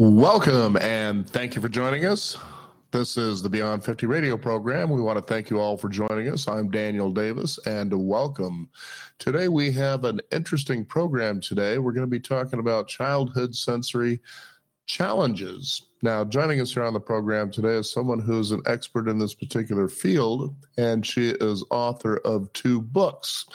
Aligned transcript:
Welcome 0.00 0.76
and 0.76 1.28
thank 1.28 1.56
you 1.56 1.60
for 1.60 1.68
joining 1.68 2.04
us. 2.04 2.36
This 2.92 3.16
is 3.16 3.42
the 3.42 3.48
Beyond 3.48 3.84
50 3.84 4.06
radio 4.06 4.36
program. 4.36 4.90
We 4.90 5.00
want 5.00 5.18
to 5.18 5.34
thank 5.34 5.50
you 5.50 5.58
all 5.58 5.76
for 5.76 5.88
joining 5.88 6.28
us. 6.28 6.46
I'm 6.46 6.70
Daniel 6.70 7.10
Davis 7.10 7.58
and 7.66 7.92
welcome. 8.06 8.68
Today 9.18 9.48
we 9.48 9.72
have 9.72 10.04
an 10.04 10.20
interesting 10.30 10.84
program 10.84 11.40
today. 11.40 11.78
We're 11.78 11.90
going 11.90 12.06
to 12.06 12.10
be 12.10 12.20
talking 12.20 12.60
about 12.60 12.86
childhood 12.86 13.56
sensory 13.56 14.20
challenges. 14.86 15.88
Now, 16.00 16.22
joining 16.22 16.60
us 16.60 16.72
here 16.72 16.84
on 16.84 16.94
the 16.94 17.00
program 17.00 17.50
today 17.50 17.74
is 17.74 17.90
someone 17.90 18.20
who's 18.20 18.52
an 18.52 18.62
expert 18.66 19.08
in 19.08 19.18
this 19.18 19.34
particular 19.34 19.88
field, 19.88 20.54
and 20.76 21.04
she 21.04 21.30
is 21.30 21.64
author 21.70 22.18
of 22.18 22.52
two 22.52 22.82
books. 22.82 23.46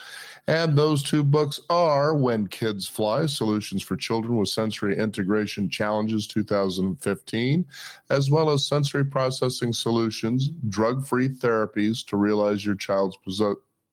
And 0.48 0.78
those 0.78 1.04
two 1.04 1.24
books 1.24 1.62
are 1.70 2.16
When 2.16 2.48
Kids 2.48 2.86
Fly 2.86 3.28
Solutions 3.28 3.82
for 3.82 3.96
Children 3.96 4.36
with 4.36 4.50
Sensory 4.50 4.98
Integration 4.98 5.70
Challenges 5.70 6.28
2015, 6.28 7.66
as 8.10 8.30
well 8.30 8.50
as 8.50 8.68
Sensory 8.68 9.06
Processing 9.06 9.72
Solutions 9.72 10.50
Drug 10.68 11.08
Free 11.08 11.30
Therapies 11.30 12.06
to 12.08 12.18
Realize 12.18 12.66
Your 12.66 12.76
Child's 12.76 13.18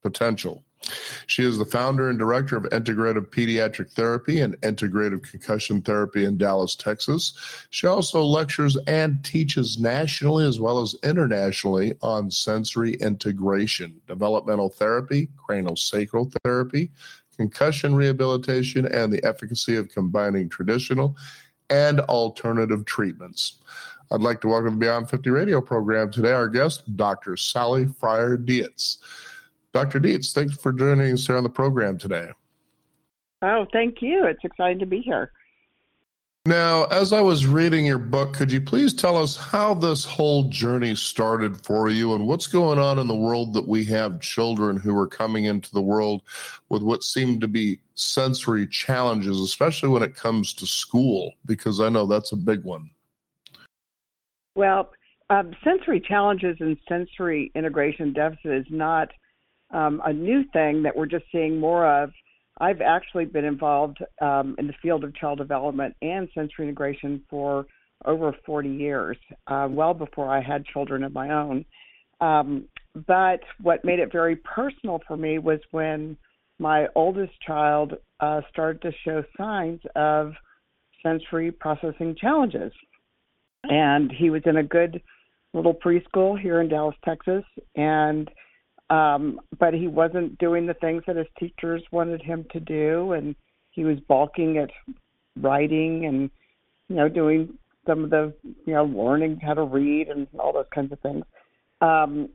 Potential. 0.03 0.65
She 1.27 1.45
is 1.45 1.59
the 1.59 1.64
founder 1.64 2.09
and 2.09 2.19
director 2.19 2.56
of 2.56 2.64
Integrative 2.64 3.27
Pediatric 3.27 3.92
Therapy 3.92 4.41
and 4.41 4.61
Integrative 4.62 5.22
Concussion 5.31 5.83
Therapy 5.83 6.25
in 6.25 6.39
Dallas, 6.39 6.75
Texas. 6.75 7.34
She 7.70 7.87
also 7.87 8.22
lectures 8.22 8.77
and 8.87 9.22
teaches 9.25 9.78
nationally 9.78 10.47
as 10.47 10.59
well 10.59 10.81
as 10.81 10.97
internationally 11.03 11.95
on 12.03 12.31
sensory 12.31 12.95
integration, 12.95 14.00
developmental 14.06 14.70
therapy, 14.70 15.28
craniosacral 15.37 16.34
therapy, 16.42 16.91
concussion 17.37 17.94
rehabilitation, 17.94 18.87
and 18.87 19.12
the 19.12 19.25
efficacy 19.25 19.77
of 19.77 19.89
combining 19.89 20.48
traditional 20.48 21.17
and 21.69 22.00
alternative 22.00 22.84
treatments. 22.84 23.59
I'd 24.11 24.22
like 24.22 24.41
to 24.41 24.48
welcome 24.48 24.75
the 24.75 24.81
Beyond 24.81 25.09
50 25.09 25.31
radio 25.31 25.61
program 25.61 26.11
today, 26.11 26.33
our 26.33 26.48
guest, 26.48 26.97
Dr. 26.97 27.37
Sally 27.37 27.87
Fryer 27.87 28.37
Dietz. 28.37 28.98
Dr. 29.73 30.01
Dietz, 30.01 30.33
thanks 30.33 30.57
for 30.57 30.73
joining 30.73 31.13
us 31.13 31.27
here 31.27 31.37
on 31.37 31.45
the 31.45 31.51
program 31.51 31.97
today. 31.97 32.31
Oh, 33.43 33.67
thank 33.73 34.03
you. 34.03 34.25
It's 34.27 34.45
exciting 34.45 34.81
to 34.81 34.87
be 34.87 35.01
here. 35.01 35.33
Now, 36.47 36.85
as 36.87 37.12
I 37.12 37.21
was 37.21 37.47
reading 37.47 37.85
your 37.85 37.99
book, 37.99 38.33
could 38.33 38.51
you 38.51 38.62
please 38.62 38.95
tell 38.95 39.17
us 39.17 39.37
how 39.37 39.75
this 39.75 40.07
whole 40.07 40.45
journey 40.45 40.95
started 40.95 41.65
for 41.65 41.91
you 41.91 42.15
and 42.15 42.27
what's 42.27 42.47
going 42.47 42.79
on 42.79 42.99
in 42.99 43.07
the 43.07 43.15
world 43.15 43.53
that 43.53 43.69
we 43.69 43.85
have 43.85 44.21
children 44.21 44.79
who 44.79 44.99
are 44.99 45.07
coming 45.07 45.45
into 45.45 45.71
the 45.73 45.83
world 45.83 46.23
with 46.71 46.83
what 46.83 47.05
seem 47.05 47.41
to 47.41 47.49
be 47.49 47.79
sensory 47.95 48.67
challenges, 48.67 49.39
especially 49.39 49.91
when 49.91 50.03
it 50.03 50.15
comes 50.15 50.55
to 50.55 50.67
school, 50.67 51.33
because 51.45 51.79
I 51.79 51.91
know 51.91 52.07
that's 52.07 52.33
a 52.33 52.37
big 52.37 52.65
one. 52.65 52.91
Well, 54.55 54.91
um, 55.29 55.55
sensory 55.62 56.01
challenges 56.01 56.57
and 56.61 56.77
sensory 56.89 57.53
integration 57.55 58.15
deficit 58.15 58.53
is 58.53 58.67
not 58.71 59.11
um, 59.72 60.00
a 60.04 60.12
new 60.12 60.44
thing 60.53 60.82
that 60.82 60.97
we're 60.97 61.06
just 61.06 61.25
seeing 61.32 61.58
more 61.58 62.03
of. 62.03 62.10
I've 62.60 62.81
actually 62.81 63.25
been 63.25 63.44
involved 63.44 63.98
um, 64.20 64.54
in 64.58 64.66
the 64.66 64.75
field 64.82 65.04
of 65.04 65.14
child 65.14 65.38
development 65.38 65.94
and 66.03 66.28
sensory 66.34 66.66
integration 66.66 67.22
for 67.31 67.66
over 68.04 68.34
40 68.44 68.69
years, 68.69 69.16
uh, 69.47 69.69
well 69.70 69.94
before 69.94 70.28
I 70.28 70.42
had 70.42 70.64
children 70.66 71.04
of 71.04 71.12
my 71.12 71.31
own. 71.31 71.64
Um, 72.20 72.69
but 73.06 73.41
what 73.62 73.84
made 73.84 73.98
it 73.98 74.12
very 74.12 74.36
personal 74.36 75.00
for 75.06 75.16
me 75.16 75.38
was 75.38 75.60
when 75.70 76.16
my 76.58 76.87
oldest 76.94 77.32
child 77.47 77.94
uh, 78.20 78.41
started 78.50 78.82
to 78.82 78.92
show 79.04 79.22
signs 79.38 79.81
of 79.97 80.32
sensory 81.02 81.50
processing 81.50 82.14
challenges. 82.20 82.72
And 83.64 84.10
he 84.10 84.31
was 84.31 84.42
in 84.44 84.56
a 84.56 84.62
good 84.62 85.00
little 85.54 85.75
preschool 85.75 86.38
here 86.38 86.60
in 86.60 86.69
Dallas, 86.69 86.97
Texas. 87.04 87.44
And 87.76 88.31
um, 88.91 89.41
but 89.59 89.73
he 89.73 89.87
wasn't 89.87 90.37
doing 90.39 90.67
the 90.67 90.75
things 90.75 91.03
that 91.06 91.17
his 91.17 91.27
teachers 91.39 91.83
wanted 91.93 92.21
him 92.21 92.45
to 92.53 92.61
do, 92.61 93.12
and 93.12 93.34
he 93.71 93.84
was 93.84 93.99
balking 94.09 94.59
at 94.59 94.71
writing 95.41 96.06
and 96.06 96.31
you 96.89 96.97
know 96.97 97.09
doing 97.09 97.55
some 97.87 98.05
of 98.05 98.11
the 98.11 98.34
you 98.67 98.75
know 98.75 98.84
learning 98.84 99.39
how 99.41 99.55
to 99.55 99.62
read 99.62 100.09
and 100.09 100.27
all 100.39 100.53
those 100.53 100.67
kinds 100.75 100.93
of 100.93 101.00
things. 101.00 101.25
Um, 101.81 102.29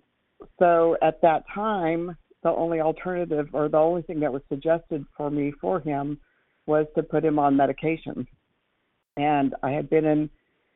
so 0.58 0.98
at 1.02 1.22
that 1.22 1.44
time, 1.54 2.18
the 2.44 2.50
only 2.50 2.80
alternative 2.80 3.50
or 3.54 3.68
the 3.70 3.78
only 3.78 4.02
thing 4.04 4.20
that 4.22 4.32
was 4.32 4.42
suggested 4.50 5.06
for 5.18 5.30
me 5.30 5.52
for 5.60 5.80
him 5.80 6.20
was 6.68 6.88
to 6.96 7.04
put 7.04 7.24
him 7.24 7.38
on 7.38 7.56
medication. 7.56 8.28
And 9.18 9.56
I 9.62 9.72
had 9.72 9.90
been 9.90 10.06
in 10.06 10.30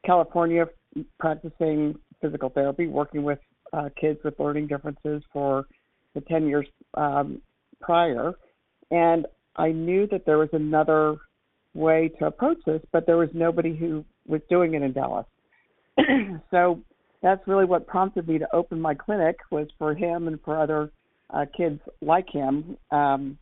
California 0.06 0.66
practicing 1.20 1.98
physical 2.22 2.50
therapy, 2.50 2.88
working 2.88 3.24
with 3.24 3.40
uh, 3.74 3.90
kids 4.00 4.20
with 4.24 4.40
learning 4.40 4.68
differences 4.68 5.24
for 5.32 5.66
the 6.16 6.22
10 6.22 6.48
years 6.48 6.68
um, 6.96 7.42
prior. 7.82 8.34
And 8.92 9.28
I 9.56 9.72
knew 9.72 10.08
that 10.08 10.26
there 10.26 10.38
was 10.38 10.50
another 10.54 11.18
way 11.74 12.12
to 12.20 12.26
approach 12.26 12.58
this, 12.66 12.82
but 12.92 13.06
there 13.06 13.18
was 13.18 13.30
nobody 13.34 13.76
who 13.76 14.04
was 14.28 14.42
doing 14.50 14.74
it 14.74 14.82
in 14.82 14.94
Dallas. 14.94 15.26
so 16.52 16.82
that's 17.22 17.46
really 17.48 17.66
what 17.66 17.88
prompted 17.88 18.28
me 18.28 18.38
to 18.40 18.56
open 18.56 18.80
my 18.80 18.94
clinic 18.94 19.38
was 19.52 19.68
for 19.78 19.94
him 19.94 20.28
and 20.28 20.40
for 20.44 20.60
other 20.60 20.92
uh, 21.32 21.46
kids 21.56 21.80
like 22.02 22.30
him. 22.30 22.78
Um, 22.92 23.38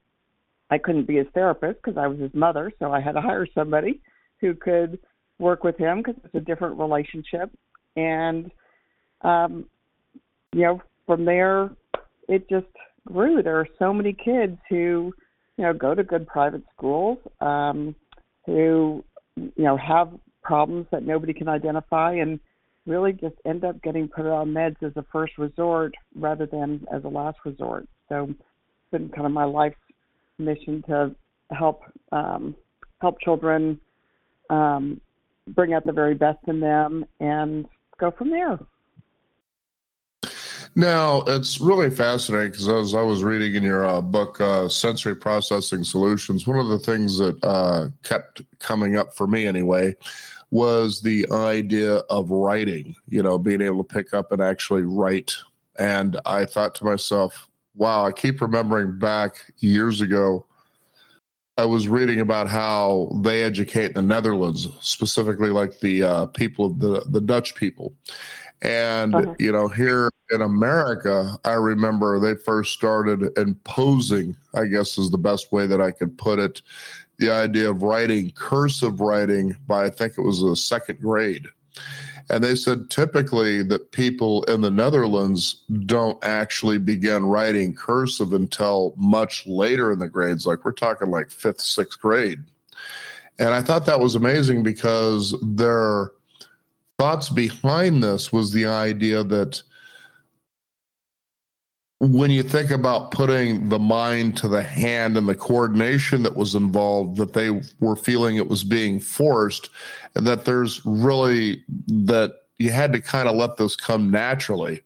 I 0.70 0.78
couldn't 0.78 1.08
be 1.08 1.18
his 1.18 1.28
therapist 1.34 1.80
because 1.82 1.98
I 1.98 2.08
was 2.08 2.20
his 2.20 2.34
mother, 2.34 2.72
so 2.80 2.92
I 2.92 3.00
had 3.00 3.14
to 3.14 3.22
hire 3.22 3.48
somebody 3.56 4.02
who 4.42 4.54
could 4.54 5.00
work 5.40 5.64
with 5.64 5.78
him 5.78 6.00
because 6.00 6.16
it's 6.24 6.36
a 6.36 6.42
different 6.42 6.78
relationship. 6.78 7.52
And 7.96 8.52
um, 9.22 9.66
you 10.53 10.62
know, 10.62 10.81
from 11.06 11.25
there, 11.25 11.69
it 12.28 12.50
just 12.50 12.66
grew. 13.06 13.41
There 13.41 13.59
are 13.59 13.68
so 13.80 13.94
many 13.94 14.13
kids 14.13 14.58
who, 14.69 15.13
you 15.58 15.63
know, 15.63 15.74
go 15.74 15.96
to 15.96 16.03
good 16.03 16.28
private 16.28 16.63
schools, 16.75 17.18
um, 17.41 17.96
who, 18.46 19.03
you 19.35 19.63
know, 19.63 19.78
have 19.78 20.12
problems 20.44 20.88
that 20.91 21.03
nobody 21.03 21.34
can 21.34 21.47
identify 21.47 22.13
and 22.13 22.40
really 22.85 23.12
just 23.12 23.35
end 23.46 23.66
up 23.66 23.81
getting 23.81 24.08
put 24.08 24.25
on 24.25 24.50
meds 24.50 24.81
as 24.81 24.94
a 24.96 25.06
first 25.12 25.38
resort 25.38 25.94
rather 26.16 26.46
than 26.46 26.85
as 26.94 27.03
a 27.03 27.08
last 27.08 27.38
resort. 27.46 27.88
So 28.09 28.29
it's 28.29 28.91
been 28.91 29.09
kind 29.09 29.25
of 29.25 29.34
my 29.34 29.44
life's 29.44 29.75
mission 30.38 30.84
to 30.88 31.14
help 31.52 31.81
um, 32.12 32.56
help 33.02 33.19
children 33.19 33.79
um, 34.50 35.02
bring 35.50 35.74
out 35.74 35.85
the 35.85 35.91
very 35.91 36.16
best 36.16 36.40
in 36.47 36.59
them 36.59 37.06
and 37.19 37.66
go 38.00 38.12
from 38.12 38.29
there. 38.29 38.58
Now, 40.78 41.24
it's 41.26 41.60
really 41.60 41.90
fascinating 41.90 42.52
because 42.52 42.68
as 42.68 42.94
I 42.94 43.02
was 43.02 43.24
reading 43.24 43.56
in 43.56 43.64
your 43.64 43.84
uh, 43.84 44.00
book, 44.00 44.40
uh, 44.40 44.70
Sensory 44.70 45.16
Processing 45.16 45.84
Solutions, 45.84 46.46
one 46.46 46.60
of 46.60 46.68
the 46.68 46.78
things 46.78 47.18
that 47.18 47.44
uh, 47.44 47.88
kept 48.04 48.44
coming 48.60 48.96
up 48.96 49.16
for 49.16 49.26
me 49.26 49.48
anyway 49.48 49.96
was 50.52 51.02
the 51.02 51.26
idea 51.32 51.96
of 52.12 52.29
writing, 52.29 52.96
you 53.09 53.24
know, 53.24 53.40
being 53.40 53.59
able 53.59 53.84
to 53.84 53.91
pick 53.91 54.14
up 54.14 54.32
and 54.32 54.40
actually 54.40 54.84
write. 54.84 55.34
And 55.79 56.20
I 56.28 56.46
thought 56.46 56.76
to 56.76 56.85
myself, 56.85 57.50
wow, 57.73 58.06
I 58.06 58.12
keep 58.12 58.40
remembering 58.40 59.00
back 59.00 59.52
years 59.58 60.02
ago. 60.02 60.46
I 61.58 61.66
was 61.66 61.88
reading 61.88 62.20
about 62.20 62.50
how 62.50 63.20
they 63.23 63.41
educate 63.41 63.96
the 63.96 64.03
Netherlands, 64.03 64.68
specifically 64.82 65.50
like 65.50 65.80
the 65.80 66.03
uh, 66.03 66.26
people, 66.28 66.70
the 66.70 67.03
the 67.09 67.20
Dutch 67.20 67.56
people, 67.56 67.96
and, 68.62 69.14
uh-huh. 69.14 69.36
you 69.40 69.52
know, 69.52 69.68
here 69.68 70.09
in 70.32 70.42
America, 70.42 71.38
I 71.46 71.54
remember 71.54 72.20
they 72.20 72.36
first 72.36 72.74
started 72.74 73.38
imposing, 73.38 74.36
I 74.56 74.66
guess 74.66 74.98
is 74.98 75.12
the 75.12 75.18
best 75.18 75.52
way 75.52 75.68
that 75.68 75.82
I 75.82 75.92
could 75.92 76.18
put 76.18 76.40
it, 76.40 76.62
the 77.20 77.32
idea 77.32 77.70
of 77.70 77.82
writing 77.82 78.32
cursive 78.32 79.00
writing 79.00 79.56
by, 79.68 79.86
I 79.86 79.90
think 79.90 80.14
it 80.18 80.22
was 80.22 80.42
a 80.42 80.56
second 80.56 81.00
grade. 81.02 81.48
And 82.30 82.44
they 82.44 82.56
said 82.56 82.90
typically 82.90 83.64
that 83.64 83.92
people 83.92 84.44
in 84.44 84.62
the 84.62 84.72
Netherlands 84.72 85.64
don't 85.86 86.22
actually 86.24 86.78
begin 86.78 87.26
writing 87.26 87.74
cursive 87.74 88.34
until 88.34 88.94
much 88.98 89.48
later 89.48 89.92
in 89.94 90.00
the 90.00 90.09
grades. 90.09 90.46
Like 90.46 90.66
we're 90.66 90.74
talking 90.74 91.09
like 91.09 91.32
fifth, 91.32 91.62
sixth 91.62 92.00
grade. 92.02 92.44
And 93.40 93.50
I 93.50 93.62
thought 93.62 93.86
that 93.86 94.00
was 94.00 94.16
amazing 94.16 94.64
because 94.64 95.36
their 95.42 96.12
thoughts 96.97 97.29
behind 97.29 98.03
this 98.03 98.32
was 98.32 98.52
the 98.52 98.66
idea 98.66 99.23
that 99.23 99.61
when 101.99 102.29
you 102.29 102.44
think 102.44 102.70
about 102.70 103.11
putting 103.11 103.70
the 103.70 103.79
mind 103.79 104.38
to 104.38 104.47
the 104.47 104.61
hand 104.61 105.17
and 105.17 105.28
the 105.28 105.35
coordination 105.35 106.22
that 106.23 106.35
was 106.35 106.53
involved, 106.53 107.17
that 107.17 107.34
they 107.34 107.61
were 107.79 107.96
feeling 107.96 108.35
it 108.35 108.47
was 108.47 108.64
being 108.64 108.99
forced, 108.99 109.70
and 110.16 110.26
that 110.28 110.46
there's 110.46 110.82
really 110.85 111.64
that 111.88 112.34
you 112.59 112.72
had 112.72 112.94
to 112.94 113.02
kind 113.02 113.28
of 113.28 113.35
let 113.35 113.58
this 113.58 113.76
come 113.76 114.11
naturally. 114.11 114.82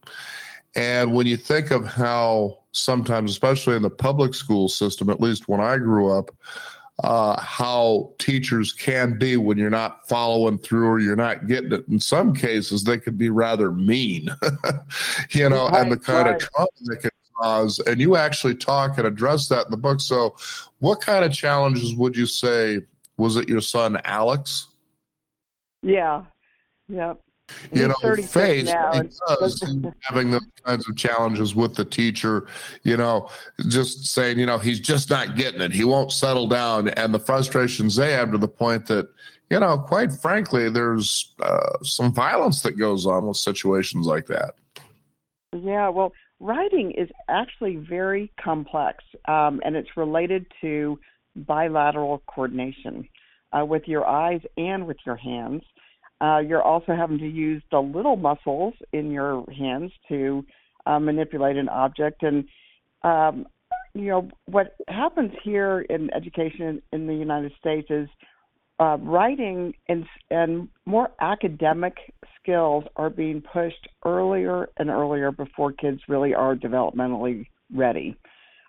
And 0.75 1.13
when 1.13 1.27
you 1.27 1.35
think 1.35 1.71
of 1.71 1.85
how 1.85 2.59
sometimes, 2.71 3.31
especially 3.31 3.75
in 3.75 3.81
the 3.81 3.89
public 3.89 4.33
school 4.33 4.69
system, 4.69 5.09
at 5.09 5.19
least 5.19 5.49
when 5.49 5.59
I 5.59 5.77
grew 5.77 6.09
up, 6.11 6.31
uh, 7.01 7.39
how 7.39 8.13
teachers 8.19 8.73
can 8.73 9.17
be 9.17 9.37
when 9.37 9.57
you're 9.57 9.69
not 9.69 10.07
following 10.07 10.57
through 10.57 10.87
or 10.87 10.99
you're 10.99 11.15
not 11.15 11.47
getting 11.47 11.71
it. 11.71 11.87
In 11.87 11.99
some 11.99 12.33
cases, 12.33 12.83
they 12.83 12.97
could 12.97 13.17
be 13.17 13.29
rather 13.29 13.71
mean, 13.71 14.29
you 15.31 15.49
know, 15.49 15.67
right, 15.69 15.81
and 15.81 15.91
the 15.91 15.97
kind 15.97 16.27
right. 16.27 16.41
of 16.41 16.49
trauma 16.49 16.69
they 16.89 16.95
can 16.97 17.11
cause. 17.37 17.79
And 17.79 17.99
you 17.99 18.15
actually 18.15 18.55
talk 18.55 18.97
and 18.97 19.07
address 19.07 19.47
that 19.49 19.65
in 19.65 19.71
the 19.71 19.77
book. 19.77 19.99
So, 19.99 20.35
what 20.79 21.01
kind 21.01 21.25
of 21.25 21.33
challenges 21.33 21.95
would 21.95 22.15
you 22.15 22.25
say 22.25 22.81
was 23.17 23.35
it 23.35 23.49
your 23.49 23.61
son 23.61 23.99
Alex? 24.05 24.67
Yeah, 25.81 26.23
yeah 26.87 27.13
you 27.71 27.87
know, 27.87 28.15
face 28.15 28.71
because 28.71 29.63
having 30.01 30.31
those 30.31 30.45
kinds 30.63 30.89
of 30.89 30.95
challenges 30.95 31.55
with 31.55 31.75
the 31.75 31.85
teacher, 31.85 32.47
you 32.83 32.97
know, 32.97 33.29
just 33.67 34.05
saying, 34.05 34.39
you 34.39 34.45
know, 34.45 34.57
he's 34.57 34.79
just 34.79 35.09
not 35.09 35.35
getting 35.35 35.61
it. 35.61 35.71
He 35.71 35.83
won't 35.83 36.11
settle 36.11 36.47
down. 36.47 36.89
And 36.89 37.13
the 37.13 37.19
frustrations 37.19 37.95
they 37.95 38.13
have 38.13 38.31
to 38.31 38.37
the 38.37 38.47
point 38.47 38.85
that, 38.87 39.07
you 39.49 39.59
know, 39.59 39.77
quite 39.77 40.11
frankly, 40.11 40.69
there's 40.69 41.33
uh, 41.41 41.83
some 41.83 42.13
violence 42.13 42.61
that 42.61 42.77
goes 42.77 43.05
on 43.05 43.27
with 43.27 43.37
situations 43.37 44.07
like 44.07 44.27
that. 44.27 44.55
Yeah, 45.53 45.89
well, 45.89 46.13
writing 46.39 46.91
is 46.91 47.09
actually 47.29 47.75
very 47.75 48.31
complex, 48.41 49.03
um, 49.27 49.61
and 49.65 49.75
it's 49.75 49.97
related 49.97 50.45
to 50.61 50.97
bilateral 51.35 52.21
coordination 52.27 53.07
uh, 53.57 53.65
with 53.65 53.83
your 53.87 54.05
eyes 54.05 54.41
and 54.57 54.87
with 54.87 54.97
your 55.05 55.15
hands. 55.15 55.63
Uh, 56.21 56.37
you're 56.39 56.61
also 56.61 56.93
having 56.95 57.17
to 57.17 57.27
use 57.27 57.63
the 57.71 57.79
little 57.79 58.15
muscles 58.15 58.73
in 58.93 59.11
your 59.11 59.43
hands 59.57 59.91
to 60.07 60.45
uh, 60.85 60.99
manipulate 60.99 61.57
an 61.57 61.67
object. 61.67 62.21
And, 62.21 62.45
um, 63.03 63.47
you 63.93 64.05
know, 64.05 64.29
what 64.45 64.75
happens 64.87 65.31
here 65.43 65.81
in 65.81 66.13
education 66.13 66.81
in 66.91 67.07
the 67.07 67.15
United 67.15 67.51
States 67.59 67.87
is 67.89 68.07
uh, 68.79 68.97
writing 68.99 69.73
and, 69.89 70.05
and 70.29 70.67
more 70.85 71.11
academic 71.21 71.97
skills 72.41 72.83
are 72.95 73.09
being 73.09 73.41
pushed 73.41 73.87
earlier 74.05 74.69
and 74.77 74.89
earlier 74.89 75.31
before 75.31 75.71
kids 75.71 76.01
really 76.07 76.33
are 76.33 76.55
developmentally 76.55 77.45
ready. 77.73 78.15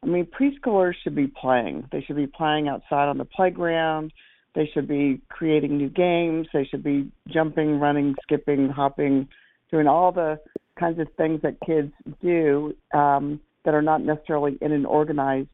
I 0.02 0.06
mean, 0.06 0.26
preschoolers 0.26 0.94
should 1.02 1.14
be 1.14 1.28
playing. 1.28 1.88
They 1.92 2.02
should 2.02 2.16
be 2.16 2.26
playing 2.26 2.68
outside 2.68 3.08
on 3.08 3.18
the 3.18 3.24
playground. 3.24 4.12
They 4.54 4.70
should 4.72 4.86
be 4.86 5.20
creating 5.28 5.78
new 5.78 5.88
games. 5.88 6.46
They 6.52 6.64
should 6.64 6.82
be 6.82 7.10
jumping, 7.28 7.80
running, 7.80 8.14
skipping, 8.22 8.68
hopping, 8.68 9.28
doing 9.70 9.86
all 9.86 10.12
the 10.12 10.38
kinds 10.78 10.98
of 10.98 11.08
things 11.16 11.40
that 11.42 11.56
kids 11.64 11.92
do 12.20 12.74
um, 12.92 13.40
that 13.64 13.74
are 13.74 13.82
not 13.82 14.02
necessarily 14.02 14.58
in 14.60 14.72
an 14.72 14.84
organized 14.84 15.48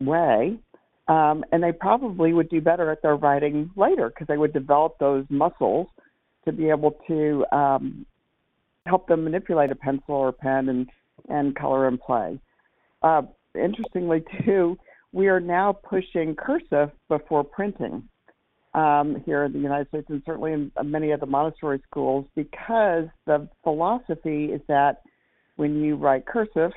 way. 0.00 0.58
Um, 1.08 1.44
and 1.52 1.62
they 1.62 1.72
probably 1.72 2.32
would 2.32 2.48
do 2.48 2.60
better 2.60 2.90
at 2.90 3.02
their 3.02 3.16
writing 3.16 3.70
later 3.76 4.08
because 4.08 4.28
they 4.28 4.36
would 4.36 4.52
develop 4.52 4.98
those 4.98 5.24
muscles 5.28 5.88
to 6.44 6.52
be 6.52 6.70
able 6.70 6.92
to 7.08 7.44
um, 7.52 8.06
help 8.86 9.08
them 9.08 9.24
manipulate 9.24 9.70
a 9.70 9.74
pencil 9.74 10.14
or 10.14 10.32
pen 10.32 10.68
and, 10.68 10.88
and 11.28 11.56
color 11.56 11.88
and 11.88 12.00
play. 12.00 12.38
Uh, 13.02 13.22
interestingly, 13.54 14.22
too, 14.44 14.78
we 15.12 15.28
are 15.28 15.40
now 15.40 15.72
pushing 15.72 16.34
cursive 16.36 16.90
before 17.08 17.44
printing 17.44 18.08
um, 18.74 19.22
here 19.26 19.44
in 19.44 19.52
the 19.52 19.58
United 19.58 19.88
States 19.88 20.06
and 20.08 20.22
certainly 20.24 20.52
in 20.52 20.70
many 20.84 21.10
of 21.10 21.20
the 21.20 21.26
Montessori 21.26 21.82
schools 21.90 22.26
because 22.36 23.06
the 23.26 23.48
philosophy 23.64 24.46
is 24.46 24.60
that 24.68 25.02
when 25.56 25.82
you 25.82 25.96
write 25.96 26.26
cursive, 26.26 26.72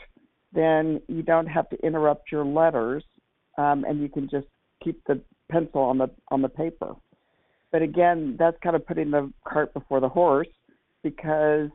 then 0.52 1.00
you 1.08 1.22
don't 1.22 1.48
have 1.48 1.70
to 1.70 1.78
interrupt 1.86 2.32
your 2.32 2.46
letters 2.46 3.04
um, 3.58 3.86
and 3.88 4.02
you 4.02 4.10
can 4.10 4.28
just 4.30 4.48
keep 4.84 5.02
the 5.08 5.22
pencil 5.52 5.82
on 5.82 6.00
the 6.00 6.10
on 6.30 6.42
the 6.42 6.50
paper. 6.50 6.94
But 7.72 7.82
again, 7.82 8.36
that's 8.38 8.58
kind 8.64 8.76
of 8.76 8.86
putting 8.86 9.12
the 9.12 9.32
cart 9.48 9.74
before 9.74 10.00
the 10.00 10.10
horse 10.10 10.48
because 11.04 11.70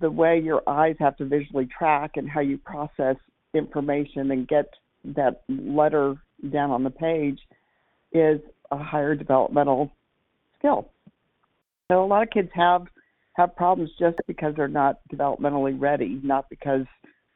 the 0.00 0.10
way 0.10 0.40
your 0.40 0.62
eyes 0.66 0.96
have 0.98 1.16
to 1.18 1.26
visually 1.26 1.66
track 1.66 2.12
and 2.16 2.28
how 2.28 2.40
you 2.40 2.58
process 2.58 3.16
information 3.54 4.30
and 4.30 4.48
get 4.48 4.66
that 5.04 5.42
letter 5.48 6.16
down 6.50 6.70
on 6.70 6.84
the 6.84 6.90
page 6.90 7.38
is 8.12 8.40
a 8.70 8.76
higher 8.76 9.14
developmental 9.14 9.90
skill. 10.58 10.90
So 11.90 12.04
a 12.04 12.06
lot 12.06 12.22
of 12.22 12.30
kids 12.30 12.50
have 12.54 12.86
have 13.34 13.56
problems 13.56 13.90
just 13.98 14.18
because 14.26 14.54
they're 14.56 14.68
not 14.68 15.00
developmentally 15.12 15.80
ready, 15.80 16.20
not 16.22 16.50
because 16.50 16.84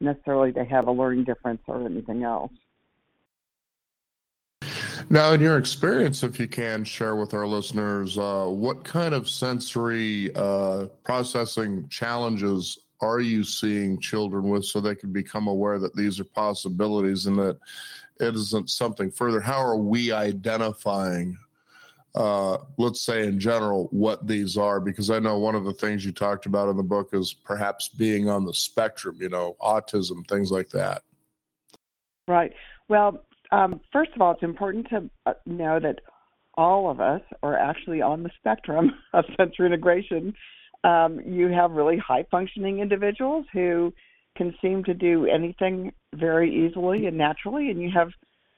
necessarily 0.00 0.50
they 0.50 0.66
have 0.66 0.88
a 0.88 0.92
learning 0.92 1.24
difference 1.24 1.60
or 1.66 1.84
anything 1.86 2.22
else. 2.22 2.52
Now, 5.08 5.32
in 5.32 5.40
your 5.40 5.56
experience, 5.56 6.22
if 6.22 6.40
you 6.40 6.48
can 6.48 6.84
share 6.84 7.16
with 7.16 7.32
our 7.32 7.46
listeners, 7.46 8.18
uh, 8.18 8.46
what 8.46 8.82
kind 8.82 9.14
of 9.14 9.28
sensory 9.28 10.34
uh, 10.34 10.86
processing 11.04 11.88
challenges 11.88 12.78
are 13.00 13.20
you 13.20 13.44
seeing 13.44 14.00
children 14.00 14.48
with 14.48 14.64
so 14.64 14.80
they 14.80 14.94
can 14.94 15.12
become 15.12 15.46
aware 15.46 15.78
that 15.78 15.94
these 15.94 16.18
are 16.20 16.24
possibilities 16.24 17.26
and 17.26 17.38
that 17.38 17.58
it 18.20 18.34
isn't 18.34 18.70
something 18.70 19.10
further? 19.10 19.40
How 19.40 19.58
are 19.58 19.76
we 19.76 20.12
identifying, 20.12 21.36
uh, 22.14 22.58
let's 22.78 23.02
say 23.02 23.26
in 23.26 23.38
general, 23.38 23.88
what 23.90 24.26
these 24.26 24.56
are? 24.56 24.80
Because 24.80 25.10
I 25.10 25.18
know 25.18 25.38
one 25.38 25.54
of 25.54 25.64
the 25.64 25.74
things 25.74 26.04
you 26.04 26.12
talked 26.12 26.46
about 26.46 26.68
in 26.68 26.76
the 26.76 26.82
book 26.82 27.10
is 27.12 27.34
perhaps 27.34 27.88
being 27.88 28.28
on 28.28 28.44
the 28.44 28.54
spectrum, 28.54 29.16
you 29.20 29.28
know, 29.28 29.56
autism, 29.60 30.26
things 30.28 30.50
like 30.50 30.70
that. 30.70 31.02
Right. 32.26 32.52
Well, 32.88 33.24
um, 33.52 33.80
first 33.92 34.10
of 34.14 34.20
all, 34.20 34.32
it's 34.32 34.42
important 34.42 34.88
to 34.88 35.10
uh, 35.26 35.34
know 35.44 35.78
that 35.78 36.00
all 36.54 36.90
of 36.90 37.00
us 37.00 37.20
are 37.42 37.56
actually 37.56 38.00
on 38.00 38.22
the 38.22 38.30
spectrum 38.38 38.92
of 39.12 39.24
sensory 39.36 39.66
integration 39.66 40.34
um, 40.86 41.20
you 41.26 41.48
have 41.48 41.72
really 41.72 41.98
high 41.98 42.24
functioning 42.30 42.78
individuals 42.78 43.44
who 43.52 43.92
can 44.36 44.54
seem 44.62 44.84
to 44.84 44.94
do 44.94 45.26
anything 45.26 45.92
very 46.14 46.66
easily 46.66 47.06
and 47.06 47.18
naturally, 47.18 47.70
and 47.70 47.82
you 47.82 47.90
have 47.92 48.10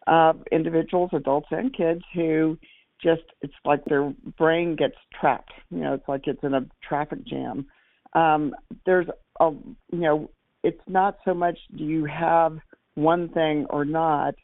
uh, 0.06 0.38
individuals, 0.52 1.10
adults 1.14 1.48
and 1.50 1.74
kids, 1.74 2.02
who 2.14 2.58
just 3.02 3.22
it's 3.40 3.54
like 3.64 3.82
their 3.86 4.12
brain 4.36 4.76
gets 4.76 4.96
trapped. 5.18 5.52
You 5.70 5.78
know, 5.78 5.94
it's 5.94 6.08
like 6.08 6.26
it's 6.26 6.42
in 6.42 6.54
a 6.54 6.66
traffic 6.86 7.24
jam. 7.24 7.66
Um, 8.12 8.54
there's 8.84 9.06
a 9.40 9.50
you 9.90 9.98
know, 9.98 10.30
it's 10.62 10.80
not 10.86 11.18
so 11.24 11.32
much 11.32 11.58
do 11.76 11.84
you 11.84 12.04
have 12.04 12.58
one 12.94 13.30
thing 13.30 13.64
or 13.70 13.86
not, 13.86 14.34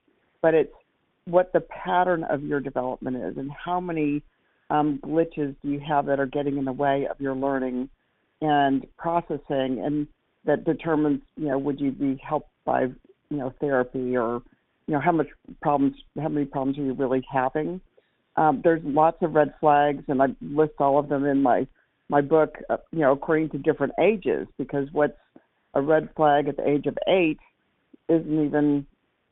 but 0.40 0.54
it's 0.54 0.72
what 1.26 1.52
the 1.52 1.60
pattern 1.60 2.24
of 2.24 2.42
your 2.42 2.60
development 2.60 3.16
is 3.16 3.36
and 3.36 3.50
how 3.52 3.80
many 3.80 4.22
um, 4.74 4.98
glitches 5.02 5.54
do 5.62 5.68
you 5.70 5.80
have 5.80 6.06
that 6.06 6.20
are 6.20 6.26
getting 6.26 6.58
in 6.58 6.64
the 6.64 6.72
way 6.72 7.06
of 7.10 7.20
your 7.20 7.34
learning 7.34 7.88
and 8.40 8.86
processing, 8.98 9.82
and 9.84 10.06
that 10.44 10.64
determines, 10.64 11.22
you 11.36 11.48
know, 11.48 11.58
would 11.58 11.80
you 11.80 11.90
be 11.90 12.20
helped 12.26 12.50
by, 12.64 12.82
you 12.82 13.36
know, 13.36 13.52
therapy 13.60 14.16
or, 14.16 14.42
you 14.86 14.94
know, 14.94 15.00
how 15.00 15.12
much 15.12 15.28
problems, 15.62 15.94
how 16.20 16.28
many 16.28 16.46
problems 16.46 16.78
are 16.78 16.82
you 16.82 16.92
really 16.92 17.24
having? 17.32 17.80
Um, 18.36 18.60
there's 18.64 18.82
lots 18.84 19.18
of 19.22 19.34
red 19.34 19.54
flags, 19.60 20.04
and 20.08 20.20
I 20.20 20.26
list 20.40 20.74
all 20.78 20.98
of 20.98 21.08
them 21.08 21.24
in 21.24 21.42
my 21.42 21.66
my 22.10 22.20
book, 22.20 22.56
uh, 22.68 22.76
you 22.92 22.98
know, 22.98 23.12
according 23.12 23.48
to 23.50 23.58
different 23.58 23.94
ages, 23.98 24.46
because 24.58 24.88
what's 24.92 25.16
a 25.72 25.80
red 25.80 26.10
flag 26.16 26.48
at 26.48 26.56
the 26.58 26.68
age 26.68 26.86
of 26.86 26.98
eight 27.08 27.38
isn't 28.08 28.46
even 28.46 28.86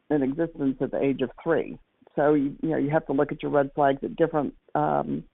in 0.08 0.22
existence 0.22 0.76
at 0.80 0.90
the 0.90 1.02
age 1.02 1.20
of 1.20 1.30
three. 1.42 1.78
So 2.16 2.34
you, 2.34 2.56
you 2.62 2.70
know 2.70 2.76
you 2.78 2.90
have 2.90 3.06
to 3.06 3.12
look 3.12 3.32
at 3.32 3.42
your 3.42 3.50
red 3.50 3.70
flags 3.74 4.02
at 4.02 4.16
different 4.16 4.54
um, 4.74 5.24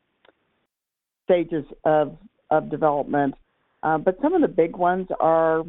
stages 1.28 1.64
of 1.85 2.16
of 2.50 2.70
development. 2.70 3.35
Uh, 3.82 3.99
but 3.99 4.18
some 4.23 4.35
of 4.35 4.40
the 4.40 4.49
big 4.49 4.76
ones 4.76 5.06
are 5.20 5.62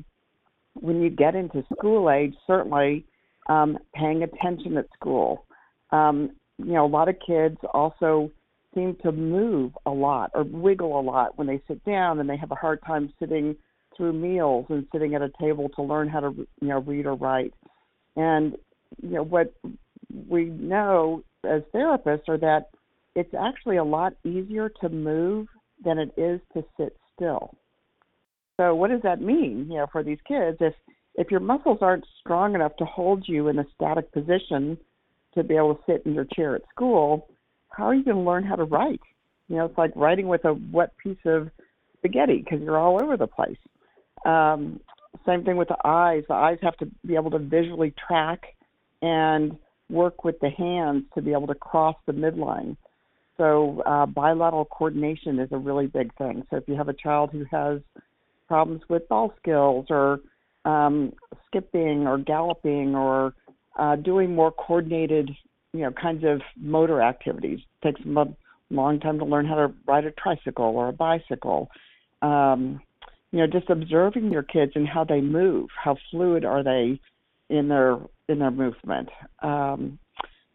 when 0.74 1.02
you 1.02 1.10
get 1.10 1.36
into 1.36 1.64
school 1.78 2.10
age. 2.10 2.34
Certainly, 2.48 3.06
um, 3.48 3.78
paying 3.94 4.24
attention 4.24 4.78
at 4.78 4.86
school. 4.94 5.46
Um, 5.92 6.32
you 6.58 6.74
know, 6.74 6.86
a 6.86 6.88
lot 6.88 7.10
of 7.10 7.16
kids 7.26 7.58
also 7.74 8.32
seem 8.74 8.96
to 9.04 9.12
move 9.12 9.72
a 9.86 9.92
lot 9.92 10.32
or 10.34 10.44
wiggle 10.44 11.00
a 11.00 11.02
lot 11.02 11.38
when 11.38 11.48
they 11.48 11.62
sit 11.68 11.84
down, 11.86 12.20
and 12.20 12.30
they 12.30 12.38
have 12.38 12.52
a 12.52 12.56
hard 12.56 12.80
time 12.86 13.12
sitting 13.20 13.56
through 13.98 14.14
meals 14.14 14.66
and 14.70 14.88
sitting 14.92 15.16
at 15.16 15.22
a 15.22 15.32
table 15.42 15.70
to 15.76 15.82
learn 15.82 16.08
how 16.08 16.22
to 16.22 16.32
you 16.62 16.68
know 16.68 16.80
read 16.80 17.06
or 17.06 17.16
write. 17.16 17.54
And 18.16 18.56
you 19.02 19.16
know 19.16 19.24
what 19.24 19.54
we 20.28 20.46
know 20.46 21.24
as 21.44 21.62
therapists 21.74 22.28
are 22.28 22.38
that 22.38 22.70
it's 23.16 23.34
actually 23.34 23.78
a 23.78 23.84
lot 23.84 24.14
easier 24.24 24.70
to 24.82 24.90
move 24.90 25.48
than 25.84 25.98
it 25.98 26.12
is 26.18 26.40
to 26.54 26.64
sit 26.78 26.96
still. 27.16 27.56
So 28.58 28.76
what 28.76 28.90
does 28.90 29.02
that 29.04 29.22
mean, 29.22 29.68
you 29.70 29.78
know, 29.78 29.88
for 29.92 30.04
these 30.04 30.20
kids? 30.28 30.58
If 30.60 30.74
if 31.16 31.32
your 31.32 31.40
muscles 31.40 31.80
aren't 31.82 32.06
strong 32.20 32.56
enough 32.56 32.76
to 32.78 32.86
hold 32.86 33.28
you 33.28 33.48
in 33.48 33.60
a 33.60 33.66
static 33.76 34.12
position 34.14 34.78
to 35.34 35.44
be 35.44 35.56
able 35.56 35.76
to 35.76 35.82
sit 35.86 36.04
in 36.06 36.14
your 36.14 36.26
chair 36.26 36.56
at 36.56 36.62
school, 36.70 37.28
how 37.70 37.86
are 37.86 37.94
you 37.94 38.04
going 38.04 38.18
to 38.18 38.24
learn 38.24 38.44
how 38.44 38.56
to 38.56 38.64
write? 38.64 39.02
You 39.48 39.58
know, 39.58 39.66
it's 39.66 39.78
like 39.78 39.92
writing 39.96 40.28
with 40.28 40.46
a 40.46 40.54
wet 40.72 40.92
piece 40.98 41.18
of 41.26 41.50
spaghetti 41.98 42.42
because 42.44 42.62
you're 42.62 42.78
all 42.78 43.02
over 43.02 43.18
the 43.18 43.28
place. 43.28 43.58
Um, 44.26 44.80
same 45.26 45.44
thing 45.44 45.58
with 45.58 45.68
the 45.68 45.78
eyes. 45.84 46.24
The 46.28 46.36
eyes 46.36 46.58
have 46.62 46.78
to 46.78 46.88
be 47.06 47.16
able 47.16 47.32
to 47.32 47.40
visually 47.40 47.94
track 48.08 48.44
and 49.02 49.58
work 49.90 50.24
with 50.24 50.40
the 50.40 50.50
hands 50.50 51.04
to 51.16 51.22
be 51.22 51.32
able 51.32 51.48
to 51.48 51.56
cross 51.56 51.96
the 52.06 52.14
midline. 52.14 52.78
So 53.40 53.82
uh, 53.86 54.06
bilateral 54.06 54.66
coordination 54.66 55.40
is 55.40 55.48
a 55.54 55.58
really 55.58 55.88
big 55.88 56.14
thing. 56.18 56.44
So 56.50 56.58
if 56.58 56.66
you 56.68 56.76
have 56.76 56.90
a 56.90 56.94
child 56.94 57.30
who 57.32 57.46
has 57.50 57.80
problems 58.50 58.82
with 58.90 59.08
ball 59.08 59.34
skills 59.42 59.86
or 59.90 60.20
um, 60.66 61.14
skipping 61.48 62.06
or 62.06 62.18
galloping 62.18 62.96
or 62.96 63.34
uh, 63.80 63.96
doing 63.96 64.36
more 64.36 64.52
coordinated, 64.52 65.32
you 65.72 65.80
know, 65.80 65.92
kinds 65.92 66.26
of 66.26 66.42
motor 66.58 67.02
activities, 67.02 67.60
it 67.60 67.88
takes 67.88 68.04
them 68.04 68.18
a 68.18 68.26
long 68.70 69.00
time 69.00 69.18
to 69.20 69.26
learn 69.26 69.46
how 69.46 69.56
to 69.56 69.74
ride 69.88 70.04
a 70.04 70.12
tricycle 70.12 70.66
or 70.66 70.90
a 70.90 70.94
bicycle. 70.94 71.70
Um, 72.22 72.82
you 73.32 73.40
know, 73.40 73.48
just 73.48 73.70
observing 73.70 74.34
your 74.34 74.44
kids 74.44 74.74
and 74.76 74.86
how 74.86 75.06
they 75.06 75.22
move, 75.22 75.70
how 75.82 75.96
fluid 76.12 76.44
are 76.44 76.64
they 76.64 77.00
in 77.50 77.70
their 77.70 77.98
in 78.28 78.40
their 78.40 78.52
movement. 78.52 79.08
Um, 79.42 79.98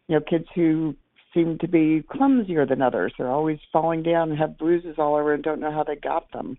you 0.07 0.19
know, 0.19 0.21
kids 0.29 0.45
who 0.53 0.93
seem 1.35 1.59
to 1.59 1.67
be 1.67 2.03
clumsier 2.11 2.65
than 2.67 2.81
others. 2.81 3.13
They're 3.17 3.29
always 3.29 3.59
falling 3.71 4.01
down 4.01 4.31
and 4.31 4.39
have 4.39 4.57
bruises 4.57 4.95
all 4.97 5.15
over 5.15 5.33
and 5.33 5.43
don't 5.43 5.59
know 5.59 5.71
how 5.71 5.83
they 5.83 5.95
got 5.95 6.31
them. 6.31 6.57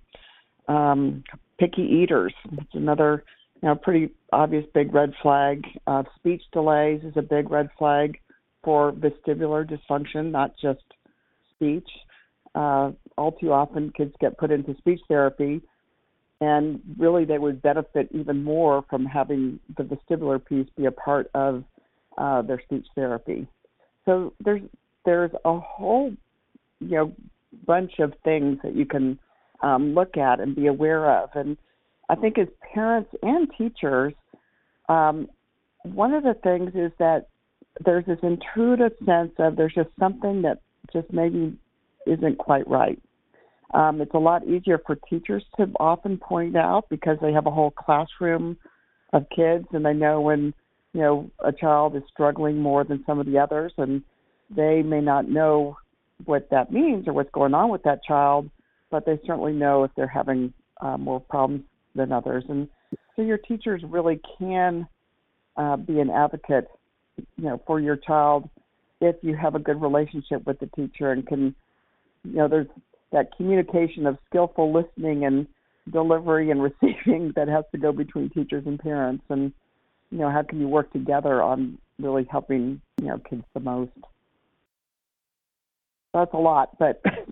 Um, 0.69 1.25
picky 1.59 1.83
eaters. 1.83 2.35
It's 2.53 2.75
another 2.75 3.25
you 3.63 3.69
know, 3.69 3.75
pretty 3.75 4.11
obvious 4.33 4.65
big 4.75 4.95
red 4.95 5.13
flag. 5.23 5.65
Uh, 5.87 6.05
speech 6.17 6.43
delays 6.53 7.01
is 7.03 7.15
a 7.17 7.23
big 7.23 7.51
red 7.51 7.71
flag 7.79 8.19
for 8.63 8.93
vestibular 8.93 9.69
dysfunction, 9.69 10.31
not 10.31 10.55
just 10.61 10.83
speech. 11.55 11.89
Uh, 12.55 12.93
all 13.17 13.33
too 13.33 13.53
often, 13.53 13.93
kids 13.97 14.15
get 14.21 14.39
put 14.39 14.51
into 14.51 14.77
speech 14.77 15.01
therapy 15.09 15.61
and 16.41 16.81
really 16.99 17.25
they 17.25 17.39
would 17.39 17.63
benefit 17.63 18.09
even 18.13 18.43
more 18.43 18.85
from 18.91 19.07
having 19.07 19.59
the 19.77 19.83
vestibular 19.83 20.45
piece 20.45 20.67
be 20.77 20.85
a 20.85 20.91
part 20.91 21.31
of 21.35 21.65
uh, 22.19 22.43
their 22.43 22.61
speech 22.63 22.87
therapy. 22.95 23.47
So 24.07 24.33
there's 24.43 24.63
there's 25.05 25.33
a 25.45 25.59
whole 25.59 26.13
you 26.81 26.97
know 26.97 27.13
bunch 27.67 27.99
of 27.99 28.15
things 28.25 28.59
that 28.63 28.75
you 28.75 28.87
can 28.87 29.19
um, 29.63 29.95
look 29.95 30.17
at 30.17 30.41
and 30.41 30.57
be 30.57 30.67
aware 30.67 31.11
of, 31.23 31.31
and 31.35 31.57
I 32.09 32.15
think 32.15 32.39
as 32.39 32.49
parents 32.75 33.11
and 33.23 33.49
teachers, 33.59 34.15
um, 34.89 35.29
one 35.83 36.15
of 36.15 36.23
the 36.23 36.35
things 36.43 36.71
is 36.75 36.93
that 36.99 37.29
there's 37.85 38.07
this 38.07 38.19
intuitive 38.23 38.93
sense 39.05 39.33
of 39.39 39.57
there's 39.57 39.75
just 39.75 39.91
something 39.99 40.43
that 40.43 40.61
just 40.93 41.13
maybe 41.13 41.57
isn't 42.07 42.39
quite 42.39 42.67
right. 42.69 43.01
Um, 43.75 44.01
it's 44.01 44.15
a 44.15 44.19
lot 44.19 44.47
easier 44.47 44.81
for 44.87 44.97
teachers 45.11 45.45
to 45.59 45.71
often 45.81 46.17
point 46.19 46.57
out 46.57 46.89
because 46.89 47.19
they 47.21 47.33
have 47.33 47.47
a 47.47 47.51
whole 47.51 47.73
classroom 47.73 48.57
of 49.13 49.27
kids 49.35 49.67
and 49.73 49.85
they 49.85 49.93
know 49.93 50.21
when 50.21 50.55
you 50.93 51.01
know 51.01 51.31
a 51.45 51.53
child 51.53 51.97
is 51.97 52.03
struggling 52.13 52.59
more 52.59 52.85
than 52.85 53.03
some 53.07 53.19
of 53.19 53.27
the 53.27 53.39
others 53.39 53.73
and 53.79 54.03
they 54.55 54.83
may 54.83 55.01
not 55.01 55.29
know 55.29 55.77
what 56.25 56.49
that 56.51 56.73
means 56.73 57.07
or 57.07 57.13
what's 57.13 57.31
going 57.33 57.55
on 57.55 57.69
with 57.69 57.83
that 57.83 58.03
child, 58.05 58.49
but 58.91 59.05
they 59.05 59.19
certainly 59.27 59.53
know 59.53 59.85
if 59.85 59.91
they're 59.97 60.07
having 60.07 60.53
uh, 60.81 60.97
more 60.97 61.21
problems 61.21 61.65
than 61.95 62.13
others. 62.13 62.45
And 62.49 62.69
so 63.15 63.23
your 63.23 63.39
teachers 63.39 63.83
really 63.85 64.21
can 64.39 64.87
uh, 65.57 65.77
be 65.77 66.01
an 66.01 66.11
advocate, 66.11 66.69
you 67.17 67.45
know, 67.45 67.61
for 67.67 67.81
your 67.81 67.97
child 67.97 68.49
if 69.01 69.17
you 69.21 69.37
have 69.37 69.55
a 69.55 69.59
good 69.59 69.81
relationship 69.81 70.47
with 70.47 70.59
the 70.59 70.67
teacher 70.69 71.13
and 71.13 71.27
can, 71.27 71.55
you 72.25 72.37
know, 72.37 72.49
there's 72.49 72.69
that 73.13 73.37
communication 73.37 74.07
of 74.07 74.17
skillful 74.29 74.73
listening 74.73 75.27
and 75.27 75.47
delivery 75.93 76.51
and 76.51 76.63
receiving 76.83 77.33
that 77.37 77.49
has 77.49 77.65
to 77.73 77.79
go 77.79 77.93
between 77.93 78.31
teachers 78.31 78.65
and 78.67 78.79
parents 78.79 79.25
and 79.29 79.53
you 80.11 80.19
know 80.19 80.31
how 80.31 80.43
can 80.43 80.61
you 80.61 80.69
work 80.69 80.93
together 80.93 81.43
on 81.43 81.79
really 81.99 82.25
helping 82.31 82.81
you 83.01 83.09
know 83.09 83.19
kids 83.19 83.45
the 83.55 83.61
most? 83.61 83.93
That's 86.15 86.33
a 86.33 86.39
lot 86.39 86.79
but 86.79 87.03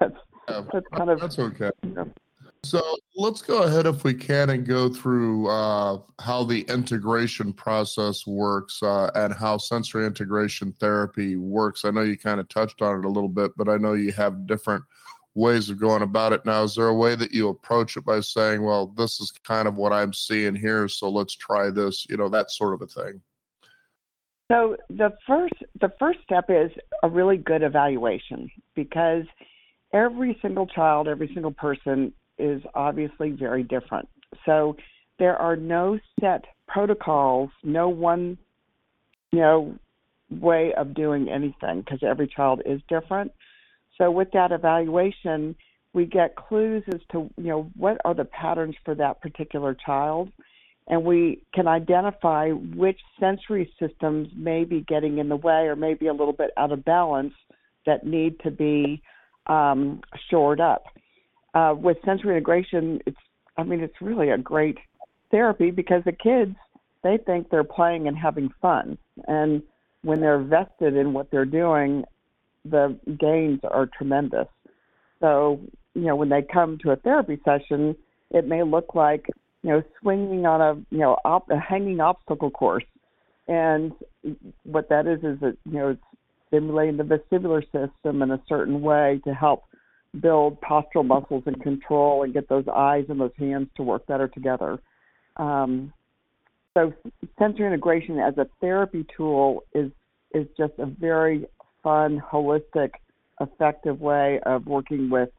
that's 0.00 0.16
that's 0.48 0.86
kind 0.96 1.10
of 1.10 1.20
that's 1.20 1.38
okay. 1.38 1.70
you 1.82 1.90
know, 1.90 2.10
so 2.62 2.82
let's 3.16 3.40
go 3.40 3.62
ahead, 3.62 3.86
if 3.86 4.04
we 4.04 4.12
can, 4.12 4.50
and 4.50 4.66
go 4.66 4.90
through 4.90 5.48
uh, 5.48 5.98
how 6.20 6.44
the 6.44 6.60
integration 6.62 7.54
process 7.54 8.26
works 8.26 8.82
uh, 8.82 9.10
and 9.14 9.32
how 9.32 9.56
sensory 9.56 10.04
integration 10.04 10.74
therapy 10.78 11.36
works. 11.36 11.86
I 11.86 11.90
know 11.90 12.02
you 12.02 12.18
kind 12.18 12.38
of 12.38 12.48
touched 12.48 12.82
on 12.82 12.98
it 12.98 13.04
a 13.06 13.08
little 13.08 13.30
bit, 13.30 13.52
but 13.56 13.70
I 13.70 13.78
know 13.78 13.94
you 13.94 14.12
have 14.12 14.46
different 14.46 14.84
ways 15.34 15.70
of 15.70 15.78
going 15.78 16.02
about 16.02 16.32
it. 16.32 16.44
Now, 16.44 16.62
is 16.64 16.74
there 16.74 16.88
a 16.88 16.94
way 16.94 17.14
that 17.14 17.32
you 17.32 17.48
approach 17.48 17.96
it 17.96 18.04
by 18.04 18.20
saying, 18.20 18.62
well, 18.62 18.86
this 18.96 19.20
is 19.20 19.30
kind 19.44 19.68
of 19.68 19.76
what 19.76 19.92
I'm 19.92 20.12
seeing 20.12 20.54
here, 20.54 20.88
so 20.88 21.08
let's 21.08 21.34
try 21.34 21.70
this, 21.70 22.06
you 22.08 22.16
know, 22.16 22.28
that 22.28 22.50
sort 22.50 22.74
of 22.74 22.82
a 22.82 22.86
thing? 22.86 23.20
So 24.50 24.76
the 24.88 25.16
first 25.28 25.54
the 25.80 25.92
first 26.00 26.18
step 26.24 26.46
is 26.48 26.72
a 27.04 27.08
really 27.08 27.36
good 27.36 27.62
evaluation 27.62 28.50
because 28.74 29.24
every 29.92 30.36
single 30.42 30.66
child, 30.66 31.06
every 31.06 31.30
single 31.32 31.52
person 31.52 32.12
is 32.36 32.60
obviously 32.74 33.30
very 33.30 33.62
different. 33.62 34.08
So 34.44 34.76
there 35.20 35.36
are 35.36 35.54
no 35.54 36.00
set 36.18 36.46
protocols, 36.66 37.50
no 37.62 37.88
one, 37.88 38.38
you 39.30 39.38
know, 39.38 39.78
way 40.30 40.72
of 40.76 40.94
doing 40.94 41.28
anything 41.28 41.82
because 41.82 42.00
every 42.02 42.26
child 42.26 42.62
is 42.66 42.80
different. 42.88 43.30
So 44.00 44.10
with 44.10 44.30
that 44.32 44.50
evaluation, 44.50 45.54
we 45.92 46.06
get 46.06 46.34
clues 46.34 46.82
as 46.92 47.00
to, 47.12 47.28
you 47.36 47.48
know, 47.48 47.70
what 47.76 47.98
are 48.04 48.14
the 48.14 48.24
patterns 48.24 48.74
for 48.84 48.94
that 48.94 49.20
particular 49.20 49.74
child. 49.74 50.32
And 50.88 51.04
we 51.04 51.42
can 51.54 51.68
identify 51.68 52.50
which 52.50 52.98
sensory 53.20 53.70
systems 53.78 54.28
may 54.34 54.64
be 54.64 54.80
getting 54.80 55.18
in 55.18 55.28
the 55.28 55.36
way 55.36 55.66
or 55.66 55.76
maybe 55.76 56.06
a 56.06 56.12
little 56.12 56.32
bit 56.32 56.50
out 56.56 56.72
of 56.72 56.84
balance 56.84 57.34
that 57.84 58.06
need 58.06 58.40
to 58.40 58.50
be 58.50 59.02
um, 59.46 60.00
shored 60.30 60.60
up. 60.60 60.84
Uh, 61.52 61.74
with 61.76 61.98
sensory 62.04 62.36
integration, 62.36 63.00
it's 63.06 63.18
I 63.56 63.64
mean 63.64 63.80
it's 63.80 64.00
really 64.00 64.30
a 64.30 64.38
great 64.38 64.78
therapy 65.30 65.70
because 65.70 66.02
the 66.04 66.12
kids 66.12 66.54
they 67.02 67.18
think 67.26 67.50
they're 67.50 67.64
playing 67.64 68.06
and 68.06 68.16
having 68.16 68.50
fun, 68.62 68.96
and 69.26 69.62
when 70.02 70.20
they're 70.20 70.38
vested 70.38 70.96
in 70.96 71.12
what 71.12 71.30
they're 71.30 71.44
doing, 71.44 72.04
the 72.64 72.98
gains 73.18 73.60
are 73.64 73.86
tremendous. 73.86 74.46
So 75.20 75.60
you 75.94 76.02
know 76.02 76.16
when 76.16 76.28
they 76.28 76.42
come 76.42 76.78
to 76.82 76.90
a 76.90 76.96
therapy 76.96 77.40
session, 77.44 77.96
it 78.30 78.46
may 78.46 78.62
look 78.62 78.94
like 78.94 79.26
you 79.62 79.70
know 79.70 79.82
swinging 80.00 80.46
on 80.46 80.60
a 80.60 80.74
you 80.90 81.00
know 81.00 81.16
op- 81.24 81.50
a 81.50 81.58
hanging 81.58 82.00
obstacle 82.00 82.50
course, 82.50 82.84
and 83.48 83.92
what 84.64 84.88
that 84.88 85.06
is 85.06 85.18
is 85.18 85.40
that 85.40 85.56
you 85.64 85.78
know 85.78 85.88
it's 85.90 86.02
stimulating 86.48 86.96
the 86.96 87.04
vestibular 87.04 87.62
system 87.62 88.22
in 88.22 88.30
a 88.30 88.42
certain 88.48 88.80
way 88.82 89.20
to 89.24 89.32
help 89.32 89.64
build 90.20 90.60
postural 90.60 91.06
muscles 91.06 91.44
and 91.46 91.62
control 91.62 92.24
and 92.24 92.34
get 92.34 92.48
those 92.48 92.64
eyes 92.74 93.04
and 93.08 93.20
those 93.20 93.30
hands 93.38 93.68
to 93.76 93.82
work 93.82 94.04
better 94.06 94.26
together. 94.26 94.78
Um, 95.36 95.92
so 96.74 96.92
sensory 97.38 97.66
integration 97.66 98.18
as 98.18 98.36
a 98.38 98.46
therapy 98.60 99.06
tool 99.16 99.64
is 99.74 99.90
is 100.32 100.46
just 100.56 100.72
a 100.78 100.86
very 100.86 101.46
fun, 101.82 102.22
holistic, 102.32 102.90
effective 103.40 104.00
way 104.00 104.40
of 104.44 104.66
working 104.66 105.10
with 105.10 105.30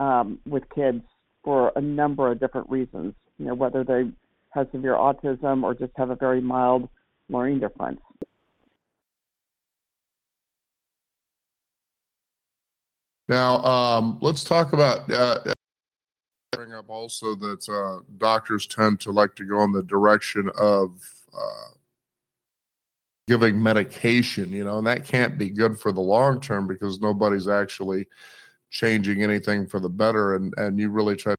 um, 0.00 0.38
with 0.46 0.62
kids 0.74 1.02
for 1.42 1.72
a 1.76 1.80
number 1.80 2.30
of 2.30 2.40
different 2.40 2.68
reasons. 2.68 3.14
You 3.38 3.46
know, 3.46 3.54
whether 3.54 3.84
they 3.84 4.10
have 4.50 4.68
severe 4.72 4.94
autism 4.94 5.62
or 5.62 5.74
just 5.74 5.92
have 5.96 6.10
a 6.10 6.16
very 6.16 6.40
mild 6.40 6.88
learning 7.28 7.60
difference. 7.60 8.00
Now, 13.28 13.62
um, 13.64 14.18
let's 14.20 14.44
talk 14.44 14.72
about. 14.72 15.10
Uh, 15.10 15.54
bring 16.52 16.72
up 16.72 16.88
also 16.88 17.34
that 17.34 17.68
uh, 17.68 18.04
doctors 18.18 18.66
tend 18.66 19.00
to 19.00 19.10
like 19.10 19.34
to 19.34 19.44
go 19.44 19.62
in 19.64 19.72
the 19.72 19.82
direction 19.82 20.50
of 20.56 20.92
uh, 21.36 21.74
giving 23.26 23.62
medication, 23.62 24.50
you 24.50 24.64
know, 24.64 24.78
and 24.78 24.86
that 24.86 25.06
can't 25.06 25.38
be 25.38 25.48
good 25.48 25.78
for 25.78 25.92
the 25.92 26.00
long 26.00 26.40
term 26.40 26.66
because 26.66 27.00
nobody's 27.00 27.48
actually 27.48 28.06
changing 28.70 29.22
anything 29.22 29.66
for 29.66 29.80
the 29.80 29.88
better, 29.88 30.34
and 30.34 30.52
and 30.56 30.78
you 30.78 30.90
really 30.90 31.16
try. 31.16 31.34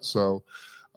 So, 0.00 0.42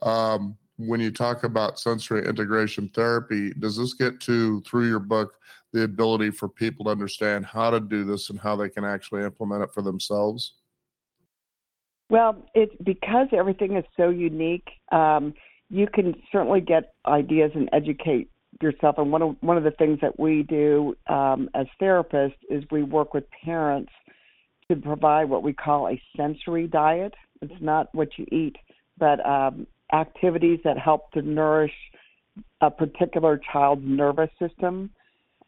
um, 0.02 0.56
when 0.76 1.00
you 1.00 1.10
talk 1.10 1.44
about 1.44 1.78
sensory 1.78 2.26
integration 2.26 2.88
therapy, 2.94 3.52
does 3.58 3.76
this 3.76 3.94
get 3.94 4.20
to 4.20 4.60
through 4.62 4.88
your 4.88 5.00
book 5.00 5.34
the 5.72 5.82
ability 5.82 6.30
for 6.30 6.48
people 6.48 6.84
to 6.84 6.90
understand 6.90 7.44
how 7.44 7.68
to 7.68 7.80
do 7.80 8.04
this 8.04 8.30
and 8.30 8.38
how 8.38 8.54
they 8.56 8.68
can 8.68 8.84
actually 8.84 9.24
implement 9.24 9.62
it 9.62 9.72
for 9.72 9.82
themselves? 9.82 10.54
Well, 12.10 12.36
it's 12.54 12.74
because 12.84 13.28
everything 13.32 13.76
is 13.76 13.84
so 13.96 14.10
unique. 14.10 14.68
Um, 14.92 15.34
you 15.70 15.88
can 15.92 16.14
certainly 16.30 16.60
get 16.60 16.94
ideas 17.06 17.50
and 17.54 17.68
educate 17.72 18.30
yourself. 18.62 18.96
And 18.98 19.10
one 19.10 19.22
of 19.22 19.36
one 19.40 19.56
of 19.56 19.64
the 19.64 19.70
things 19.72 19.98
that 20.00 20.18
we 20.18 20.42
do 20.42 20.96
um, 21.08 21.48
as 21.54 21.66
therapists 21.80 22.34
is 22.50 22.64
we 22.70 22.82
work 22.82 23.14
with 23.14 23.24
parents 23.44 23.92
to 24.68 24.76
provide 24.76 25.28
what 25.28 25.42
we 25.42 25.52
call 25.52 25.88
a 25.88 26.00
sensory 26.16 26.66
diet. 26.66 27.14
It's 27.42 27.52
not 27.60 27.94
what 27.94 28.08
you 28.16 28.26
eat, 28.32 28.56
but 28.98 29.24
um, 29.26 29.66
activities 29.92 30.60
that 30.64 30.78
help 30.78 31.10
to 31.12 31.22
nourish 31.22 31.72
a 32.60 32.70
particular 32.70 33.40
child's 33.52 33.82
nervous 33.84 34.30
system. 34.38 34.90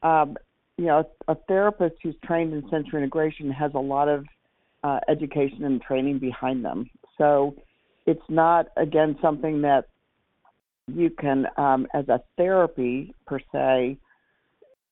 Um, 0.02 0.36
you 0.76 0.86
know, 0.86 1.08
a 1.28 1.34
therapist 1.48 1.96
who's 2.02 2.14
trained 2.24 2.52
in 2.52 2.62
sensory 2.70 3.02
integration 3.02 3.50
has 3.50 3.72
a 3.74 3.78
lot 3.78 4.08
of 4.08 4.26
uh, 4.84 5.00
education 5.08 5.64
and 5.64 5.80
training 5.80 6.18
behind 6.18 6.64
them. 6.64 6.90
So 7.16 7.56
it's 8.04 8.22
not, 8.28 8.66
again, 8.76 9.16
something 9.22 9.62
that 9.62 9.88
you 10.86 11.10
can, 11.10 11.46
um, 11.56 11.86
as 11.94 12.08
a 12.08 12.20
therapy 12.36 13.14
per 13.26 13.38
se, 13.52 13.98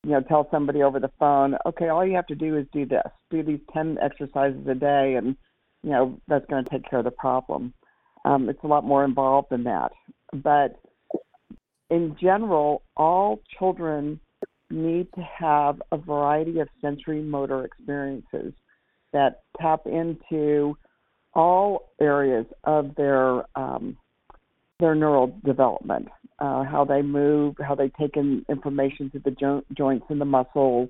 you 0.03 0.11
know, 0.11 0.21
tell 0.21 0.49
somebody 0.51 0.83
over 0.83 1.01
the 1.01 1.11
phone, 1.19 1.57
okay, 1.67 1.89
all 1.89 2.05
you 2.05 2.15
have 2.15 2.27
to 2.27 2.35
do 2.35 2.57
is 2.57 2.67
do 2.73 2.85
this, 2.85 3.07
do 3.31 3.43
these 3.43 3.61
10 3.73 3.99
exercises 4.03 4.67
a 4.69 4.75
day, 4.75 5.15
and, 5.15 5.37
you 5.83 5.91
know, 5.91 6.21
that's 6.29 6.47
going 6.47 6.63
to 6.63 6.71
take 6.71 6.89
care 6.89 6.99
of 6.99 7.05
the 7.05 7.11
problem. 7.11 7.73
Um, 8.25 8.49
it's 8.49 8.63
a 8.63 8.67
lot 8.67 8.85
more 8.85 9.05
involved 9.05 9.49
than 9.51 9.65
that. 9.65 9.93
But 10.33 10.79
in 11.91 12.17
general, 12.21 12.83
all 12.97 13.41
children 13.59 14.21
need 14.71 15.09
to 15.15 15.23
have 15.23 15.81
a 15.93 15.97
variety 15.97 16.59
of 16.59 16.69
sensory 16.81 17.23
motor 17.23 17.65
experiences 17.65 18.53
that 19.13 19.43
tap 19.61 19.87
into 19.87 20.77
all 21.35 21.93
areas 22.01 22.47
of 22.65 22.95
their 22.97 23.45
um, 23.57 23.97
their 24.81 24.95
neural 24.95 25.39
development, 25.45 26.09
uh, 26.39 26.65
how 26.65 26.85
they 26.85 27.03
move, 27.03 27.55
how 27.67 27.75
they 27.75 27.91
take 28.01 28.17
in 28.17 28.45
information 28.49 29.11
to 29.11 29.19
the 29.21 29.31
jo- 29.31 29.65
joints 29.77 30.07
and 30.09 30.21
the 30.21 30.25
muscles, 30.25 30.89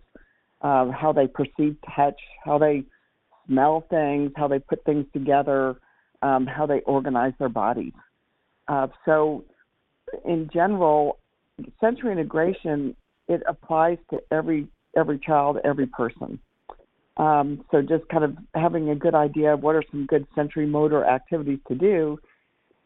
uh, 0.63 0.91
how 0.91 1.13
they 1.13 1.27
perceive 1.27 1.77
touch, 1.95 2.19
how 2.45 2.59
they 2.59 2.83
smell 3.47 3.85
things, 3.91 4.33
how 4.37 4.49
they 4.49 4.59
put 4.59 4.83
things 4.85 5.05
together, 5.13 5.77
um, 6.23 6.47
how 6.47 6.65
they 6.67 6.81
organize 6.81 7.33
their 7.39 7.51
bodies. 7.51 7.93
Uh, 8.69 8.87
so, 9.05 9.45
in 10.25 10.49
general, 10.53 11.19
sensory 11.81 12.13
integration 12.13 12.97
it 13.29 13.43
applies 13.49 13.99
to 14.11 14.21
every 14.31 14.69
every 14.97 15.19
child, 15.19 15.59
every 15.65 15.87
person. 15.87 16.39
Um, 17.17 17.65
so 17.71 17.81
just 17.81 18.09
kind 18.09 18.25
of 18.25 18.37
having 18.55 18.91
a 18.91 18.95
good 18.95 19.15
idea 19.15 19.55
of 19.55 19.63
what 19.63 19.77
are 19.77 19.85
some 19.91 20.07
good 20.07 20.27
sensory 20.35 20.67
motor 20.67 21.05
activities 21.05 21.61
to 21.69 21.75
do 21.75 22.19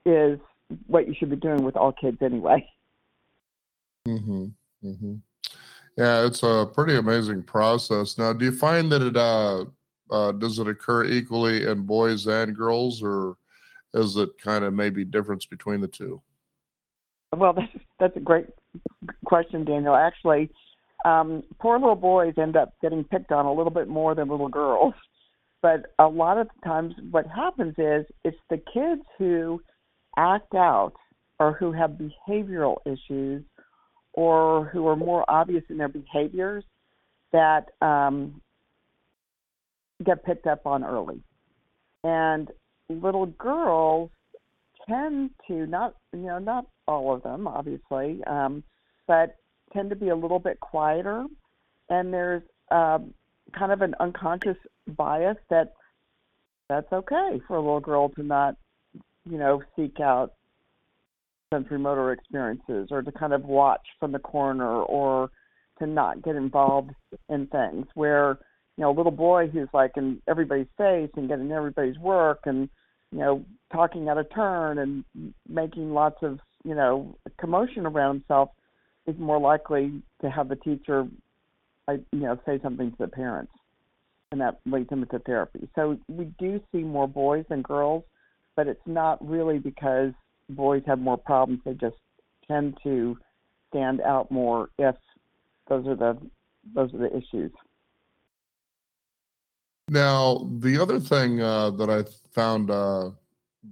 is 0.05 0.39
what 0.87 1.09
you 1.09 1.15
should 1.19 1.31
be 1.31 1.37
doing 1.37 1.63
with 1.63 1.77
all 1.77 1.93
kids 1.93 2.19
anyway. 2.23 2.67
Mm-hmm. 4.07 4.47
Mm-hmm. 4.85 5.15
Yeah, 5.97 6.25
it's 6.25 6.43
a 6.43 6.69
pretty 6.73 6.97
amazing 6.97 7.43
process. 7.43 8.19
Now, 8.19 8.33
do 8.33 8.45
you 8.45 8.53
find 8.53 8.91
that 8.93 9.03
it 9.03 9.17
uh, 9.17 9.65
uh, 10.11 10.33
does 10.33 10.59
it 10.59 10.69
occur 10.69 11.05
equally 11.05 11.67
in 11.67 11.83
boys 11.83 12.27
and 12.27 12.57
girls, 12.57 13.03
or 13.03 13.37
is 13.95 14.17
it 14.17 14.31
kind 14.43 14.65
of 14.65 14.75
maybe 14.75 15.05
difference 15.05 15.47
between 15.47 15.81
the 15.81 15.89
two? 15.89 16.23
Well, 17.37 17.53
that's 17.57 17.85
that's 17.99 18.17
a 18.17 18.21
great 18.21 18.47
question, 19.25 19.65
Daniel. 19.65 19.97
Actually, 19.97 20.51
um, 21.05 21.43
poor 21.61 21.79
little 21.79 21.97
boys 21.97 22.35
end 22.39 22.57
up 22.57 22.75
getting 22.81 23.05
picked 23.05 23.33
on 23.33 23.47
a 23.47 23.53
little 23.53 23.73
bit 23.73 23.89
more 23.89 24.15
than 24.15 24.29
little 24.29 24.49
girls. 24.49 24.95
But 25.61 25.87
a 25.99 26.07
lot 26.07 26.39
of 26.39 26.49
times, 26.65 26.95
what 27.11 27.27
happens 27.27 27.75
is 27.79 28.07
it's 28.25 28.39
the 28.49 28.63
kids 28.73 29.03
who 29.19 29.61
act 30.17 30.55
out 30.55 30.95
or 31.39 31.53
who 31.53 31.73
have 31.73 31.99
behavioral 31.99 32.77
issues 32.85 33.45
or 34.13 34.67
who 34.67 34.87
are 34.87 34.97
more 34.97 35.25
obvious 35.29 35.63
in 35.69 35.79
their 35.79 35.89
behaviors 35.89 36.65
that 37.33 37.67
um, 37.83 38.41
get 40.05 40.25
picked 40.25 40.47
up 40.47 40.67
on 40.67 40.83
early. 40.83 41.21
And 42.05 42.51
little 42.89 43.27
girls 43.27 44.11
tend 44.89 45.31
to 45.47 45.67
not, 45.67 45.95
you 46.13 46.21
know, 46.21 46.39
not 46.39 46.67
all 46.87 47.15
of 47.15 47.23
them, 47.23 47.47
obviously, 47.47 48.23
um, 48.27 48.65
but 49.07 49.37
tend 49.73 49.91
to 49.91 49.97
be 49.97 50.09
a 50.09 50.17
little 50.17 50.39
bit 50.39 50.59
quieter. 50.61 51.27
And 51.91 52.13
there's 52.13 52.43
um, 52.71 53.15
kind 53.57 53.73
of 53.73 53.83
an 53.83 53.95
unconscious 54.01 54.57
bias 54.97 55.37
that 55.51 55.75
that's 56.69 56.93
okay 56.93 57.41
for 57.47 57.57
a 57.57 57.61
little 57.61 57.81
girl 57.81 58.11
to 58.11 58.23
not, 58.23 58.55
you 59.31 59.39
know, 59.39 59.63
seek 59.77 60.01
out 60.01 60.33
sensory 61.53 61.79
motor 61.79 62.13
experiences 62.13 62.89
or 62.91 63.03
to 63.03 63.13
kind 63.13 63.33
of 63.33 63.45
watch 63.45 63.87
from 63.99 64.13
the 64.13 64.19
corner 64.19 64.83
or 64.83 65.31
to 65.79 65.87
not 65.87 66.23
get 66.23 66.37
involved 66.37 66.91
in 67.29 67.47
things 67.47 67.87
where 67.95 68.39
you 68.77 68.83
know 68.83 68.91
a 68.91 68.97
little 68.97 69.13
boy 69.13 69.47
who's 69.49 69.69
like 69.73 69.93
in 69.97 70.21
everybody's 70.29 70.67
face 70.77 71.11
and 71.17 71.29
getting 71.29 71.51
everybody's 71.53 71.99
work 71.99 72.41
and 72.45 72.69
you 73.13 73.19
know 73.19 73.45
talking 73.73 74.09
out 74.09 74.19
of 74.19 74.27
turn 74.35 74.79
and 74.79 75.05
making 75.49 75.93
lots 75.93 76.17
of 76.23 76.39
you 76.65 76.75
know 76.75 77.17
commotion 77.41 77.87
around 77.87 78.17
himself 78.17 78.51
is 79.07 79.17
more 79.19 79.41
likely 79.41 80.03
to 80.21 80.29
have 80.29 80.49
the 80.49 80.57
teacher 80.57 81.07
I 81.87 81.93
you 82.13 82.21
know 82.21 82.39
say 82.45 82.61
something 82.63 82.91
to 82.91 82.99
the 82.99 83.09
parents 83.09 83.53
and 84.31 84.41
that 84.43 84.61
leads 84.67 84.91
them 84.91 85.03
into 85.03 85.19
therapy. 85.21 85.67
So 85.75 85.97
we 86.07 86.27
do 86.39 86.61
see 86.71 86.83
more 86.83 87.09
boys 87.09 87.47
than 87.49 87.63
girls 87.63 88.05
but 88.59 88.67
it's 88.67 88.87
not 88.87 89.25
really 89.25 89.61
because 89.61 90.11
boys 90.51 90.83
have 90.85 90.99
more 90.99 91.17
problems 91.17 91.61
they 91.65 91.75
just 91.75 91.95
tend 92.49 92.77
to 92.83 93.17
stand 93.69 94.01
out 94.01 94.29
more 94.33 94.69
if 94.81 94.97
those 95.69 95.87
are 95.87 95.95
the 95.95 96.19
those 96.75 96.93
are 96.93 96.99
the 96.99 97.17
issues 97.17 97.53
now 99.89 100.45
the 100.59 100.77
other 100.77 100.99
thing 100.99 101.41
uh, 101.41 101.71
that 101.71 101.89
i 101.89 102.03
found 102.35 102.69
uh, 102.69 103.09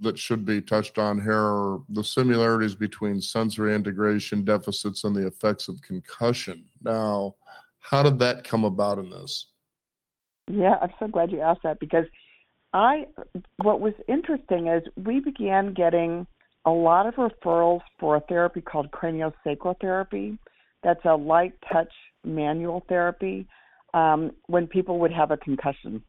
that 0.03 0.17
should 0.17 0.45
be 0.45 0.61
touched 0.61 0.99
on 0.99 1.21
here 1.21 1.33
are 1.33 1.81
the 1.89 2.05
similarities 2.05 2.77
between 2.77 3.21
sensory 3.21 3.75
integration 3.75 4.45
deficits 4.45 5.03
and 5.05 5.15
the 5.17 5.27
effects 5.27 5.69
of 5.69 5.81
concussion. 5.81 6.65
Now, 6.83 7.37
how 7.79 8.03
did 8.03 8.19
that 8.19 8.43
come 8.43 8.65
about 8.65 8.99
in 8.99 9.09
this? 9.11 9.47
Yeah, 10.51 10.75
I'm 10.83 10.93
so 10.99 11.07
glad 11.07 11.31
you 11.31 11.41
asked 11.41 11.63
that 11.63 11.79
because 11.79 12.05
I 12.77 13.07
what 13.63 13.81
was 13.81 13.95
interesting 14.07 14.67
is 14.67 14.83
we 15.03 15.21
began 15.21 15.73
getting 15.73 16.27
a 16.67 16.71
lot 16.71 17.07
of 17.07 17.15
referrals 17.15 17.81
for 17.99 18.17
a 18.17 18.21
therapy 18.21 18.61
called 18.61 18.91
craniosacral 18.91 19.81
therapy. 19.81 20.37
That's 20.83 21.05
a 21.07 21.17
light 21.17 21.55
touch 21.73 21.91
manual 22.23 22.85
therapy 22.87 23.47
um, 23.95 24.33
when 24.49 24.67
people 24.67 24.99
would 24.99 25.13
have 25.13 25.31
a 25.31 25.39
concussion. 25.39 26.03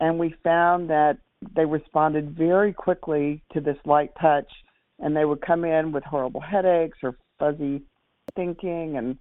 And 0.00 0.18
we 0.18 0.34
found 0.42 0.88
that 0.88 1.18
they 1.54 1.66
responded 1.66 2.34
very 2.34 2.72
quickly 2.72 3.42
to 3.52 3.60
this 3.60 3.76
light 3.84 4.10
touch, 4.18 4.50
and 4.98 5.14
they 5.14 5.26
would 5.26 5.42
come 5.42 5.66
in 5.66 5.92
with 5.92 6.04
horrible 6.04 6.40
headaches 6.40 6.96
or 7.02 7.14
fuzzy 7.38 7.82
thinking 8.34 8.96
and 8.96 9.18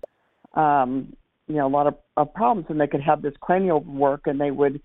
um, 0.55 1.13
you 1.49 1.55
know 1.55 1.67
a 1.67 1.75
lot 1.77 1.87
of, 1.87 1.95
of 2.15 2.33
problems, 2.33 2.67
and 2.69 2.79
they 2.79 2.87
could 2.87 3.01
have 3.01 3.21
this 3.21 3.33
cranial 3.41 3.81
work 3.81 4.21
and 4.27 4.39
they 4.39 4.51
would 4.51 4.79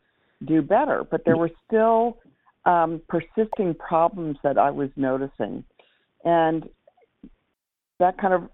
do 0.45 0.63
better. 0.63 1.05
But 1.09 1.25
there 1.25 1.37
were 1.37 1.51
still 1.67 2.19
um, 2.65 3.01
persisting 3.09 3.75
problems 3.75 4.39
that 4.43 4.59
I 4.59 4.71
was 4.71 4.91
noticing, 4.97 5.65
and 6.25 6.69
that 7.99 8.19
kind 8.19 8.35
of 8.35 8.49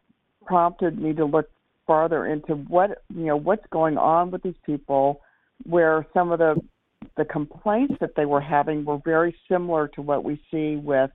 prompted 0.45 1.01
me 1.01 1.13
to 1.15 1.25
look 1.25 1.49
farther 1.87 2.27
into 2.27 2.55
what 2.55 3.03
you 3.15 3.27
know 3.27 3.37
what's 3.37 3.67
going 3.71 3.97
on 3.97 4.31
with 4.31 4.43
these 4.43 4.55
people 4.65 5.21
where 5.65 6.07
some 6.13 6.33
of 6.33 6.39
the 6.39 6.61
the 7.17 7.25
complaints 7.25 7.95
that 8.01 8.11
they 8.17 8.27
were 8.27 8.41
having 8.41 8.85
were 8.85 8.99
very 9.05 9.35
similar 9.49 9.89
to 9.89 10.03
what 10.03 10.25
we 10.25 10.41
see 10.51 10.77
with 10.77 11.11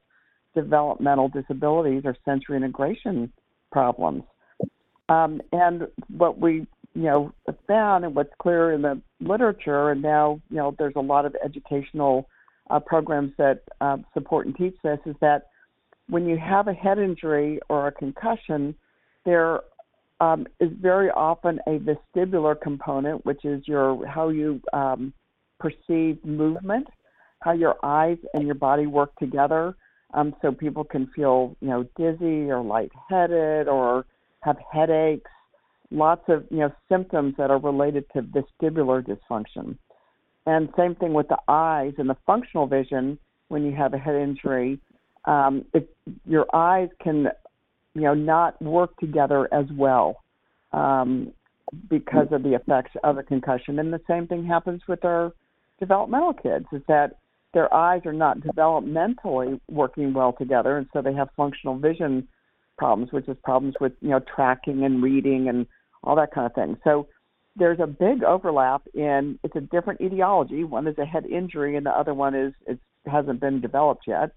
developmental 0.56 1.30
disabilities 1.30 2.04
or 2.06 2.16
sensory 2.26 2.58
integration 2.58 3.32
problems. 3.72 4.24
Um, 5.10 5.42
and 5.52 5.88
what 6.10 6.40
we, 6.40 6.68
you 6.94 7.04
know, 7.04 7.34
found 7.68 8.06
and 8.06 8.16
what's 8.16 8.34
clear 8.40 8.74
in 8.74 8.82
the 8.82 9.02
literature, 9.20 9.92
and 9.92 10.02
now, 10.02 10.42
you 10.50 10.58
know, 10.58 10.76
there's 10.78 10.96
a 10.96 11.02
lot 11.02 11.26
of 11.26 11.36
educational 11.44 12.28
uh, 12.70 12.80
programs 12.80 13.32
that 13.38 13.62
uh, 13.80 13.98
support 14.14 14.46
and 14.46 14.56
teach 14.56 14.76
this, 14.84 15.00
is 15.06 15.16
that 15.22 15.48
when 16.10 16.26
you 16.26 16.38
have 16.38 16.68
a 16.68 16.74
head 16.74 17.00
injury 17.00 17.60
or 17.70 17.88
a 17.88 17.92
concussion, 17.92 18.76
there 19.26 19.62
um, 20.20 20.46
is 20.60 20.70
very 20.82 21.10
often 21.10 21.60
a 21.68 21.80
vestibular 21.80 22.60
component, 22.60 23.26
which 23.26 23.46
is 23.46 23.68
your 23.68 24.06
how 24.06 24.30
you 24.30 24.62
um, 24.74 25.14
perceived 25.60 26.24
movement, 26.26 26.88
how 27.40 27.54
your 27.54 27.76
eyes 27.84 28.18
and 28.34 28.46
your 28.46 28.56
body 28.56 28.88
work 28.88 29.16
together. 29.18 29.76
Um, 30.14 30.36
so 30.42 30.52
people 30.52 30.84
can 30.84 31.08
feel, 31.16 31.56
you 31.62 31.70
know, 31.70 31.84
dizzy 31.96 32.52
or 32.52 32.62
lightheaded 32.62 33.70
or 33.70 34.06
have 34.42 34.58
headaches. 34.72 35.32
Lots 35.92 36.24
of 36.30 36.46
you 36.50 36.60
know 36.60 36.72
symptoms 36.90 37.36
that 37.38 37.52
are 37.52 37.60
related 37.60 38.06
to 38.14 38.22
vestibular 38.22 39.06
dysfunction. 39.06 39.78
And 40.46 40.70
same 40.76 40.96
thing 40.96 41.14
with 41.14 41.28
the 41.28 41.38
eyes 41.48 41.94
and 41.98 42.10
the 42.10 42.18
functional 42.26 42.66
vision 42.66 43.20
when 43.50 43.64
you 43.64 43.76
have 43.76 43.94
a 43.94 43.98
head 43.98 44.16
injury. 44.16 44.80
Um, 45.26 45.66
it, 45.74 45.96
your 46.26 46.48
eyes 46.56 46.90
can, 47.02 47.28
you 47.94 48.02
know, 48.02 48.16
not 48.16 48.60
work 48.60 48.98
together 48.98 49.48
as 49.54 49.66
well 49.72 50.24
um, 50.74 51.32
because 51.90 52.28
of 52.32 52.42
the 52.42 52.56
effects 52.56 52.92
of 53.04 53.20
a 53.20 53.24
concussion. 53.24 53.78
And 53.78 53.94
the 53.94 54.02
same 54.10 54.26
thing 54.26 54.44
happens 54.46 54.82
with 54.88 55.06
our 55.06 55.32
developmental 55.80 56.34
kids 56.34 56.66
is 56.72 56.82
that 56.88 57.20
their 57.54 57.72
eyes 57.74 58.02
are 58.06 58.14
not 58.14 58.40
developmentally 58.40 59.60
working 59.70 60.14
well 60.14 60.34
together, 60.34 60.78
and 60.78 60.88
so 60.94 61.02
they 61.02 61.14
have 61.14 61.30
functional 61.36 61.78
vision 61.78 62.28
problems, 62.78 63.12
which 63.12 63.28
is 63.28 63.38
problems 63.44 63.76
with 63.82 63.92
you 64.02 64.10
know 64.10 64.22
tracking 64.34 64.86
and 64.86 65.04
reading 65.04 65.50
and 65.50 65.68
all 66.04 66.16
that 66.16 66.34
kind 66.34 66.46
of 66.46 66.54
thing. 66.54 66.78
So 66.84 67.08
there's 67.56 67.80
a 67.80 67.88
big 67.88 68.24
overlap 68.24 68.84
in 68.94 69.38
it's 69.44 69.56
a 69.56 69.62
different 69.62 70.02
etiology. 70.02 70.64
One 70.64 70.88
is 70.88 70.98
a 70.98 71.06
head 71.06 71.26
injury, 71.26 71.76
and 71.76 71.86
the 71.86 71.92
other 71.92 72.14
one 72.14 72.36
is 72.36 72.54
it 72.66 72.80
hasn't 73.06 73.40
been 73.40 73.62
developed 73.62 74.04
yet. 74.08 74.32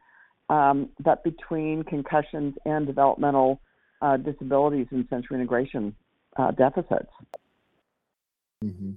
Um, 0.50 0.90
but 1.00 1.24
between 1.24 1.84
concussions 1.84 2.54
and 2.66 2.86
developmental 2.86 3.60
uh, 4.02 4.16
disabilities 4.18 4.86
and 4.90 5.06
sensory 5.08 5.38
integration 5.38 5.94
uh, 6.36 6.50
deficits. 6.50 7.10
Mm-hmm. 8.62 8.92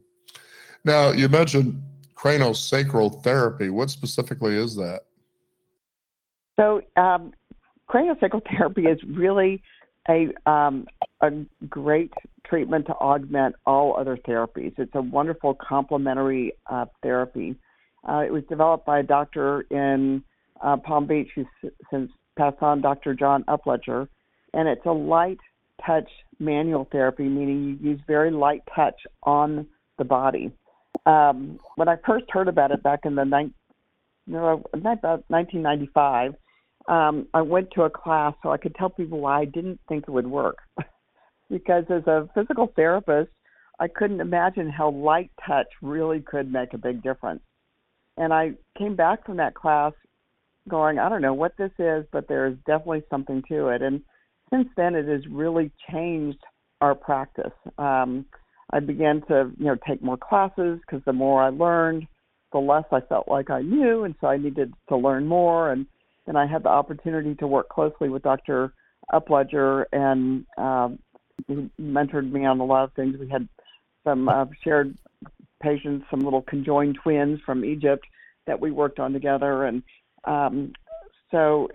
Now 0.84 1.12
you 1.12 1.30
mentioned 1.30 1.82
craniosacral 2.16 3.24
therapy. 3.24 3.70
What 3.70 3.90
specifically 3.90 4.56
is 4.56 4.76
that? 4.76 5.02
So 6.60 6.82
um, 6.98 7.32
craniosacral 7.90 8.42
therapy 8.58 8.86
is 8.88 9.00
really 9.04 9.62
a 10.10 10.28
um, 10.50 10.88
a 11.22 11.32
great 11.68 12.14
treatment 12.46 12.86
to 12.88 12.94
augment 12.94 13.56
all 13.66 13.98
other 13.98 14.18
therapies. 14.18 14.74
It's 14.78 14.96
a 14.96 15.02
wonderful 15.02 15.56
complementary 15.56 16.54
uh, 16.68 16.86
therapy. 17.04 17.56
Uh, 18.08 18.20
it 18.20 18.32
was 18.32 18.44
developed 18.48 18.86
by 18.86 19.00
a 19.00 19.04
doctor 19.04 19.62
in 19.70 20.24
uh, 20.64 20.78
Palm 20.78 21.08
Beach 21.08 21.30
who's 21.36 21.46
since 21.92 22.12
passed 22.38 22.62
on, 22.62 22.82
Dr. 22.82 23.14
John 23.14 23.44
Upledger, 23.46 24.08
and 24.54 24.68
it's 24.68 24.86
a 24.86 24.92
light 24.92 25.40
touch 25.86 26.10
manual 26.40 26.88
therapy, 26.92 27.24
meaning 27.24 27.80
you 27.82 27.92
use 27.92 28.00
very 28.08 28.32
light 28.32 28.62
touch 28.74 28.96
on 29.24 29.68
the 29.98 30.06
body. 30.06 30.52
Um, 31.06 31.60
when 31.76 31.90
I 31.90 31.96
first 32.06 32.26
heard 32.30 32.48
about 32.48 32.72
it 32.72 32.84
back 32.84 33.02
in 33.06 33.16
the 33.16 33.24
ni- 33.24 33.54
no, 34.28 34.64
about 34.74 35.24
1995, 35.30 36.36
um, 36.88 37.28
I 37.34 37.42
went 37.42 37.72
to 37.72 37.84
a 37.84 37.90
class 37.90 38.34
so 38.42 38.52
I 38.52 38.58
could 38.58 38.76
tell 38.76 38.90
people 38.90 39.20
why 39.20 39.42
I 39.42 39.46
didn't 39.46 39.80
think 39.88 40.06
it 40.08 40.12
would 40.12 40.28
work. 40.28 40.58
because 41.50 41.84
as 41.90 42.06
a 42.08 42.30
physical 42.34 42.72
therapist, 42.76 43.32
I 43.80 43.88
couldn't 43.88 44.22
imagine 44.22 44.70
how 44.70 44.90
light 44.90 45.32
touch 45.46 45.68
really 45.82 46.20
could 46.20 46.52
make 46.52 46.74
a 46.74 46.78
big 46.78 47.04
difference. 47.04 47.42
And 48.18 48.34
I 48.34 48.54
came 48.78 48.96
back 48.96 49.26
from 49.26 49.38
that 49.38 49.54
class 49.54 49.94
going, 50.68 51.00
I 51.00 51.10
don't 51.10 51.22
know 51.22 51.34
what 51.34 51.56
this 51.58 51.72
is, 51.78 52.06
but 52.12 52.28
there 52.28 52.48
is 52.48 52.56
definitely 52.66 53.04
something 53.10 53.44
to 53.50 53.68
it. 53.68 53.82
And 53.82 54.02
since 54.50 54.68
then, 54.76 54.96
it 54.96 55.08
has 55.08 55.22
really 55.30 55.72
changed 55.92 56.40
our 56.82 56.96
practice. 56.96 57.54
Um, 57.78 58.26
I 58.72 58.80
began 58.80 59.22
to, 59.28 59.52
you 59.58 59.66
know, 59.66 59.78
take 59.88 60.02
more 60.02 60.18
classes 60.18 60.80
because 60.82 61.04
the 61.06 61.14
more 61.14 61.42
I 61.44 61.50
learned, 61.50 62.08
the 62.52 62.60
less 62.60 62.86
I 62.92 63.02
felt 63.02 63.28
like 63.28 63.50
I 63.50 63.62
knew, 63.62 64.04
and 64.04 64.16
so 64.20 64.28
I 64.28 64.38
needed 64.38 64.74
to 64.90 64.98
learn 64.98 65.26
more. 65.26 65.72
And 65.72 65.86
then 66.28 66.36
I 66.36 66.46
had 66.46 66.64
the 66.64 66.70
opportunity 66.70 67.34
to 67.36 67.48
work 67.48 67.70
closely 67.70 68.10
with 68.10 68.22
Dr. 68.22 68.74
Upledger, 69.12 69.86
and 69.94 70.46
um, 70.58 71.00
he 71.48 71.70
mentored 71.82 72.30
me 72.32 72.46
on 72.46 72.60
a 72.60 72.66
lot 72.66 72.84
of 72.84 72.94
things. 72.94 73.16
We 73.18 73.30
had 73.30 73.48
some 74.04 74.28
uh, 74.28 74.46
shared 74.64 74.96
patients, 75.62 76.06
some 76.12 76.20
little 76.20 76.42
conjoined 76.44 77.00
twins 77.02 77.40
from 77.46 77.66
Egypt 77.66 78.06
that 78.46 78.60
we 78.60 78.72
worked 78.72 79.00
on 79.00 79.14
together, 79.14 79.66
and 79.66 79.82
um, 80.26 80.74
so 81.32 81.70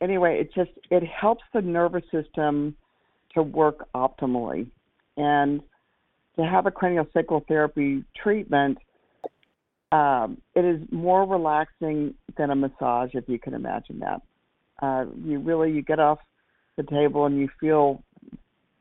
anyway, 0.00 0.40
it 0.40 0.54
just 0.54 0.70
it 0.90 1.02
helps 1.02 1.42
the 1.52 1.60
nervous 1.60 2.04
system 2.12 2.76
to 3.34 3.42
work 3.42 3.88
optimally, 3.94 4.68
and 5.16 5.60
to 6.36 6.44
have 6.44 6.66
a 6.66 6.70
craniosacral 6.70 7.46
therapy 7.48 8.04
treatment 8.20 8.78
um, 9.92 10.38
it 10.54 10.64
is 10.64 10.80
more 10.90 11.26
relaxing 11.26 12.14
than 12.36 12.50
a 12.50 12.56
massage, 12.56 13.10
if 13.12 13.28
you 13.28 13.38
can 13.38 13.54
imagine 13.54 14.00
that. 14.00 14.22
Uh, 14.80 15.04
you 15.22 15.38
really 15.38 15.70
you 15.70 15.82
get 15.82 16.00
off 16.00 16.18
the 16.76 16.82
table 16.82 17.26
and 17.26 17.38
you 17.38 17.48
feel 17.60 18.02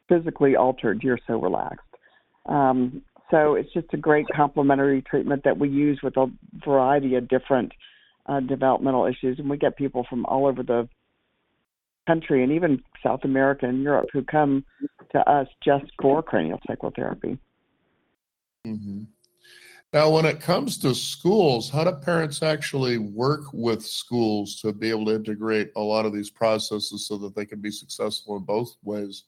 physically 0.07 0.55
altered. 0.55 1.03
You're 1.03 1.19
so 1.27 1.39
relaxed. 1.39 1.85
Um, 2.47 3.01
so 3.29 3.55
it's 3.55 3.71
just 3.73 3.87
a 3.93 3.97
great 3.97 4.25
complementary 4.35 5.01
treatment 5.01 5.43
that 5.43 5.57
we 5.57 5.69
use 5.69 5.99
with 6.01 6.17
a 6.17 6.27
variety 6.65 7.15
of 7.15 7.27
different 7.27 7.71
uh, 8.25 8.39
developmental 8.39 9.05
issues, 9.05 9.39
and 9.39 9.49
we 9.49 9.57
get 9.57 9.77
people 9.77 10.05
from 10.09 10.25
all 10.25 10.47
over 10.47 10.63
the 10.63 10.87
country 12.07 12.43
and 12.43 12.51
even 12.51 12.81
South 13.03 13.21
America 13.23 13.65
and 13.65 13.83
Europe 13.83 14.07
who 14.11 14.23
come 14.23 14.65
to 15.11 15.19
us 15.29 15.47
just 15.63 15.85
for 16.01 16.23
cranial 16.23 16.59
therapy. 16.95 17.37
Mm-hmm. 18.65 19.03
Now, 19.93 20.09
when 20.09 20.25
it 20.25 20.39
comes 20.39 20.77
to 20.79 20.95
schools, 20.95 21.69
how 21.69 21.83
do 21.83 21.91
parents 21.91 22.41
actually 22.41 22.97
work 22.97 23.41
with 23.51 23.85
schools 23.85 24.61
to 24.61 24.71
be 24.71 24.89
able 24.89 25.05
to 25.07 25.15
integrate 25.15 25.71
a 25.75 25.81
lot 25.81 26.05
of 26.05 26.13
these 26.13 26.29
processes 26.29 27.07
so 27.07 27.17
that 27.17 27.35
they 27.35 27.45
can 27.45 27.59
be 27.59 27.71
successful 27.71 28.37
in 28.37 28.43
both 28.43 28.77
ways? 28.83 29.25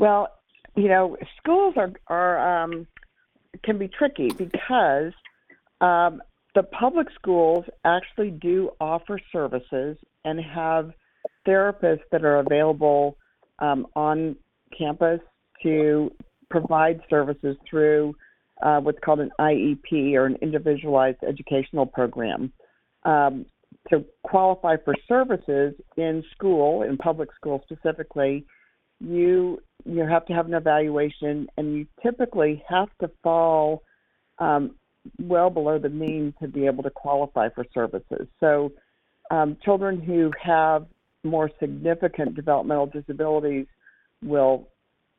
Well, 0.00 0.28
you 0.76 0.88
know, 0.88 1.16
schools 1.38 1.74
are 1.76 1.92
are 2.08 2.64
um, 2.64 2.86
can 3.62 3.78
be 3.78 3.86
tricky 3.86 4.28
because 4.30 5.12
um, 5.80 6.20
the 6.56 6.64
public 6.64 7.08
schools 7.14 7.64
actually 7.84 8.30
do 8.30 8.70
offer 8.80 9.20
services 9.30 9.98
and 10.24 10.40
have 10.40 10.90
therapists 11.46 12.02
that 12.10 12.24
are 12.24 12.38
available 12.38 13.16
um, 13.60 13.86
on 13.94 14.34
campus 14.76 15.20
to 15.62 16.10
provide 16.50 17.00
services 17.08 17.56
through 17.68 18.14
uh, 18.62 18.80
what's 18.80 18.98
called 19.04 19.20
an 19.20 19.30
IEP 19.40 20.14
or 20.14 20.26
an 20.26 20.36
individualized 20.42 21.18
educational 21.26 21.86
program. 21.86 22.52
Um, 23.04 23.46
to 23.88 24.04
qualify 24.22 24.76
for 24.84 24.94
services 25.08 25.74
in 25.96 26.22
school, 26.32 26.82
in 26.82 26.96
public 26.96 27.30
school 27.34 27.62
specifically, 27.64 28.44
you 29.00 29.62
you 29.86 30.06
have 30.06 30.26
to 30.26 30.34
have 30.34 30.46
an 30.46 30.54
evaluation, 30.54 31.48
and 31.56 31.74
you 31.74 31.86
typically 32.02 32.62
have 32.68 32.88
to 33.00 33.10
fall 33.22 33.82
um, 34.38 34.74
well 35.18 35.48
below 35.48 35.78
the 35.78 35.88
mean 35.88 36.34
to 36.40 36.48
be 36.48 36.66
able 36.66 36.82
to 36.82 36.90
qualify 36.90 37.48
for 37.48 37.64
services. 37.72 38.26
So, 38.40 38.72
um, 39.30 39.56
children 39.64 40.00
who 40.00 40.30
have 40.42 40.86
more 41.24 41.50
significant 41.58 42.34
developmental 42.34 42.86
disabilities 42.86 43.66
will 44.22 44.68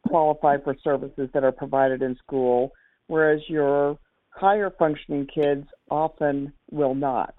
qualify 0.07 0.57
for 0.57 0.75
services 0.83 1.29
that 1.33 1.43
are 1.43 1.51
provided 1.51 2.01
in 2.01 2.15
school 2.17 2.71
whereas 3.11 3.41
your 3.49 3.97
higher 4.29 4.71
functioning 4.79 5.27
kids 5.27 5.67
often 5.89 6.53
will 6.71 6.95
not. 6.95 7.35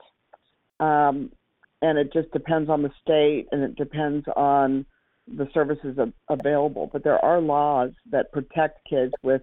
Um, 0.80 1.32
and 1.80 1.96
it 1.96 2.12
just 2.12 2.30
depends 2.32 2.68
on 2.68 2.82
the 2.82 2.90
state 3.00 3.46
and 3.52 3.62
it 3.62 3.74
depends 3.76 4.26
on 4.36 4.84
the 5.26 5.48
services 5.54 5.96
available. 6.28 6.90
But 6.92 7.04
there 7.04 7.24
are 7.24 7.40
laws 7.40 7.92
that 8.10 8.32
protect 8.32 8.86
kids 8.86 9.14
with 9.22 9.40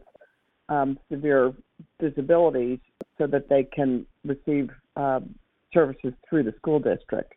um, 0.69 0.99
severe 1.11 1.51
disabilities 1.99 2.77
so 3.17 3.25
that 3.25 3.49
they 3.49 3.63
can 3.63 4.05
receive 4.23 4.69
um, 4.97 5.33
services 5.73 6.13
through 6.29 6.43
the 6.43 6.53
school 6.57 6.79
district. 6.79 7.33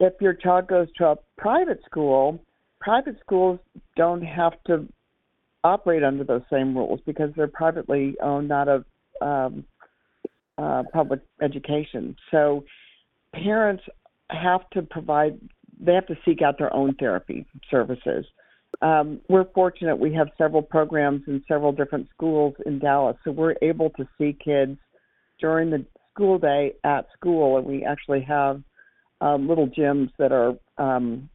If 0.00 0.14
your 0.22 0.32
child 0.32 0.68
goes 0.68 0.88
to 0.96 1.08
a 1.08 1.16
private 1.36 1.80
school, 1.84 2.40
private 2.80 3.18
schools 3.20 3.60
don't 3.94 4.22
have 4.22 4.54
to 4.68 4.88
operate 5.66 6.04
under 6.04 6.24
those 6.24 6.42
same 6.50 6.76
rules 6.76 7.00
because 7.04 7.30
they're 7.36 7.48
privately 7.48 8.14
owned, 8.22 8.48
not 8.48 8.68
of 8.68 8.84
um, 9.20 9.64
uh, 10.58 10.84
public 10.92 11.20
education. 11.42 12.16
So 12.30 12.64
parents 13.34 13.82
have 14.30 14.68
to 14.70 14.82
provide, 14.82 15.38
they 15.78 15.94
have 15.94 16.06
to 16.06 16.16
seek 16.24 16.40
out 16.40 16.58
their 16.58 16.74
own 16.74 16.94
therapy 16.94 17.46
services. 17.70 18.24
Um, 18.80 19.20
we're 19.28 19.50
fortunate 19.54 19.96
we 19.96 20.12
have 20.14 20.28
several 20.36 20.62
programs 20.62 21.22
in 21.26 21.42
several 21.48 21.72
different 21.72 22.08
schools 22.14 22.54
in 22.66 22.78
Dallas, 22.78 23.16
so 23.24 23.30
we're 23.30 23.56
able 23.62 23.90
to 23.90 24.06
see 24.18 24.36
kids 24.44 24.78
during 25.40 25.70
the 25.70 25.84
school 26.12 26.38
day 26.38 26.74
at 26.84 27.06
school, 27.18 27.56
and 27.56 27.66
we 27.66 27.84
actually 27.84 28.22
have 28.22 28.62
um, 29.20 29.48
little 29.48 29.66
gyms 29.66 30.10
that 30.18 30.32
are 30.32 30.54
um, 30.78 31.28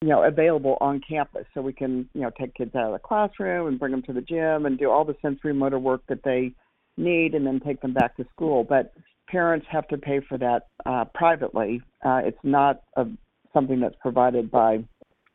you 0.00 0.08
know 0.08 0.22
available 0.22 0.78
on 0.80 1.00
campus. 1.06 1.44
So 1.54 1.60
we 1.60 1.72
can 1.72 2.08
you 2.14 2.22
know 2.22 2.30
take 2.38 2.54
kids 2.54 2.74
out 2.74 2.86
of 2.86 2.92
the 2.92 2.98
classroom 2.98 3.66
and 3.66 3.78
bring 3.78 3.92
them 3.92 4.02
to 4.02 4.12
the 4.12 4.22
gym 4.22 4.66
and 4.66 4.78
do 4.78 4.90
all 4.90 5.04
the 5.04 5.16
sensory 5.22 5.54
motor 5.54 5.78
work 5.78 6.02
that 6.08 6.22
they 6.24 6.52
need 6.96 7.34
and 7.34 7.46
then 7.46 7.60
take 7.60 7.80
them 7.80 7.92
back 7.92 8.16
to 8.16 8.26
school. 8.34 8.64
But 8.64 8.92
parents 9.28 9.66
have 9.70 9.86
to 9.88 9.98
pay 9.98 10.20
for 10.20 10.38
that 10.38 10.68
uh, 10.86 11.04
privately. 11.14 11.82
Uh, 12.04 12.20
it's 12.24 12.38
not 12.42 12.82
a, 12.96 13.06
something 13.52 13.80
that's 13.80 13.96
provided 14.00 14.50
by 14.50 14.84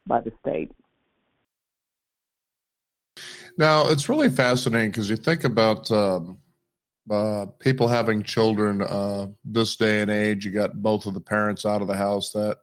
by 0.08 0.21
the 0.21 0.32
state. 0.41 0.71
Now, 3.58 3.88
it's 3.88 4.10
really 4.10 4.30
fascinating 4.30 4.91
because 4.91 5.10
you 5.10 5.15
think 5.15 5.45
about 5.45 5.89
um, 5.89 6.38
uh, 7.10 7.45
people 7.60 7.88
having 7.88 8.21
children 8.21 8.82
uh, 8.82 9.28
this 9.45 9.75
day 9.78 10.01
and 10.01 10.12
age. 10.12 10.45
You 10.45 10.51
got 10.51 10.82
both 10.82 11.06
of 11.06 11.13
the 11.13 11.21
parents 11.21 11.65
out 11.65 11.82
of 11.82 11.88
the 11.88 11.95
house 11.95 12.32
that, 12.32 12.58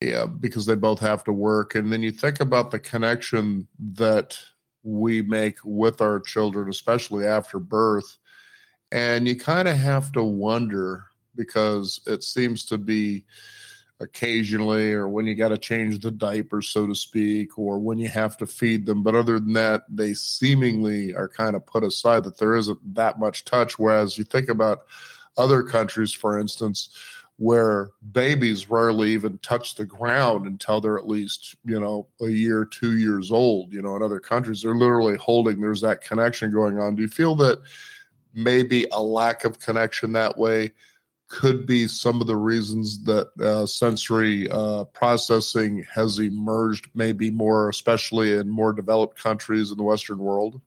yeah, 0.00 0.26
because 0.26 0.66
they 0.66 0.74
both 0.74 1.00
have 1.00 1.24
to 1.24 1.32
work. 1.32 1.74
And 1.74 1.92
then 1.92 2.02
you 2.02 2.10
think 2.10 2.40
about 2.40 2.70
the 2.70 2.78
connection 2.78 3.68
that 3.78 4.38
we 4.82 5.20
make 5.22 5.58
with 5.62 6.00
our 6.00 6.20
children, 6.20 6.70
especially 6.70 7.26
after 7.26 7.58
birth. 7.58 8.16
And 8.92 9.28
you 9.28 9.36
kind 9.36 9.68
of 9.68 9.76
have 9.76 10.10
to 10.12 10.24
wonder 10.24 11.04
because 11.36 12.00
it 12.06 12.24
seems 12.24 12.64
to 12.66 12.78
be 12.78 13.24
occasionally 14.00 14.92
or 14.92 15.08
when 15.08 15.26
you 15.26 15.34
got 15.34 15.50
to 15.50 15.58
change 15.58 16.00
the 16.00 16.10
diaper 16.10 16.62
so 16.62 16.86
to 16.86 16.94
speak 16.94 17.58
or 17.58 17.78
when 17.78 17.98
you 17.98 18.08
have 18.08 18.34
to 18.34 18.46
feed 18.46 18.86
them 18.86 19.02
but 19.02 19.14
other 19.14 19.38
than 19.38 19.52
that 19.52 19.82
they 19.90 20.14
seemingly 20.14 21.14
are 21.14 21.28
kind 21.28 21.54
of 21.54 21.66
put 21.66 21.84
aside 21.84 22.24
that 22.24 22.38
there 22.38 22.56
isn't 22.56 22.78
that 22.94 23.18
much 23.18 23.44
touch 23.44 23.78
whereas 23.78 24.16
you 24.16 24.24
think 24.24 24.48
about 24.48 24.86
other 25.36 25.62
countries 25.62 26.14
for 26.14 26.38
instance 26.38 26.88
where 27.40 27.88
babies 28.12 28.68
rarely 28.68 29.12
even 29.12 29.38
touch 29.38 29.74
the 29.74 29.84
ground 29.86 30.46
until 30.46 30.78
they're 30.78 30.98
at 30.98 31.08
least 31.08 31.56
you 31.64 31.80
know 31.80 32.06
a 32.20 32.28
year 32.28 32.66
two 32.66 32.98
years 32.98 33.32
old 33.32 33.72
you 33.72 33.80
know 33.80 33.96
in 33.96 34.02
other 34.02 34.20
countries 34.20 34.60
they're 34.60 34.74
literally 34.74 35.16
holding 35.16 35.58
there's 35.58 35.80
that 35.80 36.02
connection 36.02 36.52
going 36.52 36.78
on 36.78 36.94
do 36.94 37.00
you 37.00 37.08
feel 37.08 37.34
that 37.34 37.58
maybe 38.34 38.86
a 38.92 39.02
lack 39.02 39.46
of 39.46 39.58
connection 39.58 40.12
that 40.12 40.36
way 40.36 40.70
could 41.28 41.64
be 41.64 41.88
some 41.88 42.20
of 42.20 42.26
the 42.26 42.36
reasons 42.36 43.02
that 43.04 43.28
uh, 43.40 43.64
sensory 43.64 44.50
uh, 44.50 44.84
processing 44.84 45.86
has 45.94 46.18
emerged, 46.18 46.88
maybe 46.92 47.30
more, 47.30 47.68
especially 47.68 48.32
in 48.32 48.50
more 48.50 48.72
developed 48.72 49.16
countries 49.16 49.70
in 49.70 49.76
the 49.76 49.82
Western 49.82 50.18
world? 50.18 50.60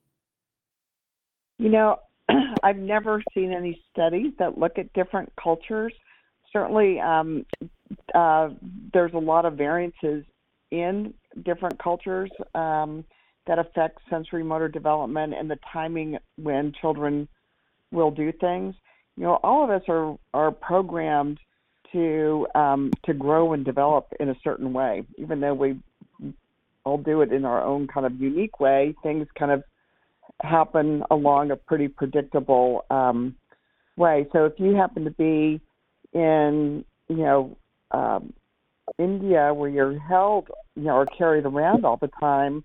You 1.60 1.68
know, 1.68 2.00
I've 2.64 2.78
never 2.78 3.22
seen 3.34 3.52
any 3.52 3.84
studies 3.92 4.32
that 4.40 4.58
look 4.58 4.80
at 4.80 4.92
different 4.94 5.34
cultures. 5.36 5.94
Certainly, 6.54 7.00
um, 7.00 7.46
uh, 8.14 8.50
there's 8.94 9.14
a 9.14 9.20
lot 9.20 9.46
of 9.46 9.56
variances 9.56 10.24
in 10.72 11.14
different 11.44 11.82
cultures 11.82 12.32
um, 12.56 13.04
that 13.48 13.60
affect 13.60 14.00
sensory 14.10 14.44
motor 14.44 14.70
development 14.70 15.34
and 15.34 15.50
the 15.50 15.58
timing 15.72 16.18
when 16.38 16.72
children 16.80 17.28
will 17.92 18.12
do 18.12 18.32
things 18.32 18.76
you 19.16 19.24
know, 19.24 19.40
all 19.44 19.64
of 19.64 19.70
us 19.70 19.84
are 19.88 20.18
are 20.34 20.52
programmed 20.52 21.40
to 21.92 22.48
um, 22.56 22.92
to 23.06 23.14
grow 23.14 23.54
and 23.54 23.64
develop 23.64 24.08
in 24.20 24.30
a 24.30 24.36
certain 24.44 24.74
way, 24.74 25.04
even 25.18 25.40
though 25.40 25.54
we 25.54 25.80
all 26.84 26.98
do 26.98 27.22
it 27.22 27.32
in 27.32 27.46
our 27.46 27.64
own 27.64 27.88
kind 27.88 28.06
of 28.06 28.20
unique 28.20 28.60
way. 28.60 28.96
Things 29.04 29.28
kind 29.38 29.52
of 29.52 29.64
happen 30.42 31.04
along 31.12 31.52
a 31.52 31.56
pretty 31.56 31.88
predictable 31.88 32.86
um, 32.90 33.36
way. 33.96 34.28
So 34.34 34.46
if 34.46 34.54
you 34.58 34.76
happen 34.76 35.04
to 35.06 35.12
be 35.12 35.62
in, 36.14 36.86
you 37.08 37.18
know, 37.18 37.58
um, 37.92 38.34
India 38.98 39.54
where 39.54 39.70
you're 39.70 40.00
held, 40.00 40.50
you 40.76 40.84
know, 40.84 40.96
or 40.96 41.06
carried 41.18 41.46
around 41.46 41.86
all 41.86 41.98
the 41.98 42.10
time, 42.20 42.64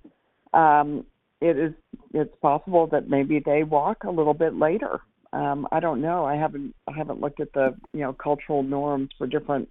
um, 0.54 1.04
it 1.40 1.56
is 1.56 1.72
it's 2.12 2.34
possible 2.42 2.88
that 2.88 3.08
maybe 3.08 3.40
they 3.44 3.62
walk 3.62 4.04
a 4.04 4.10
little 4.10 4.34
bit 4.34 4.54
later 4.54 5.00
um, 5.32 5.66
I 5.72 5.80
don't 5.80 6.00
know. 6.00 6.24
I 6.24 6.36
haven't 6.36 6.74
I 6.88 6.92
haven't 6.96 7.20
looked 7.20 7.40
at 7.40 7.52
the 7.52 7.74
you 7.92 8.00
know 8.00 8.12
cultural 8.12 8.62
norms 8.62 9.10
for 9.18 9.26
different 9.26 9.68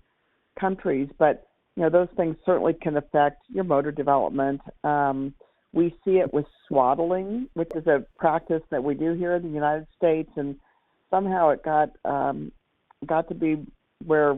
countries, 0.59 1.09
but 1.17 1.47
you 1.75 1.83
know 1.83 1.89
those 1.89 2.09
things 2.15 2.35
certainly 2.45 2.73
can 2.73 2.97
affect 2.97 3.43
your 3.49 3.63
motor 3.63 3.91
development. 3.91 4.61
Um, 4.83 5.33
we 5.73 5.95
see 6.05 6.17
it 6.17 6.33
with 6.33 6.45
swaddling, 6.67 7.49
which 7.53 7.71
is 7.75 7.87
a 7.87 8.05
practice 8.17 8.61
that 8.69 8.83
we 8.83 8.93
do 8.93 9.13
here 9.13 9.35
in 9.35 9.43
the 9.43 9.49
United 9.49 9.87
States, 9.95 10.29
and 10.35 10.55
somehow 11.09 11.49
it 11.49 11.63
got 11.63 11.89
um, 12.05 12.51
got 13.05 13.27
to 13.29 13.36
be 13.36 13.65
where 14.05 14.33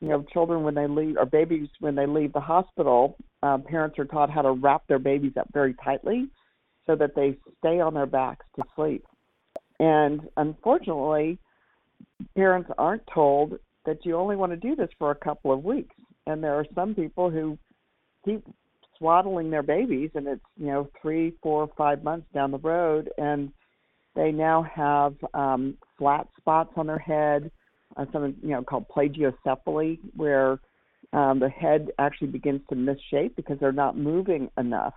you 0.00 0.08
know 0.08 0.24
children 0.32 0.62
when 0.62 0.74
they 0.74 0.86
leave 0.86 1.16
or 1.16 1.26
babies 1.26 1.68
when 1.80 1.94
they 1.94 2.06
leave 2.06 2.32
the 2.32 2.40
hospital, 2.40 3.16
uh, 3.42 3.58
parents 3.58 3.98
are 3.98 4.04
taught 4.04 4.30
how 4.30 4.42
to 4.42 4.52
wrap 4.52 4.86
their 4.88 4.98
babies 4.98 5.32
up 5.38 5.48
very 5.52 5.74
tightly 5.74 6.28
so 6.86 6.94
that 6.96 7.14
they 7.14 7.36
stay 7.58 7.80
on 7.80 7.94
their 7.94 8.06
backs 8.06 8.44
to 8.56 8.62
sleep. 8.76 9.04
And 9.80 10.28
unfortunately, 10.36 11.38
parents 12.36 12.70
aren't 12.78 13.06
told 13.12 13.58
that 13.86 14.04
you 14.04 14.16
only 14.16 14.36
want 14.36 14.52
to 14.52 14.56
do 14.56 14.76
this 14.76 14.90
for 14.98 15.10
a 15.10 15.14
couple 15.14 15.52
of 15.52 15.64
weeks. 15.64 15.94
And 16.26 16.42
there 16.42 16.54
are 16.54 16.66
some 16.74 16.94
people 16.94 17.30
who 17.30 17.58
keep 18.24 18.44
swaddling 18.98 19.50
their 19.50 19.62
babies, 19.62 20.10
and 20.14 20.26
it's 20.26 20.44
you 20.56 20.66
know 20.66 20.88
three, 21.00 21.34
four, 21.42 21.68
five 21.76 22.02
months 22.02 22.26
down 22.32 22.50
the 22.50 22.58
road, 22.58 23.10
and 23.18 23.52
they 24.14 24.30
now 24.30 24.62
have 24.62 25.14
um, 25.34 25.76
flat 25.98 26.26
spots 26.38 26.72
on 26.76 26.86
their 26.86 26.98
head, 26.98 27.50
uh, 27.96 28.04
something 28.12 28.36
you 28.42 28.50
know 28.50 28.62
called 28.62 28.86
plagiocephaly, 28.88 29.98
where 30.16 30.58
um, 31.12 31.38
the 31.38 31.48
head 31.48 31.88
actually 31.98 32.28
begins 32.28 32.60
to 32.68 32.74
misshape 32.74 33.36
because 33.36 33.58
they're 33.60 33.72
not 33.72 33.96
moving 33.96 34.50
enough. 34.58 34.94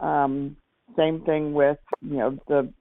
Um, 0.00 0.56
same 0.96 1.22
thing 1.22 1.52
with 1.52 1.78
you 2.02 2.18
know 2.18 2.38
the 2.48 2.72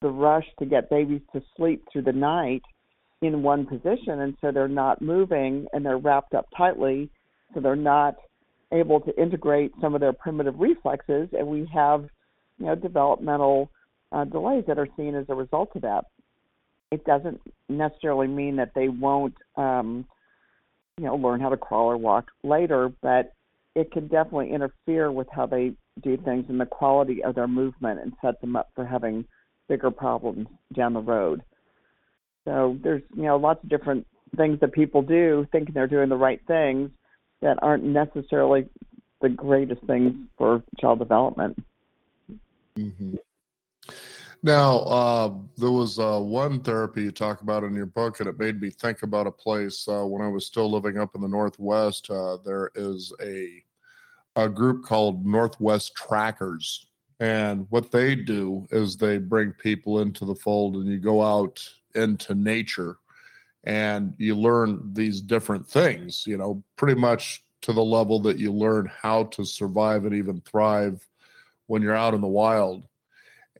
the 0.00 0.08
rush 0.08 0.46
to 0.58 0.66
get 0.66 0.90
babies 0.90 1.20
to 1.32 1.42
sleep 1.56 1.84
through 1.92 2.02
the 2.02 2.12
night 2.12 2.62
in 3.20 3.42
one 3.42 3.66
position 3.66 4.20
and 4.20 4.36
so 4.40 4.52
they're 4.52 4.68
not 4.68 5.02
moving 5.02 5.66
and 5.72 5.84
they're 5.84 5.98
wrapped 5.98 6.34
up 6.34 6.46
tightly 6.56 7.10
so 7.52 7.60
they're 7.60 7.74
not 7.74 8.14
able 8.72 9.00
to 9.00 9.20
integrate 9.20 9.72
some 9.80 9.94
of 9.94 10.00
their 10.00 10.12
primitive 10.12 10.54
reflexes 10.58 11.28
and 11.32 11.46
we 11.46 11.68
have 11.72 12.04
you 12.58 12.66
know 12.66 12.74
developmental 12.74 13.70
uh, 14.12 14.24
delays 14.24 14.64
that 14.66 14.78
are 14.78 14.88
seen 14.96 15.14
as 15.14 15.26
a 15.28 15.34
result 15.34 15.70
of 15.74 15.82
that 15.82 16.04
it 16.90 17.04
doesn't 17.04 17.40
necessarily 17.68 18.26
mean 18.26 18.56
that 18.56 18.72
they 18.74 18.88
won't 18.88 19.34
um, 19.56 20.06
you 20.98 21.04
know 21.04 21.16
learn 21.16 21.40
how 21.40 21.48
to 21.48 21.56
crawl 21.56 21.90
or 21.90 21.96
walk 21.96 22.30
later 22.42 22.90
but 23.02 23.34
it 23.74 23.92
can 23.92 24.08
definitely 24.08 24.50
interfere 24.52 25.12
with 25.12 25.28
how 25.30 25.46
they 25.46 25.72
do 26.02 26.16
things 26.16 26.46
and 26.48 26.60
the 26.60 26.66
quality 26.66 27.22
of 27.22 27.34
their 27.34 27.46
movement 27.46 28.00
and 28.00 28.12
set 28.20 28.40
them 28.40 28.56
up 28.56 28.70
for 28.74 28.84
having 28.84 29.24
bigger 29.68 29.90
problems 29.90 30.48
down 30.74 30.94
the 30.94 31.00
road. 31.00 31.42
So 32.44 32.76
there's 32.82 33.02
you 33.14 33.24
know 33.24 33.36
lots 33.36 33.62
of 33.62 33.68
different 33.68 34.06
things 34.36 34.58
that 34.60 34.72
people 34.72 35.02
do 35.02 35.46
thinking 35.52 35.74
they're 35.74 35.86
doing 35.86 36.08
the 36.08 36.16
right 36.16 36.40
things 36.46 36.90
that 37.40 37.58
aren't 37.62 37.84
necessarily 37.84 38.66
the 39.20 39.28
greatest 39.28 39.82
things 39.82 40.14
for 40.36 40.62
child 40.80 40.98
development. 40.98 41.62
Mm-hmm. 42.76 43.14
Now, 44.42 44.78
uh, 44.80 45.34
there 45.56 45.72
was 45.72 45.98
uh, 45.98 46.20
one 46.20 46.60
therapy 46.60 47.02
you 47.02 47.10
talk 47.10 47.40
about 47.40 47.64
in 47.64 47.74
your 47.74 47.86
book, 47.86 48.20
and 48.20 48.28
it 48.28 48.38
made 48.38 48.60
me 48.60 48.70
think 48.70 49.02
about 49.02 49.26
a 49.26 49.32
place 49.32 49.86
uh, 49.88 50.04
when 50.04 50.22
I 50.22 50.28
was 50.28 50.46
still 50.46 50.70
living 50.70 50.96
up 50.96 51.16
in 51.16 51.20
the 51.20 51.28
Northwest. 51.28 52.10
Uh, 52.10 52.36
there 52.44 52.70
is 52.74 53.12
a 53.22 53.62
a 54.36 54.48
group 54.48 54.84
called 54.84 55.26
Northwest 55.26 55.96
Trackers, 55.96 56.86
and 57.18 57.66
what 57.70 57.90
they 57.90 58.14
do 58.14 58.68
is 58.70 58.96
they 58.96 59.18
bring 59.18 59.52
people 59.52 60.00
into 60.00 60.24
the 60.24 60.36
fold 60.36 60.76
and 60.76 60.86
you 60.86 60.98
go 60.98 61.20
out 61.20 61.60
into 61.96 62.34
nature 62.36 62.98
and 63.64 64.14
you 64.18 64.36
learn 64.36 64.80
these 64.92 65.20
different 65.20 65.66
things, 65.66 66.24
you 66.26 66.36
know, 66.36 66.62
pretty 66.76 66.98
much 66.98 67.42
to 67.62 67.72
the 67.72 67.82
level 67.82 68.20
that 68.20 68.38
you 68.38 68.52
learn 68.52 68.88
how 69.02 69.24
to 69.24 69.44
survive 69.44 70.04
and 70.04 70.14
even 70.14 70.40
thrive 70.42 71.04
when 71.66 71.82
you're 71.82 71.96
out 71.96 72.14
in 72.14 72.20
the 72.20 72.26
wild. 72.26 72.84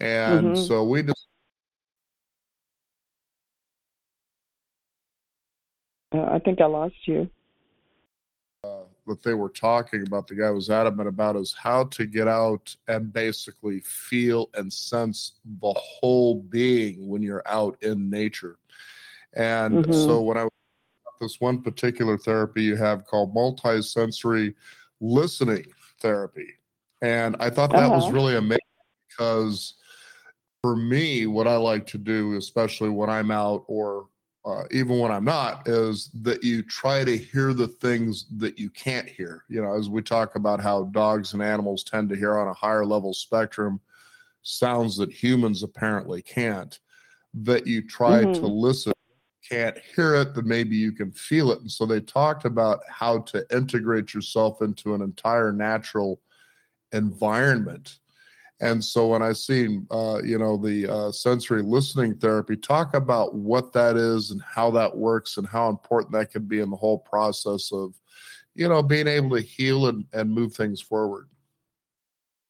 And 0.00 0.54
mm-hmm. 0.54 0.62
so 0.62 0.84
we 0.84 1.02
just 1.02 1.26
uh, 6.14 6.22
I 6.22 6.38
think 6.38 6.60
I 6.60 6.66
lost 6.66 6.94
you 7.06 7.28
that 9.08 9.22
they 9.22 9.34
were 9.34 9.48
talking 9.48 10.02
about, 10.06 10.28
the 10.28 10.34
guy 10.34 10.50
was 10.50 10.70
adamant 10.70 11.08
about, 11.08 11.34
is 11.34 11.54
how 11.58 11.84
to 11.84 12.06
get 12.06 12.28
out 12.28 12.74
and 12.86 13.12
basically 13.12 13.80
feel 13.80 14.48
and 14.54 14.72
sense 14.72 15.32
the 15.60 15.74
whole 15.76 16.42
being 16.42 17.08
when 17.08 17.22
you're 17.22 17.46
out 17.46 17.76
in 17.82 18.08
nature. 18.08 18.58
And 19.34 19.84
mm-hmm. 19.84 19.92
so 19.92 20.20
when 20.20 20.36
I 20.36 20.44
was 20.44 20.52
this 21.20 21.40
one 21.40 21.60
particular 21.60 22.16
therapy 22.16 22.62
you 22.62 22.76
have 22.76 23.04
called 23.04 23.34
multisensory 23.34 24.54
listening 25.00 25.66
therapy. 26.00 26.46
And 27.02 27.34
I 27.40 27.50
thought 27.50 27.70
that 27.70 27.84
uh-huh. 27.84 27.96
was 27.96 28.12
really 28.12 28.36
amazing 28.36 28.60
because 29.08 29.74
for 30.62 30.76
me, 30.76 31.26
what 31.26 31.46
I 31.46 31.56
like 31.56 31.86
to 31.88 31.98
do, 31.98 32.36
especially 32.36 32.90
when 32.90 33.10
I'm 33.10 33.30
out 33.30 33.64
or 33.66 34.08
uh, 34.44 34.64
even 34.70 34.98
when 34.98 35.12
I'm 35.12 35.24
not, 35.24 35.68
is 35.68 36.10
that 36.22 36.42
you 36.42 36.62
try 36.62 37.04
to 37.04 37.16
hear 37.16 37.52
the 37.52 37.68
things 37.68 38.26
that 38.38 38.58
you 38.58 38.70
can't 38.70 39.08
hear. 39.08 39.44
You 39.48 39.62
know, 39.62 39.74
as 39.74 39.88
we 39.88 40.00
talk 40.02 40.36
about 40.36 40.60
how 40.60 40.84
dogs 40.84 41.34
and 41.34 41.42
animals 41.42 41.84
tend 41.84 42.08
to 42.08 42.16
hear 42.16 42.38
on 42.38 42.48
a 42.48 42.54
higher 42.54 42.86
level 42.86 43.12
spectrum 43.12 43.80
sounds 44.42 44.96
that 44.96 45.12
humans 45.12 45.62
apparently 45.62 46.22
can't, 46.22 46.78
that 47.34 47.66
you 47.66 47.86
try 47.86 48.22
mm-hmm. 48.22 48.40
to 48.40 48.46
listen. 48.46 48.92
Can't 49.48 49.78
hear 49.94 50.14
it, 50.14 50.34
but 50.34 50.44
maybe 50.44 50.76
you 50.76 50.92
can 50.92 51.10
feel 51.12 51.52
it. 51.52 51.60
And 51.60 51.70
so 51.70 51.86
they 51.86 52.00
talked 52.00 52.44
about 52.44 52.80
how 52.88 53.20
to 53.20 53.46
integrate 53.50 54.12
yourself 54.12 54.60
into 54.60 54.94
an 54.94 55.00
entire 55.00 55.52
natural 55.52 56.20
environment 56.92 57.98
And 58.60 58.84
so 58.84 59.06
when 59.06 59.22
I 59.22 59.32
see, 59.32 59.80
uh, 59.90 60.20
you 60.24 60.38
know, 60.38 60.56
the 60.56 60.92
uh, 60.92 61.12
sensory 61.12 61.62
listening 61.62 62.16
therapy, 62.16 62.56
talk 62.56 62.94
about 62.94 63.34
what 63.34 63.72
that 63.72 63.96
is 63.96 64.30
and 64.32 64.42
how 64.42 64.70
that 64.72 64.96
works 64.96 65.36
and 65.36 65.46
how 65.46 65.68
important 65.68 66.12
that 66.14 66.32
can 66.32 66.42
be 66.42 66.58
in 66.58 66.70
the 66.70 66.76
whole 66.76 66.98
process 66.98 67.70
of, 67.72 67.94
you 68.54 68.68
know, 68.68 68.82
being 68.82 69.06
able 69.06 69.36
to 69.36 69.42
heal 69.42 69.86
and, 69.86 70.04
and 70.12 70.30
move 70.30 70.54
things 70.54 70.80
forward. 70.80 71.28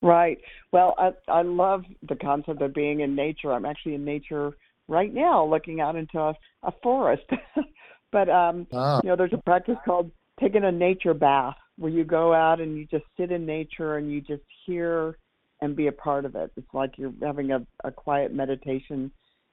Right. 0.00 0.38
Well, 0.72 0.94
I, 0.96 1.12
I 1.30 1.42
love 1.42 1.84
the 2.08 2.16
concept 2.16 2.62
of 2.62 2.72
being 2.72 3.00
in 3.00 3.14
nature. 3.14 3.52
I'm 3.52 3.66
actually 3.66 3.94
in 3.94 4.04
nature 4.04 4.52
right 4.86 5.12
now, 5.12 5.44
looking 5.44 5.80
out 5.80 5.96
into 5.96 6.18
a, 6.18 6.34
a 6.62 6.72
forest. 6.82 7.24
but 8.12 8.30
um, 8.30 8.66
ah. 8.72 9.00
you 9.02 9.10
know, 9.10 9.16
there's 9.16 9.32
a 9.34 9.42
practice 9.44 9.76
called 9.84 10.10
taking 10.40 10.64
a 10.64 10.72
nature 10.72 11.14
bath, 11.14 11.56
where 11.76 11.92
you 11.92 12.04
go 12.04 12.32
out 12.32 12.60
and 12.60 12.78
you 12.78 12.86
just 12.86 13.04
sit 13.18 13.30
in 13.30 13.44
nature 13.44 13.96
and 13.96 14.10
you 14.10 14.20
just 14.20 14.42
hear 14.64 15.16
and 15.60 15.76
be 15.76 15.88
a 15.88 15.92
part 15.92 16.24
of 16.24 16.34
it. 16.34 16.52
It's 16.56 16.72
like 16.72 16.92
you're 16.96 17.12
having 17.22 17.52
a, 17.52 17.66
a 17.84 17.90
quiet 17.90 18.32
meditation 18.32 19.10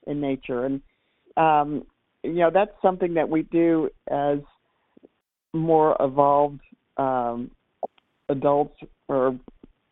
in 0.08 0.22
nature, 0.22 0.66
and 0.66 0.82
um, 1.38 1.86
you 2.24 2.34
know 2.34 2.52
that's 2.54 2.72
something 2.82 3.14
that 3.16 3.30
we 3.30 3.44
do 3.44 3.90
as 4.10 4.40
more 5.54 5.96
evolved 6.00 6.62
um, 6.98 7.52
adults 8.30 8.78
or 9.08 9.38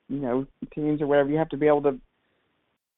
you 0.10 0.20
know 0.20 0.46
teens 0.74 1.02
or 1.02 1.08
whatever. 1.08 1.30
You 1.30 1.38
have 1.38 1.50
to 1.50 1.58
be 1.58 1.68
able 1.68 1.84
to 1.84 2.00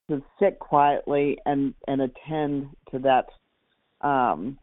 to 0.10 0.22
sit 0.40 0.60
quietly 0.60 1.38
and 1.46 1.74
and 1.88 2.02
attend 2.02 2.70
to 2.92 3.00
that 3.00 3.28
um, 4.08 4.58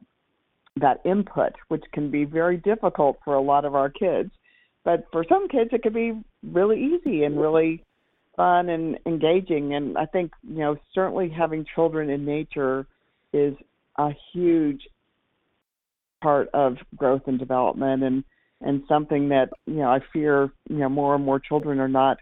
that 0.77 1.01
input, 1.05 1.53
which 1.69 1.85
can 1.93 2.11
be 2.11 2.25
very 2.25 2.57
difficult 2.59 3.19
for 3.25 3.35
a 3.35 3.43
lot 3.43 3.65
of 3.65 3.75
our 3.75 3.91
kids. 3.91 4.31
But 4.85 5.07
for 5.13 5.25
some 5.29 5.49
kids, 5.49 5.71
it 5.73 5.83
can 5.83 5.93
be 5.93 6.21
really 6.43 6.83
easy 6.83 7.25
and 7.25 7.41
really 7.41 7.85
fun 8.37 8.69
and 8.69 8.99
engaging. 9.07 9.75
And 9.75 9.97
I 9.97 10.07
think 10.07 10.33
you 10.43 10.59
know 10.59 10.77
certainly 10.95 11.29
having 11.29 11.67
children 11.75 12.11
in 12.11 12.25
nature 12.25 12.87
is 13.33 13.55
a 13.99 14.11
huge 14.33 14.83
part 16.23 16.49
of 16.55 16.77
growth 16.97 17.23
and 17.27 17.39
development 17.39 18.03
and 18.03 18.25
and 18.61 18.83
something 18.89 19.29
that 19.31 19.49
you 19.67 19.77
know 19.77 19.89
I 19.89 20.01
fear 20.13 20.51
you 20.69 20.77
know 20.77 20.89
more 20.89 21.15
and 21.15 21.25
more 21.25 21.41
children 21.41 21.81
are 21.81 21.89
not 21.89 22.19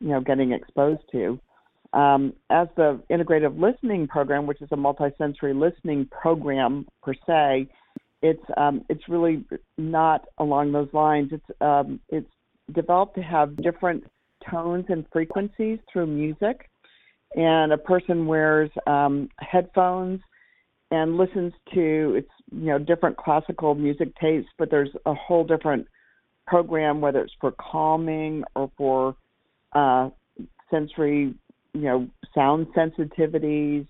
you 0.00 0.08
know 0.08 0.20
getting 0.20 0.52
exposed 0.52 1.02
to. 1.12 1.38
Um, 1.92 2.32
as 2.50 2.66
the 2.76 3.00
integrative 3.08 3.60
listening 3.60 4.08
program, 4.08 4.46
which 4.46 4.60
is 4.60 4.68
a 4.72 4.76
multisensory 4.76 5.56
listening 5.56 6.08
program 6.10 6.86
per 7.02 7.14
se, 7.26 7.68
it's 8.20 8.42
um, 8.56 8.84
it's 8.88 9.08
really 9.08 9.44
not 9.78 10.24
along 10.38 10.72
those 10.72 10.88
lines. 10.92 11.30
It's 11.30 11.60
um, 11.60 12.00
it's 12.08 12.30
developed 12.72 13.14
to 13.16 13.22
have 13.22 13.56
different 13.62 14.04
tones 14.50 14.86
and 14.88 15.04
frequencies 15.12 15.78
through 15.92 16.06
music, 16.06 16.68
and 17.34 17.72
a 17.72 17.78
person 17.78 18.26
wears 18.26 18.70
um, 18.86 19.28
headphones 19.38 20.20
and 20.90 21.16
listens 21.16 21.52
to 21.72 22.14
it's 22.16 22.30
you 22.52 22.66
know 22.66 22.78
different 22.78 23.16
classical 23.16 23.74
music 23.74 24.08
tastes, 24.20 24.50
but 24.58 24.70
there's 24.70 24.90
a 25.06 25.14
whole 25.14 25.44
different 25.44 25.86
program 26.46 27.00
whether 27.00 27.20
it's 27.20 27.32
for 27.40 27.52
calming 27.52 28.44
or 28.54 28.70
for 28.76 29.16
uh, 29.72 30.08
sensory 30.70 31.34
you 31.72 31.80
know 31.80 32.08
sound 32.34 32.66
sensitivities 32.76 33.86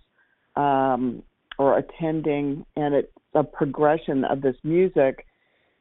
um, 0.56 1.22
or 1.58 1.78
attending, 1.78 2.64
and 2.76 2.94
it's 2.94 3.12
a 3.34 3.44
progression 3.44 4.24
of 4.24 4.40
this 4.40 4.56
music 4.62 5.26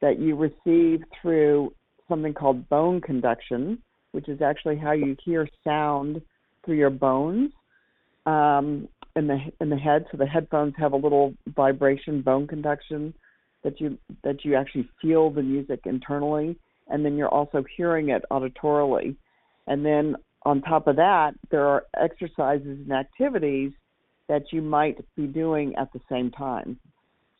that 0.01 0.19
you 0.19 0.35
receive 0.35 1.03
through 1.21 1.73
something 2.09 2.33
called 2.33 2.67
bone 2.69 2.99
conduction, 2.99 3.81
which 4.13 4.29
is 4.29 4.41
actually 4.41 4.77
how 4.77 4.93
you 4.93 5.15
hear 5.23 5.47
sound 5.63 6.21
through 6.65 6.77
your 6.77 6.89
bones 6.89 7.51
um, 8.25 8.87
in 9.15 9.27
the 9.27 9.37
in 9.59 9.69
the 9.69 9.75
head. 9.77 10.05
So 10.11 10.17
the 10.17 10.25
headphones 10.25 10.73
have 10.77 10.93
a 10.93 10.97
little 10.97 11.33
vibration 11.47 12.21
bone 12.21 12.47
conduction 12.47 13.13
that 13.63 13.81
you 13.81 13.97
that 14.23 14.45
you 14.45 14.55
actually 14.55 14.87
feel 15.01 15.29
the 15.29 15.41
music 15.41 15.81
internally, 15.85 16.57
and 16.87 17.03
then 17.03 17.17
you're 17.17 17.27
also 17.29 17.63
hearing 17.75 18.09
it 18.09 18.23
auditorily. 18.31 19.15
And 19.67 19.85
then 19.85 20.15
on 20.43 20.61
top 20.61 20.87
of 20.87 20.95
that, 20.97 21.31
there 21.51 21.65
are 21.67 21.85
exercises 21.99 22.79
and 22.79 22.91
activities 22.91 23.71
that 24.27 24.43
you 24.51 24.61
might 24.61 24.97
be 25.15 25.25
doing 25.25 25.75
at 25.75 25.91
the 25.93 26.01
same 26.09 26.31
time. 26.31 26.79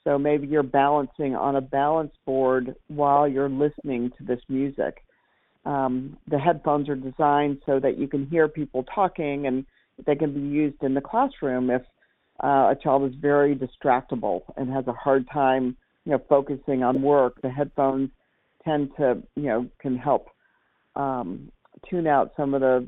So 0.04 0.18
maybe 0.18 0.48
you're 0.48 0.64
balancing 0.64 1.36
on 1.36 1.56
a 1.56 1.62
balance 1.62 2.14
board 2.26 2.76
while 2.88 3.28
you're 3.28 3.50
listening 3.50 4.12
to 4.18 4.24
this 4.24 4.40
music. 4.50 5.04
Um, 5.66 6.18
the 6.28 6.38
headphones 6.38 6.90
are 6.90 6.96
designed 6.96 7.60
so 7.66 7.80
that 7.80 7.98
you 7.98 8.08
can 8.08 8.26
hear 8.28 8.48
people 8.48 8.84
talking 8.94 9.48
and 9.48 9.66
they 10.06 10.16
can 10.16 10.34
be 10.34 10.42
used 10.42 10.84
in 10.84 10.94
the 10.94 11.02
classroom 11.02 11.70
if 11.70 11.82
uh, 12.44 12.72
a 12.72 12.78
child 12.82 13.10
is 13.10 13.16
very 13.20 13.56
distractible 13.56 14.42
and 14.58 14.72
has 14.72 14.88
a 14.88 14.94
hard 14.94 15.26
time, 15.32 15.78
you 16.06 16.12
know, 16.12 16.22
focusing 16.28 16.84
on 16.84 17.02
work. 17.02 17.42
The 17.42 17.50
headphones 17.50 18.10
tend 18.66 18.90
to, 18.98 19.22
you 19.36 19.44
know, 19.44 19.70
can 19.80 19.98
help 19.98 20.28
um, 20.96 21.52
tune 21.90 22.08
out 22.08 22.32
some 22.36 22.54
of 22.54 22.62
the 22.62 22.88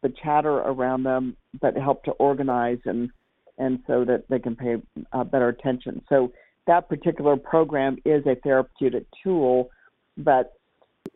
the 0.00 0.12
chatter 0.22 0.58
around 0.58 1.02
them, 1.02 1.36
but 1.60 1.76
help 1.76 2.04
to 2.04 2.12
organize 2.12 2.78
and 2.84 3.10
and 3.58 3.80
so 3.88 4.04
that 4.04 4.24
they 4.28 4.38
can 4.38 4.54
pay 4.54 4.76
uh, 5.12 5.24
better 5.24 5.48
attention. 5.48 6.00
So 6.08 6.32
that 6.68 6.88
particular 6.88 7.36
program 7.36 7.96
is 8.04 8.24
a 8.26 8.36
therapeutic 8.36 9.04
tool, 9.22 9.70
but 10.16 10.57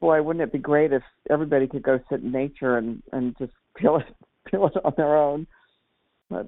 boy, 0.00 0.22
wouldn't 0.22 0.42
it 0.42 0.52
be 0.52 0.58
great 0.58 0.92
if 0.92 1.02
everybody 1.30 1.66
could 1.66 1.82
go 1.82 2.00
sit 2.10 2.20
in 2.20 2.32
nature 2.32 2.76
and 2.76 3.02
and 3.12 3.36
just 3.38 3.52
feel 3.78 3.96
it 3.96 4.06
feel 4.50 4.66
it 4.66 4.76
on 4.84 4.94
their 4.96 5.16
own. 5.16 5.46
But 6.30 6.46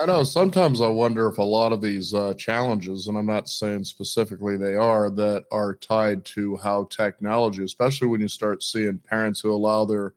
I 0.00 0.06
know 0.06 0.22
sometimes 0.22 0.80
I 0.80 0.86
wonder 0.86 1.26
if 1.26 1.38
a 1.38 1.42
lot 1.42 1.72
of 1.72 1.80
these 1.80 2.14
uh, 2.14 2.34
challenges, 2.34 3.08
and 3.08 3.18
I'm 3.18 3.26
not 3.26 3.48
saying 3.48 3.82
specifically 3.82 4.56
they 4.56 4.76
are, 4.76 5.10
that 5.10 5.44
are 5.50 5.74
tied 5.74 6.24
to 6.26 6.56
how 6.58 6.84
technology, 6.84 7.64
especially 7.64 8.06
when 8.06 8.20
you 8.20 8.28
start 8.28 8.62
seeing 8.62 8.98
parents 8.98 9.40
who 9.40 9.52
allow 9.52 9.84
their 9.84 10.14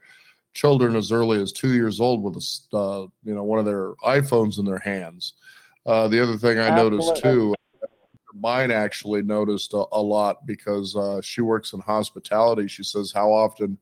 children 0.54 0.96
as 0.96 1.12
early 1.12 1.42
as 1.42 1.52
two 1.52 1.74
years 1.74 2.00
old 2.00 2.22
with 2.22 2.36
a, 2.36 2.78
uh, 2.78 3.08
you 3.24 3.34
know, 3.34 3.44
one 3.44 3.58
of 3.58 3.66
their 3.66 3.94
iPhones 4.06 4.60
in 4.60 4.66
their 4.66 4.80
hands. 4.80 5.34
Uh, 5.88 6.08
the 6.08 6.22
other 6.22 6.38
thing 6.38 6.60
I 6.60 6.68
Absolutely. 6.68 7.00
noticed 7.00 7.24
too, 7.24 7.56
mine 8.34 8.72
actually 8.72 9.22
noticed 9.22 9.74
a, 9.74 9.84
a 9.92 10.02
lot 10.02 10.46
because 10.46 10.96
uh, 10.96 11.22
she 11.22 11.42
works 11.42 11.74
in 11.74 11.80
hospitality. 11.80 12.68
She 12.68 12.84
says 12.84 13.12
how 13.12 13.32
often 13.32 13.78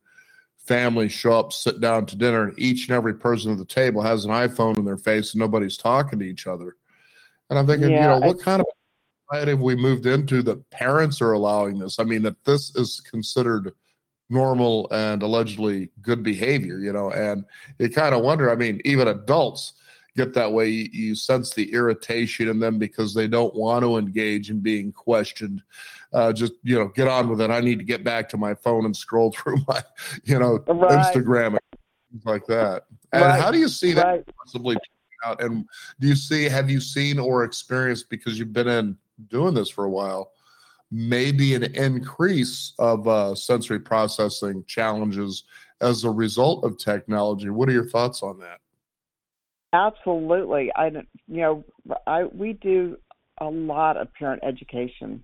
families 0.66 1.12
show 1.12 1.40
up, 1.40 1.54
sit 1.54 1.82
down 1.82 2.06
to 2.08 2.16
dinner, 2.16 2.50
and 2.50 2.60
each 2.60 2.88
and 2.88 2.96
every 2.96 3.14
person 3.14 3.52
at 3.52 3.58
the 3.58 3.66
table 3.66 4.02
has 4.02 4.26
an 4.26 4.32
iPhone 4.32 4.78
in 4.78 4.86
their 4.86 4.98
face 4.98 5.34
and 5.34 5.40
nobody's 5.40 5.78
talking 5.78 6.20
to 6.20 6.26
each 6.26 6.48
other. 6.48 6.76
And 7.50 7.58
I'm 7.58 7.66
thinking, 7.66 7.90
yeah, 7.90 8.16
you 8.16 8.20
know, 8.22 8.28
what 8.28 8.40
kind 8.40 8.62
of 8.62 8.68
society 9.32 9.52
have 9.52 9.62
we 9.62 9.76
moved 9.76 10.06
into 10.06 10.42
that 10.44 10.70
parents 10.70 11.22
are 11.22 11.32
allowing 11.34 11.80
this? 11.80 12.00
I 12.00 12.04
mean, 12.04 12.22
that 12.24 12.44
this 12.46 12.76
is 12.76 13.02
considered– 13.02 13.74
normal 14.30 14.88
and 14.92 15.24
allegedly 15.24 15.90
good 16.02 16.24
behavior, 16.24 16.80
you 16.80 16.94
know, 16.94 17.12
and 17.12 17.44
you 17.80 17.90
kind 17.90 18.14
of 18.14 18.22
wonder, 18.22 18.52
I 18.52 18.56
mean, 18.56 18.80
even 18.86 19.08
adults 19.08 19.74
get 20.16 20.34
that 20.34 20.52
way. 20.52 20.70
You, 20.70 20.90
you, 20.92 21.16
sense 21.16 21.54
the 21.54 21.72
irritation 21.74 22.50
in 22.50 22.60
them 22.60 22.78
because 22.78 23.14
they 23.14 23.28
don't 23.28 23.54
want 23.56 23.84
to 23.84 23.98
engage 23.98 24.50
in 24.50 24.60
being 24.60 24.92
questioned. 24.92 25.62
Uh, 26.14 26.34
just, 26.34 26.54
you 26.64 26.78
know, 26.78 26.88
get 26.88 27.08
on 27.08 27.30
with 27.30 27.42
it. 27.42 27.52
I 27.52 27.62
need 27.62 27.80
to 27.80 27.86
get 27.86 28.04
back 28.04 28.30
to 28.30 28.38
my 28.38 28.54
phone 28.56 28.86
and 28.86 28.96
scroll 28.96 29.32
through 29.38 29.58
my, 29.68 29.82
you 30.24 30.40
know, 30.40 30.64
right. 30.68 31.14
Instagram 31.14 31.48
and 31.48 31.60
things 32.12 32.26
like 32.26 32.46
that. 32.48 32.84
And 33.12 33.24
right. 33.24 33.42
how 33.42 33.52
do 33.52 33.60
you 33.60 33.68
see 33.68 33.94
that 33.94 34.06
right. 34.06 34.30
possibly 34.38 34.78
out? 35.26 35.42
And 35.42 35.66
do 36.00 36.08
you 36.08 36.16
see, 36.16 36.46
have 36.46 36.70
you 36.70 36.80
seen 36.80 37.20
or 37.20 37.44
experienced 37.44 38.10
because 38.10 38.40
you've 38.40 38.54
been 38.54 38.68
in 38.68 38.98
doing 39.28 39.54
this 39.54 39.70
for 39.70 39.86
a 39.86 39.90
while? 39.90 40.32
maybe 40.92 41.54
an 41.54 41.64
increase 41.76 42.74
of 42.80 43.08
uh, 43.08 43.36
sensory 43.36 43.80
processing 43.80 44.64
challenges 44.66 45.44
as 45.82 46.04
a 46.04 46.10
result 46.10 46.64
of 46.64 46.78
technology. 46.78 47.50
What 47.50 47.70
are 47.70 47.74
your 47.74 47.90
thoughts 47.90 48.24
on 48.24 48.40
that? 48.40 48.60
Absolutely. 49.74 50.72
I 50.76 50.88
you 50.88 51.42
know 51.42 51.64
I 52.08 52.24
we 52.26 52.54
do 52.54 52.98
a 53.40 53.46
lot 53.46 53.98
of 53.98 54.14
parent 54.14 54.44
education, 54.44 55.24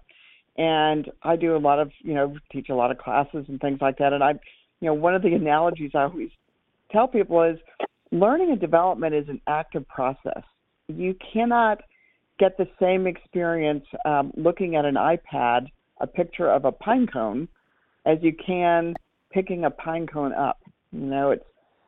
and 0.58 1.10
I 1.24 1.36
do 1.36 1.56
a 1.56 1.58
lot 1.58 1.80
of 1.80 1.92
you 2.02 2.14
know 2.14 2.36
teach 2.52 2.70
a 2.70 2.76
lot 2.76 2.92
of 2.92 2.98
classes 2.98 3.46
and 3.48 3.60
things 3.60 3.80
like 3.82 3.98
that. 3.98 4.14
And 4.14 4.24
I 4.24 4.32
you 4.82 4.88
know 4.88 4.94
one 4.94 5.16
of 5.16 5.24
the 5.24 5.34
analogies 5.34 5.92
I 5.96 6.04
always 6.04 6.30
tell 6.92 7.08
people 7.08 7.42
is 7.44 7.58
learning 8.12 8.52
and 8.52 8.60
development 8.60 9.16
is 9.16 9.28
an 9.30 9.42
active 9.48 9.88
process. 9.88 10.44
You 10.88 11.16
cannot 11.34 11.82
get 12.38 12.58
the 12.58 12.68
same 12.80 13.08
experience 13.08 13.86
um, 14.06 14.32
looking 14.38 14.76
at 14.76 14.86
an 14.86 14.96
iPad, 14.96 15.68
a 16.02 16.08
picture 16.08 16.52
of 16.52 16.66
a 16.66 16.72
pine 16.72 17.08
cone, 17.08 17.48
as 18.06 18.20
you 18.22 18.34
can 18.46 18.94
picking 19.32 19.66
a 19.66 19.72
pine 19.72 20.06
cone 20.06 20.34
up. 20.34 20.60
You 20.92 21.00
know, 21.00 21.32
it's 21.32 21.46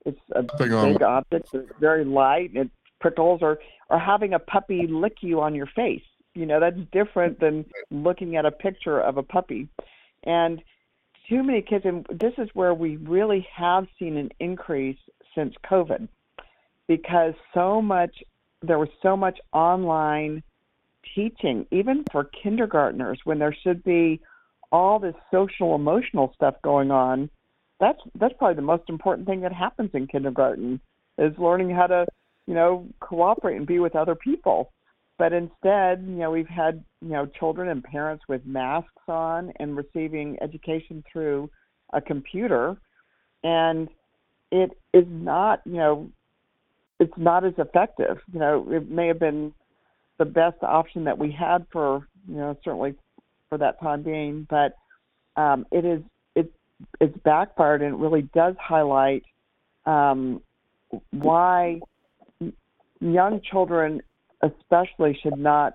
it's 0.07 0.19
a 0.33 0.39
um, 0.39 0.49
big 0.57 0.71
on. 0.71 1.03
object. 1.03 1.49
It's 1.53 1.69
very 1.79 2.05
light. 2.05 2.51
It 2.53 2.69
prickles, 2.99 3.41
or 3.41 3.59
or 3.89 3.99
having 3.99 4.33
a 4.33 4.39
puppy 4.39 4.87
lick 4.87 5.17
you 5.21 5.41
on 5.41 5.53
your 5.55 5.67
face. 5.67 6.03
You 6.33 6.45
know, 6.45 6.59
that's 6.59 6.79
different 6.91 7.39
than 7.39 7.65
looking 7.89 8.35
at 8.35 8.45
a 8.45 8.51
picture 8.51 8.99
of 8.99 9.17
a 9.17 9.23
puppy. 9.23 9.67
And 10.23 10.61
too 11.29 11.43
many 11.43 11.61
kids, 11.61 11.85
and 11.85 12.05
this 12.09 12.33
is 12.37 12.49
where 12.53 12.73
we 12.73 12.97
really 12.97 13.45
have 13.55 13.87
seen 13.99 14.17
an 14.17 14.29
increase 14.39 14.97
since 15.35 15.53
COVID 15.69 16.07
because 16.87 17.33
so 17.53 17.81
much 17.81 18.23
there 18.61 18.79
was 18.79 18.89
so 19.01 19.15
much 19.15 19.39
online 19.53 20.41
teaching, 21.13 21.65
even 21.71 22.03
for 22.11 22.23
kindergartners, 22.25 23.19
when 23.23 23.39
there 23.39 23.55
should 23.63 23.83
be 23.83 24.19
all 24.71 24.99
this 24.99 25.15
social 25.31 25.75
emotional 25.75 26.31
stuff 26.35 26.55
going 26.63 26.91
on. 26.91 27.29
That's 27.79 27.99
that's 28.19 28.33
probably 28.37 28.55
the 28.55 28.61
most 28.61 28.89
important 28.89 29.27
thing 29.27 29.41
that 29.41 29.53
happens 29.53 29.91
in 29.93 30.07
kindergarten 30.07 30.79
is 31.17 31.33
learning 31.37 31.69
how 31.71 31.87
to, 31.87 32.05
you 32.47 32.53
know, 32.53 32.87
cooperate 32.99 33.57
and 33.57 33.67
be 33.67 33.79
with 33.79 33.95
other 33.95 34.15
people. 34.15 34.71
But 35.17 35.33
instead, 35.33 36.03
you 36.07 36.15
know, 36.15 36.31
we've 36.31 36.47
had, 36.47 36.83
you 37.01 37.09
know, 37.09 37.25
children 37.25 37.69
and 37.69 37.83
parents 37.83 38.23
with 38.27 38.45
masks 38.45 38.91
on 39.07 39.51
and 39.59 39.75
receiving 39.75 40.37
education 40.41 41.03
through 41.11 41.49
a 41.93 42.01
computer 42.01 42.77
and 43.43 43.87
it 44.51 44.77
is 44.93 45.05
not, 45.07 45.61
you 45.65 45.73
know, 45.73 46.09
it's 46.99 47.13
not 47.17 47.45
as 47.45 47.53
effective. 47.57 48.17
You 48.31 48.39
know, 48.39 48.67
it 48.71 48.89
may 48.89 49.07
have 49.07 49.19
been 49.19 49.53
the 50.17 50.25
best 50.25 50.57
option 50.61 51.03
that 51.05 51.17
we 51.17 51.31
had 51.31 51.65
for, 51.71 52.07
you 52.27 52.35
know, 52.35 52.57
certainly 52.63 52.95
for 53.49 53.57
that 53.57 53.79
time 53.79 54.03
being, 54.03 54.47
but 54.49 54.75
um, 55.39 55.65
it 55.71 55.85
is 55.85 56.01
it's 56.99 57.17
backfired 57.23 57.81
and 57.81 57.95
it 57.95 57.97
really 57.97 58.23
does 58.33 58.55
highlight 58.59 59.23
um, 59.85 60.41
why 61.11 61.79
young 62.99 63.41
children 63.49 64.01
especially 64.41 65.17
should 65.21 65.37
not 65.37 65.73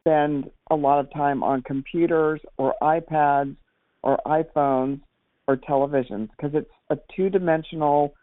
spend 0.00 0.50
a 0.70 0.74
lot 0.74 0.98
of 1.00 1.12
time 1.12 1.42
on 1.42 1.62
computers 1.62 2.40
or 2.56 2.74
iPads 2.82 3.56
or 4.02 4.18
iPhones 4.26 5.00
or 5.46 5.56
televisions 5.56 6.28
because 6.30 6.52
it's 6.54 6.70
a 6.90 6.98
two-dimensional 7.14 8.14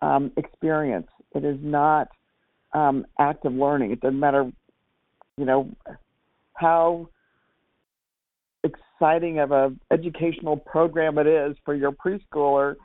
um, 0.00 0.30
experience. 0.36 1.08
It 1.34 1.44
is 1.44 1.58
not 1.60 2.08
um, 2.72 3.06
active 3.18 3.52
learning. 3.52 3.92
It 3.92 4.00
doesn't 4.00 4.18
matter, 4.18 4.50
you 5.36 5.44
know, 5.44 5.68
how 6.54 7.08
exciting 8.98 9.38
of 9.38 9.52
a 9.52 9.72
educational 9.92 10.56
program 10.56 11.18
it 11.18 11.26
is 11.26 11.56
for 11.64 11.74
your 11.74 11.92
preschooler. 11.92 12.76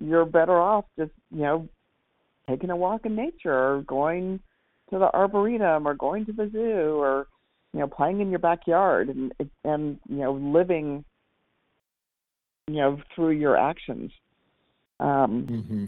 You're 0.00 0.24
better 0.24 0.58
off 0.60 0.84
just, 0.98 1.12
you 1.30 1.42
know, 1.42 1.68
taking 2.48 2.70
a 2.70 2.76
walk 2.76 3.06
in 3.06 3.14
nature 3.14 3.52
or 3.52 3.82
going 3.82 4.40
to 4.90 4.98
the 4.98 5.10
arboretum 5.12 5.86
or 5.86 5.94
going 5.94 6.26
to 6.26 6.32
the 6.32 6.50
zoo 6.52 7.00
or 7.00 7.26
you 7.72 7.80
know 7.80 7.86
playing 7.86 8.20
in 8.20 8.30
your 8.30 8.40
backyard 8.40 9.08
and 9.08 9.32
and 9.64 9.98
you 10.08 10.16
know 10.16 10.32
living 10.32 11.04
you 12.66 12.74
know 12.74 13.00
through 13.14 13.30
your 13.30 13.56
actions 13.56 14.10
um 15.00 15.46
mm-hmm. 15.48 15.84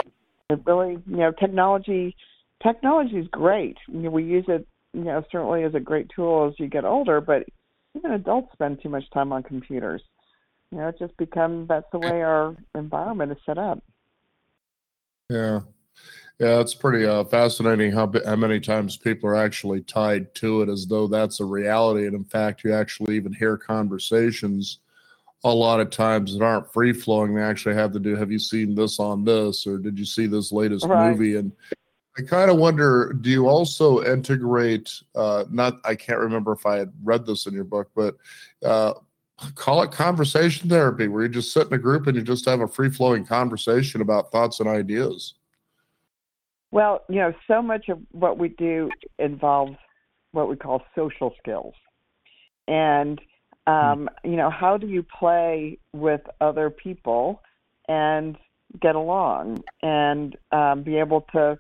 it 0.49 0.61
really 0.65 0.97
you 1.07 1.17
know 1.17 1.33
technology 1.39 2.17
technology 2.63 3.17
is 3.17 3.27
great 3.31 3.77
you 3.89 4.01
know, 4.01 4.11
we 4.11 4.25
use 4.25 4.47
it 4.49 4.67
you 4.95 5.05
know 5.05 5.23
certainly 5.31 5.65
as 5.65 5.75
a 5.75 5.81
great 5.81 6.09
tool 6.15 6.49
as 6.49 6.59
you 6.59 6.67
get 6.67 6.87
older 6.87 7.21
but 7.21 7.43
even 7.97 8.13
adults 8.13 8.53
spend 8.53 8.81
too 8.83 8.89
much 8.89 9.09
time 9.11 9.33
on 9.33 9.43
computers 9.43 10.03
you 10.71 10.79
know 10.79 10.89
it 10.89 10.99
just 10.99 11.17
becomes 11.17 11.69
that's 11.69 11.87
the 11.93 11.99
way 11.99 12.23
our 12.23 12.57
environment 12.75 13.33
is 13.33 13.39
set 13.47 13.59
up 13.59 13.83
yeah 15.31 15.61
yeah, 16.41 16.59
it's 16.61 16.75
pretty 16.75 17.07
uh, 17.07 17.23
fascinating 17.25 17.93
how 17.93 18.11
how 18.27 18.35
many 18.35 18.59
times 18.59 18.97
people 18.97 19.29
are 19.31 19.37
actually 19.37 19.83
tied 19.83 20.35
to 20.37 20.63
it 20.63 20.69
as 20.69 20.85
though 20.87 21.07
that's 21.07 21.39
a 21.39 21.45
reality, 21.45 22.07
and 22.07 22.15
in 22.17 22.25
fact, 22.25 22.65
you 22.65 22.75
actually 22.75 23.15
even 23.15 23.33
hear 23.33 23.57
conversations 23.57 24.81
a 25.45 25.55
lot 25.55 25.79
of 25.79 25.91
times 25.91 26.37
that 26.37 26.45
aren't 26.45 26.73
free 26.73 26.93
flowing. 26.93 27.35
They 27.35 27.43
actually 27.43 27.77
have 27.77 27.93
to 27.93 28.01
do, 28.01 28.17
"Have 28.17 28.33
you 28.33 28.41
seen 28.41 28.75
this 28.75 28.99
on 28.99 29.25
this?" 29.25 29.65
or 29.65 29.79
"Did 29.79 29.97
you 29.97 30.05
see 30.05 30.27
this 30.27 30.51
latest 30.51 30.87
right. 30.87 31.11
movie?" 31.11 31.37
And 31.37 31.53
I 32.17 32.23
kind 32.23 32.51
of 32.51 32.59
wonder, 32.59 33.13
do 33.21 33.29
you 33.29 33.49
also 33.49 34.05
integrate? 34.05 35.03
Uh, 35.17 35.45
not, 35.51 35.81
I 35.85 35.97
can't 35.97 36.21
remember 36.21 36.53
if 36.53 36.65
I 36.65 36.77
had 36.77 36.93
read 37.03 37.27
this 37.27 37.47
in 37.47 37.55
your 37.55 37.65
book, 37.65 37.91
but 37.97 38.17
uh, 38.65 38.95
call 39.57 39.83
it 39.83 39.91
conversation 39.91 40.69
therapy, 40.69 41.09
where 41.09 41.25
you 41.25 41.29
just 41.29 41.53
sit 41.53 41.67
in 41.67 41.73
a 41.73 41.79
group 41.79 42.07
and 42.07 42.17
you 42.17 42.23
just 42.23 42.45
have 42.45 42.61
a 42.61 42.69
free 42.69 42.89
flowing 42.89 43.27
conversation 43.27 44.01
about 44.01 44.31
thoughts 44.31 44.61
and 44.61 44.69
ideas. 44.69 45.35
Well, 46.71 47.03
you 47.09 47.17
know, 47.17 47.33
so 47.49 47.63
much 47.63 47.89
of 47.89 47.99
what 48.13 48.39
we 48.39 48.49
do 48.49 48.91
involves 49.19 49.77
what 50.31 50.49
we 50.49 50.57
call 50.57 50.83
social 50.95 51.35
skills. 51.39 51.75
And, 52.69 53.21
um, 53.67 54.09
you 54.23 54.37
know, 54.37 54.51
how 54.51 54.77
do 54.77 54.87
you 54.87 55.03
play 55.03 55.79
with 55.93 56.21
other 56.41 56.71
people 56.71 57.43
and 57.89 58.37
get 58.81 58.95
along 58.95 59.63
and 59.83 60.37
um, 60.53 60.83
be 60.83 60.97
able 60.97 61.23
to 61.33 61.59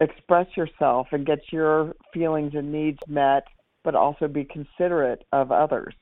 express 0.00 0.46
yourself 0.56 1.08
and 1.12 1.26
get 1.26 1.40
your 1.52 1.94
feelings 2.12 2.52
and 2.54 2.72
needs 2.72 2.98
met, 3.06 3.44
but 3.84 3.94
also 3.94 4.28
be 4.28 4.44
considerate 4.44 5.24
of 5.32 5.52
others? 5.52 5.94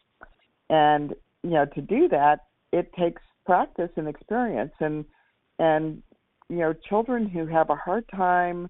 And, 0.71 1.15
you 1.43 1.51
know, 1.51 1.67
to 1.67 1.81
do 1.81 2.09
that, 2.09 2.47
it 2.73 2.93
takes 2.95 3.23
practice 3.47 3.91
and 3.97 4.09
experience. 4.09 4.73
And, 4.81 5.05
and 5.59 6.03
you 6.49 6.59
know, 6.59 6.75
children 6.89 7.29
who 7.29 7.47
have 7.47 7.71
a 7.71 7.77
hard 7.77 8.05
time 8.15 8.69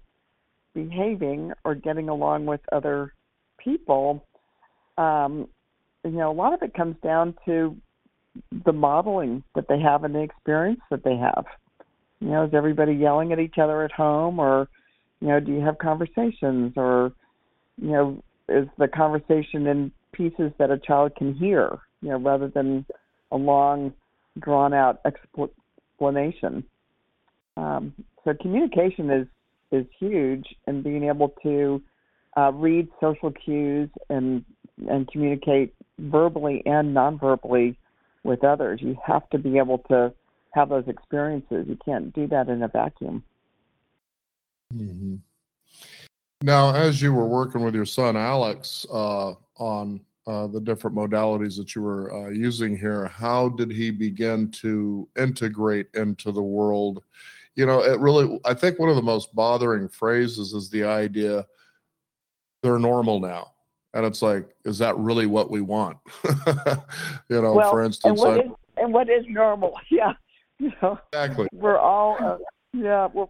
behaving 0.73 1.51
or 1.63 1.75
getting 1.75 2.09
along 2.09 2.45
with 2.45 2.61
other 2.71 3.13
people, 3.57 4.23
um, 4.97 5.47
you 6.03 6.11
know, 6.11 6.31
a 6.31 6.33
lot 6.33 6.53
of 6.53 6.61
it 6.61 6.73
comes 6.73 6.95
down 7.03 7.35
to 7.45 7.75
the 8.65 8.71
modeling 8.71 9.43
that 9.55 9.67
they 9.67 9.79
have 9.79 10.03
and 10.03 10.15
the 10.15 10.21
experience 10.21 10.81
that 10.91 11.03
they 11.03 11.15
have. 11.15 11.45
You 12.21 12.29
know, 12.29 12.45
is 12.45 12.53
everybody 12.53 12.93
yelling 12.93 13.31
at 13.31 13.39
each 13.39 13.57
other 13.57 13.83
at 13.83 13.91
home, 13.91 14.39
or 14.39 14.67
you 15.21 15.27
know, 15.27 15.39
do 15.39 15.51
you 15.51 15.61
have 15.61 15.77
conversations, 15.77 16.73
or 16.75 17.11
you 17.81 17.91
know, 17.91 18.23
is 18.47 18.67
the 18.77 18.87
conversation 18.87 19.67
in 19.67 19.91
pieces 20.11 20.51
that 20.57 20.71
a 20.71 20.77
child 20.77 21.15
can 21.15 21.33
hear, 21.33 21.77
you 22.01 22.09
know, 22.09 22.17
rather 22.17 22.47
than 22.47 22.85
a 23.31 23.37
long, 23.37 23.93
drawn 24.39 24.73
out 24.73 25.01
explanation. 25.05 26.63
Um, 27.57 27.93
so 28.23 28.33
communication 28.41 29.09
is 29.09 29.27
is 29.71 29.85
huge, 29.99 30.45
and 30.65 30.83
being 30.83 31.03
able 31.03 31.29
to 31.43 31.81
uh, 32.37 32.51
read 32.53 32.87
social 32.99 33.31
cues 33.31 33.89
and 34.09 34.43
and 34.89 35.07
communicate 35.11 35.73
verbally 35.99 36.63
and 36.65 36.93
non-verbally 36.93 37.77
with 38.23 38.43
others. 38.43 38.79
You 38.81 38.97
have 39.05 39.29
to 39.31 39.37
be 39.37 39.57
able 39.57 39.79
to 39.89 40.13
have 40.51 40.69
those 40.69 40.87
experiences. 40.87 41.65
You 41.67 41.77
can't 41.83 42.13
do 42.13 42.27
that 42.27 42.47
in 42.47 42.63
a 42.63 42.67
vacuum. 42.67 43.23
Mm-hmm. 44.73 45.15
Now, 46.41 46.73
as 46.73 47.01
you 47.01 47.13
were 47.13 47.27
working 47.27 47.63
with 47.63 47.75
your 47.75 47.85
son 47.85 48.15
Alex 48.15 48.85
uh, 48.91 49.33
on 49.57 49.99
uh, 50.25 50.47
the 50.47 50.61
different 50.61 50.95
modalities 50.95 51.57
that 51.57 51.75
you 51.75 51.81
were 51.81 52.13
uh, 52.13 52.29
using 52.29 52.77
here, 52.77 53.07
how 53.07 53.49
did 53.49 53.71
he 53.71 53.91
begin 53.91 54.49
to 54.51 55.07
integrate 55.17 55.87
into 55.95 56.31
the 56.31 56.41
world? 56.41 57.03
you 57.59 57.65
know, 57.65 57.83
it 57.83 57.99
really, 57.99 58.39
I 58.45 58.53
think 58.53 58.79
one 58.79 58.87
of 58.87 58.95
the 58.95 59.01
most 59.01 59.35
bothering 59.35 59.89
phrases 59.89 60.53
is 60.53 60.69
the 60.69 60.85
idea 60.85 61.45
they're 62.63 62.79
normal 62.79 63.19
now. 63.19 63.51
And 63.93 64.05
it's 64.05 64.21
like, 64.21 64.47
is 64.63 64.77
that 64.77 64.95
really 64.95 65.25
what 65.25 65.51
we 65.51 65.59
want? 65.59 65.97
you 66.23 67.41
know, 67.41 67.53
well, 67.53 67.69
for 67.69 67.83
instance, 67.83 68.21
and 68.21 68.29
what, 68.29 68.39
I, 68.39 68.43
is, 68.43 68.51
and 68.77 68.93
what 68.93 69.09
is 69.09 69.25
normal? 69.27 69.73
Yeah. 69.89 70.13
You 70.61 70.73
know, 70.81 70.99
exactly. 71.13 71.47
We're 71.53 71.77
all, 71.77 72.17
uh, 72.19 72.37
yeah, 72.73 73.07
we're, 73.13 73.27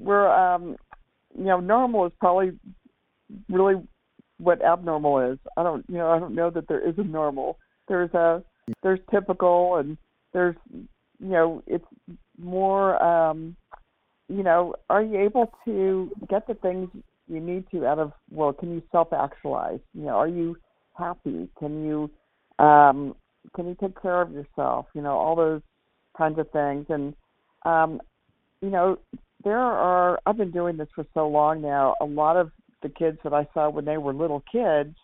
we're, 0.00 0.28
um, 0.28 0.76
you 1.36 1.44
know, 1.44 1.60
normal 1.60 2.06
is 2.06 2.12
probably 2.18 2.58
really 3.48 3.74
what 4.38 4.62
abnormal 4.64 5.32
is. 5.32 5.38
I 5.56 5.62
don't, 5.62 5.84
you 5.88 5.98
know, 5.98 6.10
I 6.10 6.18
don't 6.18 6.34
know 6.34 6.50
that 6.50 6.68
there 6.68 6.86
is 6.86 6.94
a 6.98 7.04
normal. 7.04 7.58
There's 7.88 8.12
a, 8.14 8.42
there's 8.82 9.00
typical 9.10 9.76
and 9.76 9.96
there's, 10.32 10.56
you 10.72 10.86
know, 11.18 11.62
it's 11.66 11.84
more, 12.38 13.02
um, 13.02 13.56
you 14.28 14.42
know, 14.42 14.74
are 14.88 15.02
you 15.02 15.20
able 15.20 15.52
to 15.64 16.10
get 16.28 16.46
the 16.46 16.54
things 16.54 16.88
you 17.28 17.40
need 17.40 17.64
to 17.70 17.86
out 17.86 17.98
of 17.98 18.12
well, 18.30 18.52
can 18.52 18.72
you 18.72 18.82
self 18.90 19.12
actualize? 19.12 19.80
You 19.94 20.02
know, 20.02 20.16
are 20.16 20.28
you 20.28 20.56
happy? 20.94 21.48
Can 21.58 21.84
you 21.84 22.10
um 22.64 23.14
can 23.54 23.66
you 23.66 23.76
take 23.80 24.00
care 24.00 24.20
of 24.20 24.32
yourself? 24.32 24.86
You 24.94 25.02
know, 25.02 25.16
all 25.16 25.36
those 25.36 25.62
kinds 26.16 26.38
of 26.38 26.50
things. 26.50 26.86
And 26.88 27.14
um, 27.64 28.00
you 28.60 28.70
know, 28.70 28.98
there 29.44 29.58
are 29.58 30.20
I've 30.26 30.36
been 30.36 30.50
doing 30.50 30.76
this 30.76 30.88
for 30.94 31.06
so 31.14 31.28
long 31.28 31.62
now, 31.62 31.94
a 32.00 32.04
lot 32.04 32.36
of 32.36 32.50
the 32.82 32.88
kids 32.88 33.18
that 33.24 33.32
I 33.32 33.46
saw 33.52 33.68
when 33.68 33.84
they 33.84 33.98
were 33.98 34.12
little 34.12 34.42
kids, 34.50 34.94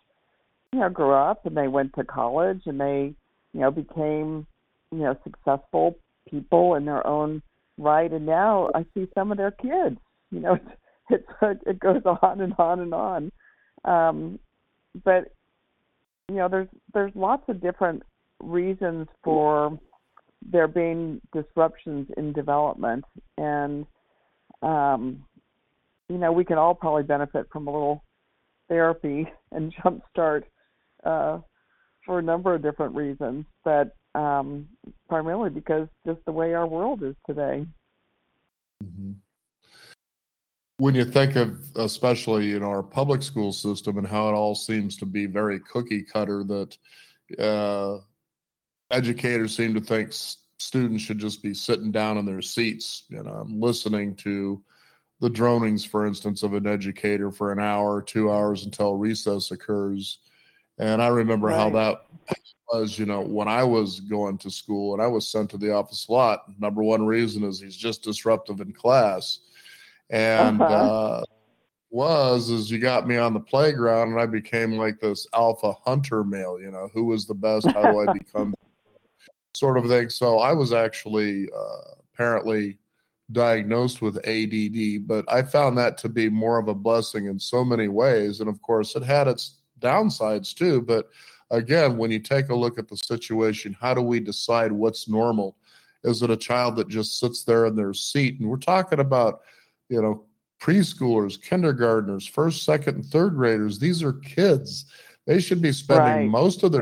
you 0.73 0.79
know, 0.79 0.89
grew 0.89 1.13
up 1.13 1.45
and 1.45 1.55
they 1.55 1.67
went 1.67 1.93
to 1.95 2.03
college 2.03 2.61
and 2.65 2.79
they, 2.79 3.13
you 3.53 3.59
know, 3.59 3.71
became, 3.71 4.47
you 4.91 4.99
know, 4.99 5.15
successful 5.23 5.97
people 6.29 6.75
in 6.75 6.85
their 6.85 7.05
own 7.05 7.41
right? 7.77 8.11
And 8.11 8.25
now 8.25 8.69
I 8.75 8.85
see 8.93 9.07
some 9.13 9.31
of 9.31 9.37
their 9.37 9.51
kids. 9.51 9.97
You 10.31 10.39
know, 10.39 10.53
it's, 11.09 11.23
it's 11.41 11.61
it 11.65 11.79
goes 11.79 12.01
on 12.05 12.41
and 12.41 12.53
on 12.57 12.79
and 12.79 12.93
on. 12.93 13.31
Um, 13.85 14.39
but 15.03 15.33
you 16.29 16.35
know, 16.35 16.49
there's 16.49 16.67
there's 16.93 17.11
lots 17.15 17.43
of 17.47 17.61
different 17.61 18.03
reasons 18.39 19.07
for 19.23 19.79
there 20.51 20.67
being 20.67 21.21
disruptions 21.33 22.07
in 22.17 22.33
development, 22.33 23.05
and 23.37 23.85
um, 24.61 25.23
you 26.09 26.17
know, 26.17 26.31
we 26.31 26.45
can 26.45 26.57
all 26.57 26.73
probably 26.73 27.03
benefit 27.03 27.47
from 27.51 27.67
a 27.67 27.71
little 27.71 28.03
therapy 28.69 29.27
and 29.51 29.73
jumpstart 29.75 30.43
uh, 31.03 31.39
for 32.05 32.19
a 32.19 32.23
number 32.23 32.53
of 32.53 32.61
different 32.61 32.95
reasons, 32.95 33.45
but 33.63 33.95
um, 34.15 34.67
primarily 35.07 35.49
because 35.49 35.87
just 36.05 36.19
the 36.25 36.31
way 36.31 36.53
our 36.53 36.67
world 36.67 37.03
is 37.03 37.15
today. 37.27 37.65
Mm-hmm. 38.83 39.11
When 40.79 40.95
you 40.95 41.05
think 41.05 41.35
of, 41.35 41.59
especially 41.75 42.45
you 42.45 42.59
know, 42.59 42.67
our 42.67 42.83
public 42.83 43.23
school 43.23 43.51
system 43.51 43.97
and 43.97 44.07
how 44.07 44.29
it 44.29 44.33
all 44.33 44.53
seems 44.53 44.95
to 44.97 45.05
be 45.05 45.25
very 45.25 45.59
cookie 45.59 46.03
cutter, 46.03 46.43
that 46.43 46.77
uh, 47.39 47.97
educators 48.91 49.55
seem 49.55 49.73
to 49.73 49.81
think 49.81 50.13
students 50.57 51.03
should 51.03 51.19
just 51.19 51.41
be 51.41 51.53
sitting 51.53 51.91
down 51.91 52.17
in 52.17 52.25
their 52.25 52.41
seats, 52.41 53.03
you 53.09 53.23
know, 53.23 53.45
listening 53.49 54.15
to 54.15 54.61
the 55.19 55.29
dronings, 55.29 55.87
for 55.87 56.05
instance, 56.05 56.43
of 56.43 56.53
an 56.53 56.67
educator 56.67 57.31
for 57.31 57.51
an 57.51 57.59
hour 57.59 58.01
two 58.01 58.31
hours 58.31 58.65
until 58.65 58.95
recess 58.95 59.51
occurs. 59.51 60.19
And 60.79 61.01
I 61.01 61.07
remember 61.07 61.47
right. 61.47 61.57
how 61.57 61.69
that 61.71 62.05
was, 62.71 62.99
you 62.99 63.05
know, 63.05 63.21
when 63.21 63.47
I 63.47 63.63
was 63.63 63.99
going 63.99 64.37
to 64.39 64.51
school 64.51 64.93
and 64.93 65.01
I 65.01 65.07
was 65.07 65.27
sent 65.27 65.49
to 65.51 65.57
the 65.57 65.73
office 65.73 66.07
a 66.07 66.11
lot. 66.11 66.43
Number 66.59 66.83
one 66.83 67.05
reason 67.05 67.43
is 67.43 67.59
he's 67.59 67.75
just 67.75 68.03
disruptive 68.03 68.61
in 68.61 68.73
class. 68.73 69.39
And 70.09 70.61
uh-huh. 70.61 70.73
uh, 70.73 71.23
was 71.89 72.49
is 72.49 72.69
you 72.69 72.79
got 72.79 73.07
me 73.07 73.17
on 73.17 73.33
the 73.33 73.39
playground 73.39 74.11
and 74.11 74.19
I 74.19 74.25
became 74.25 74.73
like 74.73 74.99
this 74.99 75.25
alpha 75.33 75.73
hunter 75.83 76.23
male, 76.23 76.59
you 76.59 76.69
know, 76.69 76.89
who 76.93 77.05
was 77.05 77.25
the 77.25 77.33
best? 77.33 77.65
How 77.67 77.91
do 77.91 78.07
I 78.07 78.13
become 78.17 78.53
sort 79.57 79.77
of 79.77 79.87
thing. 79.87 80.09
So 80.09 80.39
I 80.39 80.53
was 80.53 80.73
actually 80.73 81.47
uh, 81.55 81.91
apparently 82.13 82.77
diagnosed 83.31 84.01
with 84.01 84.17
ADD, 84.25 85.07
but 85.07 85.25
I 85.31 85.41
found 85.41 85.77
that 85.77 85.97
to 85.99 86.09
be 86.09 86.29
more 86.29 86.59
of 86.59 86.67
a 86.67 86.73
blessing 86.73 87.25
in 87.25 87.39
so 87.39 87.63
many 87.63 87.87
ways. 87.87 88.39
And 88.39 88.49
of 88.49 88.61
course, 88.61 88.95
it 88.95 89.03
had 89.03 89.27
its 89.27 89.57
downsides 89.79 90.53
too. 90.55 90.81
But 90.81 91.09
again, 91.51 91.97
when 91.97 92.11
you 92.11 92.19
take 92.19 92.49
a 92.49 92.55
look 92.55 92.79
at 92.79 92.87
the 92.87 92.97
situation, 92.97 93.75
how 93.79 93.93
do 93.93 94.01
we 94.01 94.19
decide 94.19 94.71
what's 94.71 95.09
normal? 95.09 95.57
Is 96.03 96.21
it 96.21 96.29
a 96.29 96.37
child 96.37 96.75
that 96.77 96.87
just 96.87 97.19
sits 97.19 97.43
there 97.43 97.65
in 97.65 97.75
their 97.75 97.93
seat? 97.93 98.39
And 98.39 98.49
we're 98.49 98.57
talking 98.57 98.99
about, 98.99 99.41
you 99.89 100.01
know, 100.01 100.25
preschoolers, 100.61 101.41
kindergartners, 101.41 102.25
first, 102.25 102.63
second, 102.63 102.95
and 102.95 103.05
third 103.05 103.35
graders. 103.35 103.77
These 103.77 104.03
are 104.03 104.13
kids. 104.13 104.85
They 105.25 105.39
should 105.39 105.61
be 105.61 105.71
spending 105.71 106.05
right. 106.05 106.29
most 106.29 106.63
of 106.63 106.71
their 106.71 106.81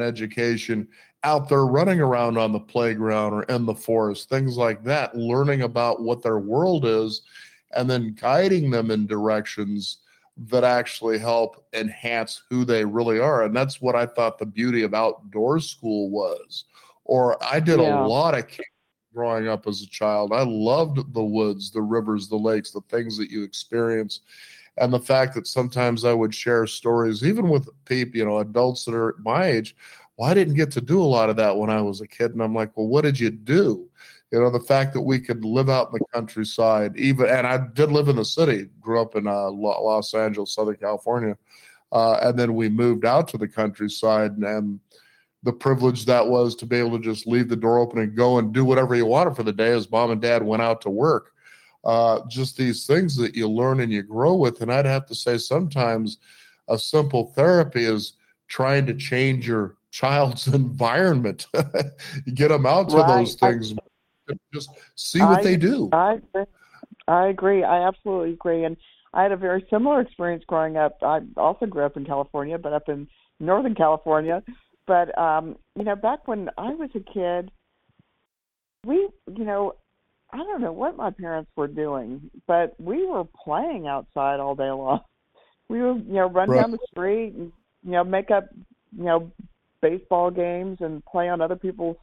education 0.00 0.88
out 1.24 1.48
there 1.48 1.66
running 1.66 2.00
around 2.00 2.38
on 2.38 2.52
the 2.52 2.60
playground 2.60 3.32
or 3.32 3.42
in 3.44 3.66
the 3.66 3.74
forest, 3.74 4.28
things 4.28 4.56
like 4.56 4.84
that, 4.84 5.16
learning 5.16 5.62
about 5.62 6.02
what 6.02 6.22
their 6.22 6.38
world 6.38 6.84
is, 6.84 7.22
and 7.74 7.88
then 7.88 8.14
guiding 8.20 8.70
them 8.70 8.90
in 8.90 9.06
directions 9.06 9.98
that 10.36 10.64
actually 10.64 11.18
help 11.18 11.64
enhance 11.72 12.42
who 12.50 12.64
they 12.64 12.84
really 12.84 13.18
are. 13.18 13.44
And 13.44 13.56
that's 13.56 13.80
what 13.80 13.94
I 13.94 14.06
thought 14.06 14.38
the 14.38 14.46
beauty 14.46 14.82
of 14.82 14.94
outdoor 14.94 15.60
school 15.60 16.10
was. 16.10 16.64
Or 17.04 17.42
I 17.42 17.60
did 17.60 17.80
yeah. 17.80 18.04
a 18.04 18.06
lot 18.06 18.36
of 18.36 18.46
growing 19.14 19.48
up 19.48 19.66
as 19.66 19.82
a 19.82 19.86
child. 19.86 20.32
I 20.32 20.42
loved 20.42 21.14
the 21.14 21.22
woods, 21.22 21.70
the 21.70 21.82
rivers, 21.82 22.28
the 22.28 22.36
lakes, 22.36 22.72
the 22.72 22.80
things 22.82 23.16
that 23.18 23.30
you 23.30 23.42
experience. 23.44 24.20
And 24.76 24.92
the 24.92 24.98
fact 24.98 25.34
that 25.36 25.46
sometimes 25.46 26.04
I 26.04 26.12
would 26.12 26.34
share 26.34 26.66
stories, 26.66 27.22
even 27.22 27.48
with 27.48 27.68
people, 27.84 28.18
you 28.18 28.24
know, 28.24 28.38
adults 28.38 28.84
that 28.84 28.94
are 28.94 29.14
my 29.20 29.46
age, 29.46 29.76
well, 30.16 30.30
I 30.30 30.34
didn't 30.34 30.54
get 30.54 30.70
to 30.72 30.80
do 30.80 31.02
a 31.02 31.04
lot 31.04 31.30
of 31.30 31.36
that 31.36 31.56
when 31.56 31.70
I 31.70 31.80
was 31.80 32.00
a 32.00 32.06
kid. 32.06 32.32
And 32.32 32.42
I'm 32.42 32.54
like, 32.54 32.76
well, 32.76 32.86
what 32.86 33.02
did 33.02 33.18
you 33.18 33.30
do? 33.30 33.88
You 34.30 34.40
know, 34.40 34.50
the 34.50 34.60
fact 34.60 34.94
that 34.94 35.00
we 35.00 35.20
could 35.20 35.44
live 35.44 35.68
out 35.68 35.88
in 35.88 35.98
the 35.98 36.04
countryside, 36.12 36.96
even, 36.96 37.28
and 37.28 37.46
I 37.46 37.58
did 37.72 37.92
live 37.92 38.08
in 38.08 38.16
the 38.16 38.24
city, 38.24 38.68
grew 38.80 39.00
up 39.00 39.16
in 39.16 39.26
uh, 39.26 39.50
Los 39.50 40.14
Angeles, 40.14 40.54
Southern 40.54 40.76
California. 40.76 41.36
Uh, 41.92 42.14
and 42.22 42.38
then 42.38 42.54
we 42.54 42.68
moved 42.68 43.04
out 43.04 43.28
to 43.28 43.38
the 43.38 43.46
countryside 43.46 44.32
and, 44.32 44.44
and 44.44 44.80
the 45.44 45.52
privilege 45.52 46.06
that 46.06 46.26
was 46.26 46.56
to 46.56 46.66
be 46.66 46.76
able 46.76 46.98
to 46.98 47.04
just 47.04 47.26
leave 47.26 47.48
the 47.48 47.56
door 47.56 47.78
open 47.78 48.00
and 48.00 48.16
go 48.16 48.38
and 48.38 48.52
do 48.52 48.64
whatever 48.64 48.94
you 48.94 49.06
wanted 49.06 49.36
for 49.36 49.42
the 49.42 49.52
day 49.52 49.70
as 49.70 49.90
mom 49.90 50.10
and 50.10 50.20
dad 50.20 50.42
went 50.42 50.62
out 50.62 50.80
to 50.80 50.90
work. 50.90 51.32
Uh, 51.84 52.20
just 52.28 52.56
these 52.56 52.86
things 52.86 53.14
that 53.14 53.36
you 53.36 53.46
learn 53.46 53.80
and 53.80 53.92
you 53.92 54.02
grow 54.02 54.34
with. 54.34 54.62
And 54.62 54.72
I'd 54.72 54.86
have 54.86 55.06
to 55.06 55.14
say, 55.14 55.36
sometimes 55.36 56.16
a 56.68 56.78
simple 56.78 57.26
therapy 57.36 57.84
is 57.84 58.14
trying 58.48 58.86
to 58.86 58.94
change 58.94 59.46
your 59.46 59.76
child's 59.94 60.48
environment. 60.62 61.46
get 62.34 62.48
them 62.48 62.66
out 62.66 62.90
to 62.90 62.96
right. 62.96 63.18
those 63.18 63.34
things, 63.36 63.72
I, 64.28 64.34
just 64.52 64.70
see 64.96 65.20
what 65.20 65.40
I, 65.40 65.42
they 65.42 65.56
do. 65.56 65.88
I, 65.92 66.20
I 67.06 67.28
agree. 67.28 67.62
I 67.62 67.86
absolutely 67.86 68.32
agree. 68.32 68.64
And 68.64 68.76
I 69.12 69.22
had 69.22 69.32
a 69.32 69.36
very 69.36 69.64
similar 69.70 70.00
experience 70.00 70.42
growing 70.46 70.76
up. 70.76 70.98
I 71.00 71.20
also 71.36 71.66
grew 71.66 71.84
up 71.84 71.96
in 71.96 72.04
California, 72.04 72.58
but 72.58 72.72
up 72.72 72.88
in 72.88 73.06
Northern 73.38 73.74
California. 73.74 74.42
But 74.86 75.16
um, 75.16 75.56
you 75.76 75.84
know, 75.84 75.94
back 75.94 76.26
when 76.26 76.50
I 76.58 76.70
was 76.74 76.90
a 76.94 77.00
kid, 77.00 77.50
we, 78.84 79.08
you 79.32 79.44
know, 79.44 79.76
I 80.32 80.38
don't 80.38 80.60
know 80.60 80.72
what 80.72 80.96
my 80.96 81.10
parents 81.10 81.50
were 81.56 81.68
doing, 81.68 82.30
but 82.48 82.74
we 82.80 83.06
were 83.06 83.24
playing 83.44 83.86
outside 83.86 84.40
all 84.40 84.56
day 84.56 84.70
long. 84.70 85.00
We 85.68 85.80
would, 85.80 86.04
you 86.06 86.14
know, 86.14 86.26
run 86.26 86.50
right. 86.50 86.60
down 86.60 86.72
the 86.72 86.78
street 86.90 87.34
and 87.34 87.52
you 87.84 87.92
know 87.92 88.04
make 88.04 88.30
up, 88.30 88.44
you 88.96 89.04
know, 89.04 89.32
baseball 89.84 90.30
games 90.30 90.78
and 90.80 91.04
play 91.04 91.28
on 91.28 91.42
other 91.42 91.56
people's 91.56 91.96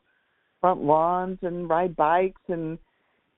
front 0.62 0.84
lawns 0.84 1.40
and 1.42 1.68
ride 1.68 1.96
bikes 1.96 2.42
and 2.48 2.78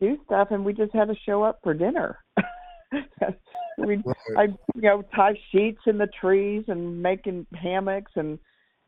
do 0.01 0.17
stuff 0.25 0.49
and 0.51 0.65
we 0.65 0.73
just 0.73 0.93
had 0.93 1.07
to 1.07 1.15
show 1.25 1.43
up 1.43 1.59
for 1.63 1.73
dinner. 1.73 2.17
we 3.77 4.03
I 4.37 4.43
you 4.75 4.81
know 4.81 5.03
tie 5.15 5.39
sheets 5.51 5.79
in 5.87 5.97
the 5.97 6.09
trees 6.19 6.65
and 6.67 7.01
making 7.01 7.47
hammocks 7.53 8.11
and 8.15 8.37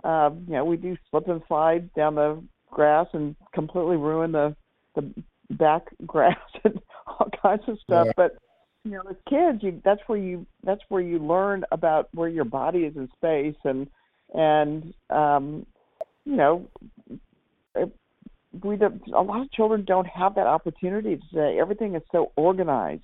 uh 0.03 0.29
you 0.47 0.53
know 0.53 0.65
we 0.65 0.77
do 0.77 0.97
slip 1.09 1.27
and 1.27 1.41
slide 1.47 1.91
down 1.93 2.15
the 2.15 2.43
grass 2.69 3.07
and 3.13 3.35
completely 3.53 3.95
ruin 3.95 4.31
the 4.31 4.55
the 4.95 5.11
back 5.51 5.83
grass 6.05 6.37
and 6.65 6.79
all 7.07 7.29
kinds 7.41 7.63
of 7.67 7.79
stuff 7.83 8.07
yeah. 8.07 8.13
but 8.17 8.37
you 8.83 8.91
know 8.91 9.03
as 9.09 9.15
kids 9.29 9.63
you 9.63 9.81
that's 9.83 10.01
where 10.07 10.19
you 10.19 10.45
that's 10.63 10.81
where 10.89 11.01
you 11.01 11.17
learn 11.17 11.63
about 11.71 12.09
where 12.13 12.29
your 12.29 12.45
body 12.45 12.79
is 12.79 12.95
in 12.95 13.09
space 13.15 13.55
and 13.63 13.87
and 14.35 14.93
um, 15.09 15.65
you 16.25 16.35
know, 16.35 16.67
we 18.63 18.75
a 18.75 19.21
lot 19.21 19.41
of 19.41 19.51
children 19.51 19.83
don't 19.85 20.07
have 20.07 20.35
that 20.35 20.47
opportunity 20.47 21.19
today. 21.29 21.57
Everything 21.59 21.95
is 21.95 22.01
so 22.11 22.31
organized. 22.35 23.03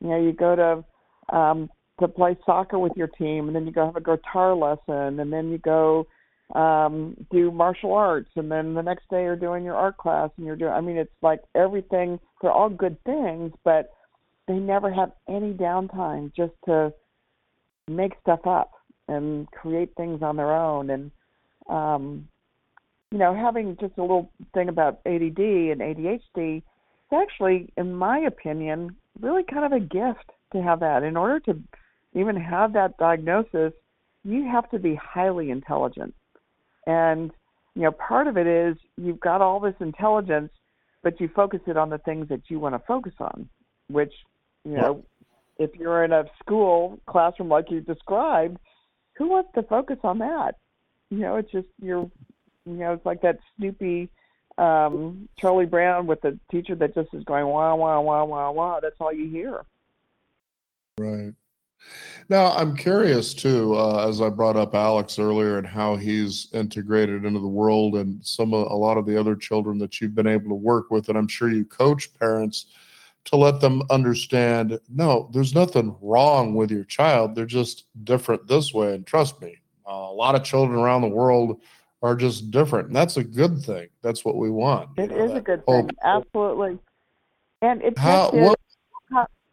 You 0.00 0.08
know, 0.08 0.22
you 0.22 0.32
go 0.32 0.56
to 0.56 1.36
um, 1.36 1.70
to 2.00 2.08
play 2.08 2.36
soccer 2.44 2.78
with 2.78 2.92
your 2.96 3.08
team, 3.08 3.46
and 3.46 3.56
then 3.56 3.66
you 3.66 3.72
go 3.72 3.86
have 3.86 3.96
a 3.96 4.00
guitar 4.00 4.54
lesson, 4.54 5.20
and 5.20 5.32
then 5.32 5.50
you 5.50 5.58
go 5.58 6.06
um, 6.54 7.16
do 7.30 7.50
martial 7.50 7.94
arts, 7.94 8.30
and 8.36 8.50
then 8.50 8.74
the 8.74 8.82
next 8.82 9.08
day 9.10 9.22
you're 9.22 9.36
doing 9.36 9.64
your 9.64 9.74
art 9.74 9.96
class, 9.96 10.30
and 10.36 10.46
you're 10.46 10.56
doing. 10.56 10.72
I 10.72 10.80
mean, 10.80 10.96
it's 10.96 11.10
like 11.22 11.42
everything. 11.54 12.20
They're 12.40 12.52
all 12.52 12.70
good 12.70 13.02
things, 13.04 13.52
but 13.64 13.92
they 14.46 14.54
never 14.54 14.92
have 14.92 15.12
any 15.28 15.52
downtime 15.52 16.32
just 16.34 16.52
to 16.66 16.92
make 17.88 18.12
stuff 18.22 18.46
up 18.46 18.70
and 19.08 19.50
create 19.50 19.94
things 19.96 20.22
on 20.22 20.36
their 20.36 20.52
own. 20.52 20.90
And 20.90 21.10
um 21.68 22.28
you 23.10 23.18
know 23.18 23.34
having 23.34 23.76
just 23.80 23.96
a 23.98 24.02
little 24.02 24.30
thing 24.54 24.68
about 24.68 25.00
ADD 25.06 25.38
and 25.38 25.80
ADHD 25.80 26.58
it's 26.58 27.12
actually 27.12 27.72
in 27.76 27.94
my 27.94 28.18
opinion 28.18 28.96
really 29.20 29.42
kind 29.42 29.64
of 29.64 29.72
a 29.72 29.80
gift 29.80 30.30
to 30.52 30.62
have 30.62 30.80
that. 30.80 31.02
In 31.02 31.16
order 31.16 31.40
to 31.40 31.58
even 32.14 32.36
have 32.36 32.72
that 32.74 32.96
diagnosis 32.98 33.72
you 34.24 34.44
have 34.50 34.68
to 34.70 34.78
be 34.78 34.96
highly 34.96 35.50
intelligent. 35.50 36.14
And 36.86 37.30
you 37.76 37.82
know 37.82 37.92
part 37.92 38.26
of 38.26 38.36
it 38.36 38.46
is 38.46 38.76
you've 38.96 39.20
got 39.20 39.40
all 39.40 39.60
this 39.60 39.74
intelligence 39.80 40.50
but 41.02 41.20
you 41.20 41.28
focus 41.28 41.60
it 41.66 41.76
on 41.76 41.90
the 41.90 41.98
things 41.98 42.28
that 42.28 42.40
you 42.48 42.58
want 42.58 42.74
to 42.74 42.82
focus 42.86 43.12
on 43.20 43.48
which 43.88 44.12
you 44.64 44.72
know 44.72 45.04
if 45.58 45.70
you're 45.74 46.02
in 46.04 46.12
a 46.12 46.24
school 46.40 46.98
classroom 47.06 47.48
like 47.48 47.70
you 47.70 47.80
described 47.80 48.58
who 49.16 49.28
wants 49.28 49.50
to 49.54 49.62
focus 49.62 49.98
on 50.04 50.18
that? 50.18 50.56
You 51.10 51.18
know, 51.18 51.36
it's 51.36 51.50
just 51.50 51.68
you're, 51.80 52.10
you 52.64 52.72
know, 52.72 52.92
it's 52.92 53.06
like 53.06 53.22
that 53.22 53.38
Snoopy 53.56 54.10
um 54.58 55.28
Charlie 55.38 55.66
Brown 55.66 56.06
with 56.06 56.22
the 56.22 56.38
teacher 56.50 56.74
that 56.76 56.94
just 56.94 57.12
is 57.12 57.24
going 57.24 57.46
wah 57.46 57.74
wah 57.74 58.00
wah 58.00 58.24
wah 58.24 58.50
wah. 58.50 58.80
That's 58.80 58.96
all 59.00 59.12
you 59.12 59.28
hear. 59.28 59.64
Right. 60.98 61.34
Now 62.28 62.52
I'm 62.52 62.76
curious 62.76 63.34
too, 63.34 63.76
uh, 63.76 64.08
as 64.08 64.20
I 64.20 64.30
brought 64.30 64.56
up 64.56 64.74
Alex 64.74 65.18
earlier 65.18 65.58
and 65.58 65.66
how 65.66 65.96
he's 65.96 66.48
integrated 66.52 67.24
into 67.24 67.38
the 67.38 67.46
world, 67.46 67.96
and 67.96 68.24
some 68.26 68.52
a 68.52 68.76
lot 68.76 68.96
of 68.96 69.06
the 69.06 69.18
other 69.18 69.36
children 69.36 69.78
that 69.78 70.00
you've 70.00 70.14
been 70.14 70.26
able 70.26 70.48
to 70.48 70.54
work 70.54 70.90
with, 70.90 71.08
and 71.08 71.18
I'm 71.18 71.28
sure 71.28 71.50
you 71.50 71.64
coach 71.64 72.12
parents 72.18 72.66
to 73.26 73.36
let 73.36 73.60
them 73.60 73.82
understand 73.90 74.78
no, 74.88 75.28
there's 75.32 75.54
nothing 75.54 75.96
wrong 76.00 76.54
with 76.54 76.70
your 76.70 76.84
child. 76.84 77.34
They're 77.34 77.44
just 77.44 77.84
different 78.04 78.46
this 78.46 78.72
way. 78.72 78.94
And 78.94 79.06
trust 79.06 79.40
me, 79.42 79.58
uh, 79.86 79.92
a 79.92 80.12
lot 80.12 80.34
of 80.34 80.44
children 80.44 80.78
around 80.78 81.02
the 81.02 81.08
world 81.08 81.60
are 82.02 82.14
just 82.14 82.50
different. 82.50 82.88
And 82.88 82.96
that's 82.96 83.16
a 83.16 83.24
good 83.24 83.60
thing. 83.60 83.88
That's 84.02 84.24
what 84.24 84.36
we 84.36 84.50
want. 84.50 84.90
It 84.96 85.10
know, 85.10 85.24
is 85.24 85.32
a 85.32 85.40
good 85.40 85.64
thing. 85.66 85.90
Absolutely. 86.04 86.78
And 87.62 87.82
it's 87.82 87.98
how, 87.98 88.30
what 88.30 88.58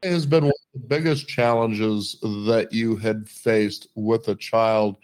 has 0.04 0.26
been 0.26 0.46
one 0.46 0.54
of 0.76 0.82
the 0.82 0.88
biggest 0.88 1.28
challenges 1.28 2.20
that 2.22 2.70
you 2.72 2.96
had 2.96 3.28
faced 3.28 3.88
with 3.96 4.28
a 4.28 4.36
child 4.36 4.98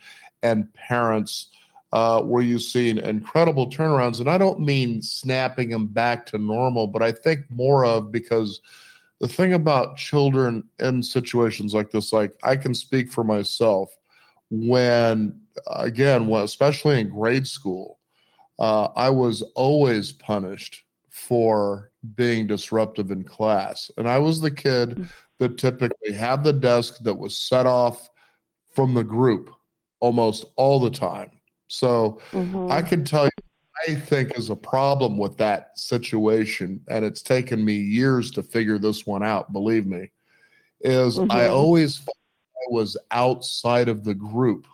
and 0.44 0.72
parents 0.74 1.50
uh, 1.92 2.22
where 2.22 2.44
you've 2.44 2.62
seen 2.62 2.98
incredible 3.00 3.70
turnarounds? 3.70 4.20
And 4.20 4.30
I 4.30 4.38
don't 4.38 4.60
mean 4.60 5.02
snapping 5.02 5.70
them 5.70 5.88
back 5.88 6.26
to 6.28 6.38
normal, 6.38 6.88
but 6.88 7.02
I 7.02 7.12
think 7.12 7.42
more 7.50 7.86
of 7.86 8.12
because 8.12 8.62
the 9.20 9.28
thing 9.28 9.54
about 9.54 9.98
children 9.98 10.64
in 10.80 11.04
situations 11.04 11.74
like 11.74 11.92
this, 11.92 12.14
like 12.14 12.34
I 12.44 12.56
can 12.56 12.74
speak 12.74 13.12
for 13.12 13.24
myself, 13.24 13.90
when 14.50 15.40
again, 15.68 16.28
well, 16.28 16.44
especially 16.44 17.00
in 17.00 17.10
grade 17.10 17.48
school, 17.48 18.00
uh, 18.60 18.90
I 18.96 19.10
was 19.10 19.42
always 19.56 20.12
punished 20.12 20.84
for 21.10 21.92
being 22.16 22.48
disruptive 22.48 23.12
in 23.12 23.24
class. 23.24 23.92
And 23.98 24.08
I 24.08 24.18
was 24.18 24.40
the 24.40 24.52
kid 24.52 24.92
mm. 24.92 25.08
that 25.40 25.58
typically 25.58 26.14
had 26.14 26.44
the 26.44 26.54
desk 26.54 26.98
that 27.02 27.14
was 27.14 27.38
set 27.38 27.66
off 27.66 28.10
from 28.74 28.94
the 28.94 29.04
group 29.04 29.50
almost 30.00 30.46
all 30.56 30.80
the 30.80 30.90
time. 30.90 31.32
So 31.70 32.20
mm-hmm. 32.32 32.72
I 32.72 32.82
can 32.82 33.06
tell 33.06 33.26
you, 33.26 33.32
I 33.88 33.96
think 33.96 34.38
is 34.38 34.50
a 34.50 34.56
problem 34.56 35.18
with 35.18 35.38
that 35.38 35.78
situation, 35.80 36.82
and 36.90 37.06
it's 37.06 37.22
taken 37.22 37.64
me 37.64 37.76
years 37.76 38.32
to 38.32 38.44
figure 38.44 38.78
this 38.78 39.06
one 39.06 39.24
out. 39.24 39.54
Believe 39.54 39.86
me, 39.86 40.12
is 40.82 41.18
mm-hmm. 41.18 41.32
I 41.32 41.48
always 41.48 42.02
I 42.08 42.72
was 42.72 42.98
outside 43.12 43.88
of 43.88 44.04
the 44.04 44.16
group, 44.16 44.68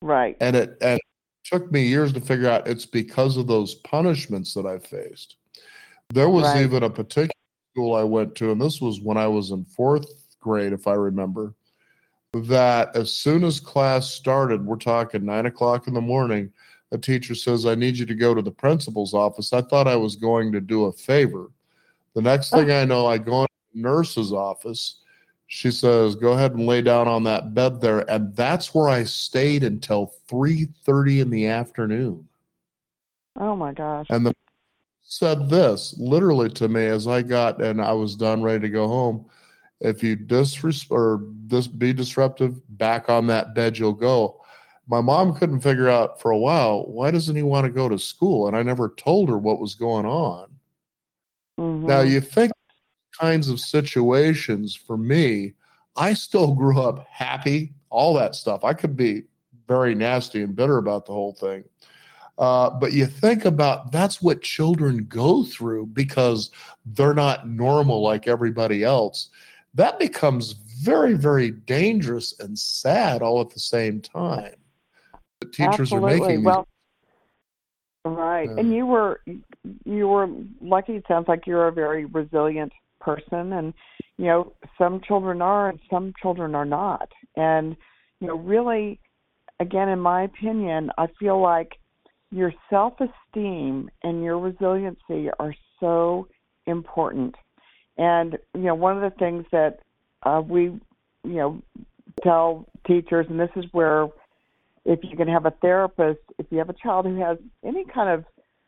right? 0.00 0.36
And 0.40 0.56
it 0.56 0.78
and 0.80 0.96
it 0.96 1.48
took 1.48 1.70
me 1.70 1.86
years 1.86 2.12
to 2.14 2.20
figure 2.20 2.48
out 2.48 2.66
it's 2.66 2.86
because 2.86 3.36
of 3.36 3.46
those 3.46 3.76
punishments 3.76 4.54
that 4.54 4.66
I 4.66 4.78
faced. 4.78 5.36
There 6.12 6.30
was 6.30 6.44
right. 6.44 6.62
even 6.62 6.84
a 6.84 6.90
particular 6.90 7.30
school 7.74 7.94
I 7.94 8.02
went 8.02 8.34
to, 8.36 8.50
and 8.50 8.60
this 8.60 8.80
was 8.80 9.00
when 9.00 9.18
I 9.18 9.26
was 9.26 9.50
in 9.50 9.64
fourth 9.66 10.06
grade, 10.40 10.72
if 10.72 10.86
I 10.86 10.94
remember 10.94 11.54
that 12.40 12.94
as 12.96 13.12
soon 13.12 13.44
as 13.44 13.60
class 13.60 14.10
started, 14.10 14.64
we're 14.64 14.76
talking 14.76 15.24
nine 15.24 15.46
o'clock 15.46 15.86
in 15.86 15.94
the 15.94 16.00
morning, 16.00 16.52
a 16.92 16.98
teacher 16.98 17.34
says, 17.34 17.66
I 17.66 17.74
need 17.74 17.96
you 17.96 18.06
to 18.06 18.14
go 18.14 18.34
to 18.34 18.42
the 18.42 18.50
principal's 18.50 19.14
office. 19.14 19.52
I 19.52 19.62
thought 19.62 19.88
I 19.88 19.96
was 19.96 20.16
going 20.16 20.52
to 20.52 20.60
do 20.60 20.84
a 20.84 20.92
favor. 20.92 21.50
The 22.14 22.22
next 22.22 22.50
thing 22.50 22.70
I 22.70 22.84
know, 22.84 23.06
I 23.06 23.18
go 23.18 23.42
in 23.42 23.48
the 23.74 23.82
nurse's 23.82 24.32
office. 24.32 25.00
She 25.48 25.70
says, 25.70 26.14
Go 26.14 26.32
ahead 26.32 26.54
and 26.54 26.66
lay 26.66 26.82
down 26.82 27.08
on 27.08 27.24
that 27.24 27.54
bed 27.54 27.80
there. 27.80 28.10
And 28.10 28.34
that's 28.34 28.74
where 28.74 28.88
I 28.88 29.04
stayed 29.04 29.62
until 29.62 30.12
3:30 30.28 31.20
in 31.20 31.30
the 31.30 31.46
afternoon. 31.46 32.26
Oh 33.38 33.54
my 33.54 33.72
gosh. 33.72 34.06
And 34.10 34.26
the 34.26 34.34
said 35.08 35.48
this 35.48 35.94
literally 35.98 36.50
to 36.50 36.68
me 36.68 36.84
as 36.86 37.06
I 37.06 37.22
got 37.22 37.62
and 37.62 37.80
I 37.80 37.92
was 37.92 38.16
done 38.16 38.42
ready 38.42 38.60
to 38.60 38.68
go 38.68 38.88
home. 38.88 39.26
If 39.80 40.02
you 40.02 40.16
disres 40.16 40.86
or 40.90 41.22
this 41.46 41.66
be 41.66 41.92
disruptive, 41.92 42.60
back 42.78 43.08
on 43.08 43.26
that 43.28 43.54
bed 43.54 43.78
you'll 43.78 43.92
go. 43.92 44.40
My 44.88 45.00
mom 45.00 45.34
couldn't 45.34 45.60
figure 45.60 45.88
out 45.88 46.20
for 46.20 46.30
a 46.30 46.38
while 46.38 46.86
why 46.86 47.10
doesn't 47.10 47.36
he 47.36 47.42
want 47.42 47.66
to 47.66 47.72
go 47.72 47.88
to 47.88 47.98
school, 47.98 48.46
and 48.46 48.56
I 48.56 48.62
never 48.62 48.90
told 48.96 49.28
her 49.28 49.38
what 49.38 49.60
was 49.60 49.74
going 49.74 50.06
on. 50.06 50.48
Mm-hmm. 51.58 51.86
Now 51.86 52.00
you 52.00 52.20
think 52.20 52.52
kinds 53.18 53.48
of 53.48 53.60
situations 53.60 54.74
for 54.74 54.96
me, 54.96 55.54
I 55.96 56.14
still 56.14 56.54
grew 56.54 56.80
up 56.80 57.06
happy, 57.10 57.72
all 57.90 58.14
that 58.14 58.34
stuff. 58.34 58.64
I 58.64 58.74
could 58.74 58.96
be 58.96 59.24
very 59.66 59.94
nasty 59.94 60.42
and 60.42 60.54
bitter 60.54 60.78
about 60.78 61.06
the 61.06 61.12
whole 61.12 61.32
thing. 61.32 61.64
Uh, 62.38 62.68
but 62.68 62.92
you 62.92 63.06
think 63.06 63.46
about 63.46 63.90
that's 63.92 64.20
what 64.20 64.42
children 64.42 65.06
go 65.08 65.42
through 65.42 65.86
because 65.86 66.50
they're 66.84 67.14
not 67.14 67.48
normal 67.48 68.02
like 68.02 68.28
everybody 68.28 68.84
else 68.84 69.30
that 69.76 69.98
becomes 69.98 70.52
very, 70.52 71.14
very 71.14 71.50
dangerous 71.50 72.34
and 72.40 72.58
sad 72.58 73.22
all 73.22 73.40
at 73.40 73.50
the 73.50 73.60
same 73.60 74.00
time. 74.00 74.54
The 75.40 75.46
teachers 75.48 75.92
Absolutely. 75.92 76.14
are 76.14 76.20
making 76.20 76.44
well, 76.44 76.66
right. 78.04 78.48
And 78.48 78.74
you 78.74 78.86
were 78.86 79.20
you 79.84 80.08
were 80.08 80.28
lucky. 80.60 80.96
It 80.96 81.04
sounds 81.06 81.28
like 81.28 81.46
you're 81.46 81.68
a 81.68 81.72
very 81.72 82.06
resilient 82.06 82.72
person, 83.00 83.52
and 83.52 83.74
you 84.16 84.24
know 84.24 84.52
some 84.78 85.00
children 85.00 85.42
are 85.42 85.68
and 85.68 85.78
some 85.90 86.14
children 86.20 86.54
are 86.54 86.64
not. 86.64 87.10
And 87.36 87.76
you 88.20 88.28
know, 88.28 88.36
really, 88.36 88.98
again, 89.60 89.90
in 89.90 90.00
my 90.00 90.22
opinion, 90.22 90.90
I 90.96 91.08
feel 91.20 91.40
like 91.40 91.72
your 92.30 92.52
self-esteem 92.70 93.90
and 94.02 94.24
your 94.24 94.38
resiliency 94.38 95.28
are 95.38 95.54
so 95.80 96.28
important 96.66 97.34
and 97.96 98.38
you 98.54 98.62
know, 98.62 98.74
one 98.74 98.96
of 98.96 99.10
the 99.10 99.18
things 99.18 99.44
that 99.52 99.80
uh, 100.22 100.42
we 100.46 100.64
you 100.64 100.80
know 101.24 101.62
tell 102.22 102.66
teachers, 102.86 103.26
and 103.28 103.38
this 103.38 103.50
is 103.56 103.64
where 103.72 104.08
if 104.84 105.00
you 105.02 105.16
can 105.16 105.28
have 105.28 105.46
a 105.46 105.50
therapist, 105.50 106.20
if 106.38 106.46
you 106.50 106.58
have 106.58 106.70
a 106.70 106.74
child 106.74 107.06
who 107.06 107.20
has 107.20 107.38
any 107.64 107.84
kind 107.84 108.08
of 108.08 108.24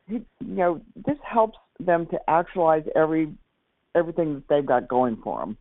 you 0.08 0.24
know, 0.40 0.80
this 1.06 1.18
helps 1.22 1.58
them 1.78 2.06
to 2.06 2.18
actualize 2.28 2.84
every 2.96 3.32
everything 3.94 4.34
that 4.34 4.48
they've 4.48 4.66
got 4.66 4.88
going 4.88 5.18
for 5.22 5.40
them. 5.40 5.56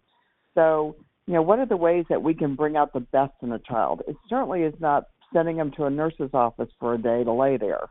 So, 0.55 0.95
you 1.27 1.33
know, 1.33 1.41
what 1.41 1.59
are 1.59 1.65
the 1.65 1.77
ways 1.77 2.05
that 2.09 2.21
we 2.21 2.33
can 2.33 2.55
bring 2.55 2.75
out 2.75 2.93
the 2.93 2.99
best 2.99 3.33
in 3.41 3.51
a 3.51 3.59
child? 3.59 4.01
It 4.07 4.15
certainly 4.29 4.61
is 4.61 4.73
not 4.79 5.07
sending 5.33 5.57
them 5.57 5.71
to 5.77 5.85
a 5.85 5.89
nurse's 5.89 6.29
office 6.33 6.69
for 6.79 6.93
a 6.93 6.97
day 6.97 7.23
to 7.23 7.31
lay 7.31 7.57
there. 7.57 7.87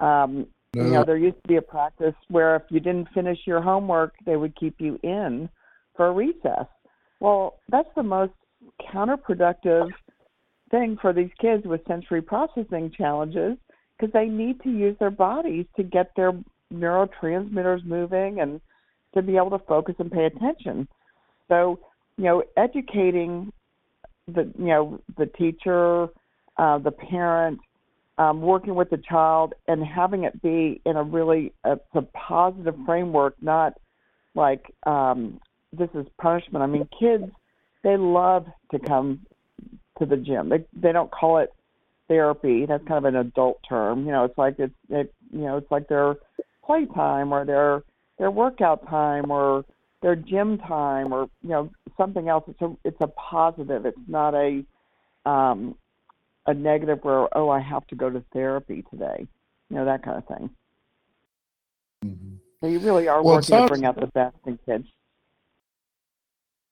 Um, 0.00 0.46
no. 0.74 0.84
You 0.84 0.90
know, 0.90 1.04
there 1.04 1.16
used 1.16 1.42
to 1.42 1.48
be 1.48 1.56
a 1.56 1.62
practice 1.62 2.14
where 2.28 2.56
if 2.56 2.62
you 2.70 2.80
didn't 2.80 3.08
finish 3.12 3.38
your 3.44 3.60
homework, 3.60 4.14
they 4.24 4.36
would 4.36 4.54
keep 4.56 4.80
you 4.80 4.98
in 5.02 5.48
for 5.96 6.08
a 6.08 6.12
recess. 6.12 6.66
Well, 7.18 7.58
that's 7.68 7.88
the 7.96 8.02
most 8.02 8.32
counterproductive 8.92 9.88
thing 10.70 10.96
for 11.00 11.12
these 11.12 11.30
kids 11.40 11.64
with 11.66 11.80
sensory 11.88 12.22
processing 12.22 12.92
challenges 12.96 13.56
because 13.98 14.12
they 14.12 14.26
need 14.26 14.60
to 14.62 14.70
use 14.70 14.96
their 14.98 15.10
bodies 15.10 15.66
to 15.76 15.82
get 15.82 16.12
their 16.16 16.32
neurotransmitters 16.72 17.84
moving 17.84 18.40
and 18.40 18.60
to 19.14 19.22
be 19.22 19.36
able 19.36 19.50
to 19.50 19.64
focus 19.66 19.96
and 19.98 20.10
pay 20.10 20.26
attention. 20.26 20.86
So, 21.48 21.80
you 22.16 22.24
know, 22.24 22.44
educating 22.56 23.52
the 24.28 24.52
you 24.58 24.66
know 24.66 25.00
the 25.18 25.26
teacher, 25.26 26.04
uh, 26.58 26.78
the 26.78 26.92
parent, 26.92 27.58
um, 28.20 28.42
working 28.42 28.74
with 28.74 28.90
the 28.90 28.98
child 28.98 29.54
and 29.66 29.82
having 29.82 30.24
it 30.24 30.42
be 30.42 30.82
in 30.84 30.96
a 30.96 31.02
really 31.02 31.54
a, 31.64 31.78
a 31.94 32.02
positive 32.02 32.74
framework, 32.84 33.34
not 33.40 33.78
like 34.34 34.74
um, 34.86 35.40
this 35.72 35.88
is 35.94 36.06
punishment. 36.20 36.62
I 36.62 36.66
mean, 36.66 36.86
kids 36.98 37.24
they 37.82 37.96
love 37.96 38.44
to 38.72 38.78
come 38.78 39.20
to 39.98 40.04
the 40.04 40.18
gym. 40.18 40.50
They 40.50 40.66
they 40.74 40.92
don't 40.92 41.10
call 41.10 41.38
it 41.38 41.50
therapy. 42.08 42.66
That's 42.66 42.86
kind 42.86 42.98
of 42.98 43.06
an 43.06 43.16
adult 43.16 43.58
term. 43.66 44.04
You 44.04 44.12
know, 44.12 44.24
it's 44.24 44.36
like 44.36 44.56
it's 44.58 44.74
it 44.90 45.14
you 45.32 45.40
know 45.46 45.56
it's 45.56 45.70
like 45.70 45.88
their 45.88 46.16
playtime 46.62 47.32
or 47.32 47.46
their 47.46 47.84
their 48.18 48.30
workout 48.30 48.86
time 48.86 49.30
or 49.30 49.64
their 50.02 50.14
gym 50.14 50.58
time 50.58 51.14
or 51.14 51.30
you 51.42 51.48
know 51.48 51.70
something 51.96 52.28
else. 52.28 52.44
It's 52.48 52.60
a 52.60 52.76
it's 52.84 53.00
a 53.00 53.08
positive. 53.08 53.86
It's 53.86 53.98
not 54.06 54.34
a 54.34 54.62
um, 55.24 55.74
a 56.46 56.54
negative 56.54 57.00
where 57.02 57.28
oh 57.36 57.48
I 57.48 57.60
have 57.60 57.86
to 57.88 57.94
go 57.94 58.10
to 58.10 58.22
therapy 58.32 58.84
today, 58.90 59.26
you 59.68 59.76
know 59.76 59.84
that 59.84 60.02
kind 60.02 60.18
of 60.18 60.26
thing. 60.26 60.50
Mm-hmm. 62.04 62.34
So 62.60 62.66
you 62.66 62.78
really 62.80 63.08
are 63.08 63.22
well, 63.22 63.36
working 63.36 63.56
to 63.56 63.66
bring 63.66 63.84
out 63.84 63.98
the 63.98 64.06
best 64.08 64.36
in 64.46 64.58
kids. 64.66 64.86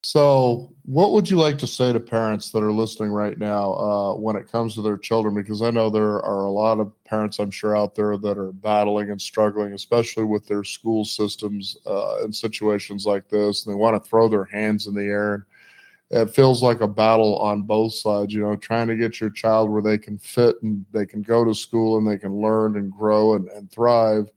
So, 0.05 0.73
what 0.85 1.11
would 1.13 1.29
you 1.29 1.37
like 1.39 1.59
to 1.59 1.67
say 1.67 1.93
to 1.93 1.99
parents 1.99 2.51
that 2.51 2.63
are 2.63 2.73
listening 2.73 3.11
right 3.11 3.37
now 3.37 3.75
uh, 3.75 4.15
when 4.15 4.37
it 4.37 4.51
comes 4.51 4.75
to 4.75 4.83
their 4.83 4.97
children? 4.97 5.35
Because 5.35 5.61
I 5.61 5.71
know 5.71 5.91
there 5.91 6.23
are 6.23 6.45
a 6.45 6.51
lot 6.51 6.79
of 6.79 6.93
parents, 7.05 7.41
I'm 7.41 7.51
sure, 7.51 7.77
out 7.77 7.97
there 7.97 8.17
that 8.17 8.39
are 8.39 8.53
battling 8.53 9.11
and 9.11 9.21
struggling, 9.21 9.73
especially 9.73 10.23
with 10.23 10.47
their 10.47 10.63
school 10.63 11.05
systems 11.05 11.77
uh, 11.85 12.19
in 12.25 12.33
situations 12.33 13.07
like 13.07 13.29
this. 13.29 13.67
And 13.67 13.75
they 13.75 13.77
want 13.77 14.03
to 14.03 14.09
throw 14.09 14.29
their 14.29 14.45
hands 14.45 14.87
in 14.87 14.95
the 14.95 15.03
air 15.03 15.35
and 15.35 15.43
it 16.11 16.31
feels 16.31 16.63
like 16.63 16.81
a 16.81 16.89
battle 16.89 17.37
on 17.39 17.63
both 17.63 17.93
sides 17.95 18.33
you 18.33 18.41
know 18.41 18.57
trying 18.57 18.89
to 18.89 18.97
get 18.97 19.21
your 19.21 19.31
child 19.31 19.71
where 19.71 19.83
they 19.83 19.99
can 19.99 20.19
fit 20.19 20.57
and 20.63 20.85
they 20.93 21.05
can 21.05 21.23
go 21.23 21.45
to 21.45 21.55
school 21.55 21.99
and 21.99 22.09
they 22.09 22.19
can 22.19 22.41
learn 22.41 22.77
and 22.77 22.91
grow 22.91 23.35
and, 23.35 23.49
and 23.51 23.71
thrive. 23.71 24.31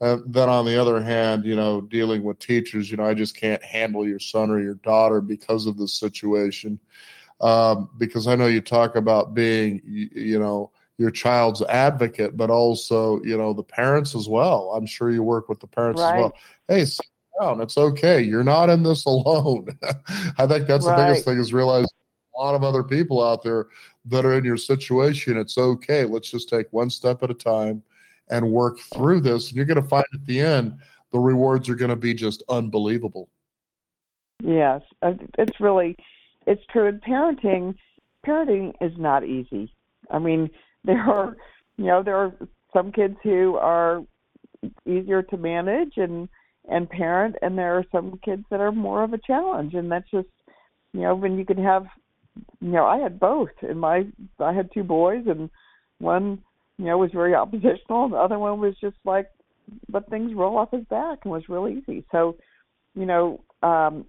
Uh, 0.00 0.18
then 0.26 0.48
on 0.48 0.64
the 0.64 0.80
other 0.80 1.02
hand 1.02 1.44
you 1.44 1.56
know 1.56 1.80
dealing 1.80 2.22
with 2.22 2.38
teachers 2.38 2.88
you 2.88 2.96
know 2.96 3.04
i 3.04 3.12
just 3.12 3.36
can't 3.36 3.62
handle 3.64 4.06
your 4.06 4.20
son 4.20 4.48
or 4.48 4.60
your 4.60 4.74
daughter 4.76 5.20
because 5.20 5.66
of 5.66 5.76
the 5.76 5.88
situation. 5.88 6.78
Um, 7.40 7.90
because 7.98 8.26
i 8.26 8.34
know 8.34 8.46
you 8.46 8.60
talk 8.60 8.96
about 8.96 9.34
being 9.34 9.80
you, 9.84 10.08
you 10.14 10.38
know 10.38 10.70
your 10.98 11.10
child's 11.12 11.62
advocate 11.62 12.36
but 12.36 12.50
also 12.50 13.20
you 13.22 13.36
know 13.36 13.52
the 13.52 13.62
parents 13.62 14.14
as 14.14 14.28
well. 14.28 14.72
I'm 14.74 14.86
sure 14.86 15.10
you 15.10 15.22
work 15.22 15.48
with 15.48 15.60
the 15.60 15.66
parents 15.66 16.00
right. 16.00 16.14
as 16.14 16.20
well. 16.20 16.32
Hey 16.68 16.84
down. 17.40 17.60
It's 17.60 17.78
okay. 17.78 18.20
You're 18.20 18.44
not 18.44 18.70
in 18.70 18.82
this 18.82 19.04
alone. 19.06 19.68
I 20.38 20.46
think 20.46 20.66
that's 20.66 20.86
right. 20.86 20.96
the 20.96 21.06
biggest 21.06 21.24
thing 21.24 21.38
is 21.38 21.52
realize 21.52 21.86
a 22.36 22.40
lot 22.40 22.54
of 22.54 22.62
other 22.62 22.82
people 22.82 23.22
out 23.22 23.42
there 23.42 23.66
that 24.06 24.24
are 24.24 24.38
in 24.38 24.44
your 24.44 24.56
situation. 24.56 25.36
It's 25.36 25.58
okay. 25.58 26.04
Let's 26.04 26.30
just 26.30 26.48
take 26.48 26.66
one 26.72 26.90
step 26.90 27.22
at 27.22 27.30
a 27.30 27.34
time 27.34 27.82
and 28.30 28.50
work 28.50 28.78
through 28.94 29.20
this. 29.20 29.48
And 29.48 29.56
you're 29.56 29.66
going 29.66 29.82
to 29.82 29.88
find 29.88 30.04
at 30.14 30.24
the 30.26 30.40
end, 30.40 30.78
the 31.12 31.18
rewards 31.18 31.68
are 31.68 31.74
going 31.74 31.90
to 31.90 31.96
be 31.96 32.14
just 32.14 32.42
unbelievable. 32.48 33.28
Yes, 34.42 34.82
uh, 35.02 35.14
it's 35.36 35.58
really, 35.58 35.96
it's 36.46 36.62
true. 36.70 36.86
And 36.86 37.02
parenting, 37.02 37.74
parenting 38.24 38.72
is 38.80 38.92
not 38.96 39.24
easy. 39.24 39.72
I 40.10 40.18
mean, 40.18 40.50
there 40.84 41.02
are, 41.02 41.36
you 41.76 41.86
know, 41.86 42.02
there 42.02 42.16
are 42.16 42.32
some 42.72 42.92
kids 42.92 43.16
who 43.22 43.56
are 43.56 44.02
easier 44.86 45.22
to 45.22 45.36
manage 45.36 45.94
and 45.96 46.28
and 46.68 46.88
parent, 46.88 47.36
and 47.42 47.56
there 47.56 47.76
are 47.76 47.84
some 47.90 48.20
kids 48.24 48.44
that 48.50 48.60
are 48.60 48.72
more 48.72 49.02
of 49.02 49.12
a 49.12 49.18
challenge, 49.18 49.74
and 49.74 49.90
that's 49.90 50.10
just, 50.10 50.28
you 50.92 51.00
know, 51.00 51.14
when 51.14 51.38
you 51.38 51.44
can 51.44 51.62
have, 51.62 51.86
you 52.60 52.68
know, 52.68 52.84
I 52.84 52.98
had 52.98 53.18
both. 53.18 53.50
and 53.62 53.80
my, 53.80 54.04
I 54.38 54.52
had 54.52 54.70
two 54.72 54.84
boys, 54.84 55.24
and 55.26 55.50
one, 55.98 56.42
you 56.78 56.86
know, 56.86 56.98
was 56.98 57.10
very 57.12 57.34
oppositional, 57.34 58.04
and 58.04 58.12
the 58.12 58.18
other 58.18 58.38
one 58.38 58.60
was 58.60 58.74
just 58.80 58.96
like 59.04 59.30
let 59.92 60.08
things 60.08 60.34
roll 60.34 60.56
off 60.56 60.70
his 60.70 60.84
back 60.84 61.18
and 61.24 61.32
was 61.32 61.48
really 61.48 61.82
easy. 61.86 62.04
So, 62.10 62.36
you 62.94 63.06
know, 63.06 63.40
um, 63.62 64.04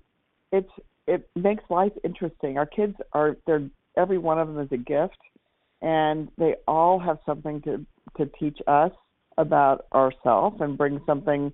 it's 0.52 0.70
it 1.08 1.28
makes 1.36 1.64
life 1.70 1.92
interesting. 2.04 2.58
Our 2.58 2.66
kids 2.66 2.96
are 3.14 3.38
they're 3.46 3.68
every 3.98 4.18
one 4.18 4.40
of 4.40 4.48
them 4.48 4.60
is 4.60 4.72
a 4.72 4.78
gift, 4.78 5.18
and 5.82 6.30
they 6.38 6.56
all 6.68 7.00
have 7.00 7.18
something 7.26 7.62
to 7.64 7.86
to 8.18 8.26
teach 8.40 8.60
us 8.68 8.92
about 9.38 9.86
ourselves 9.94 10.58
and 10.60 10.78
bring 10.78 11.02
something 11.06 11.54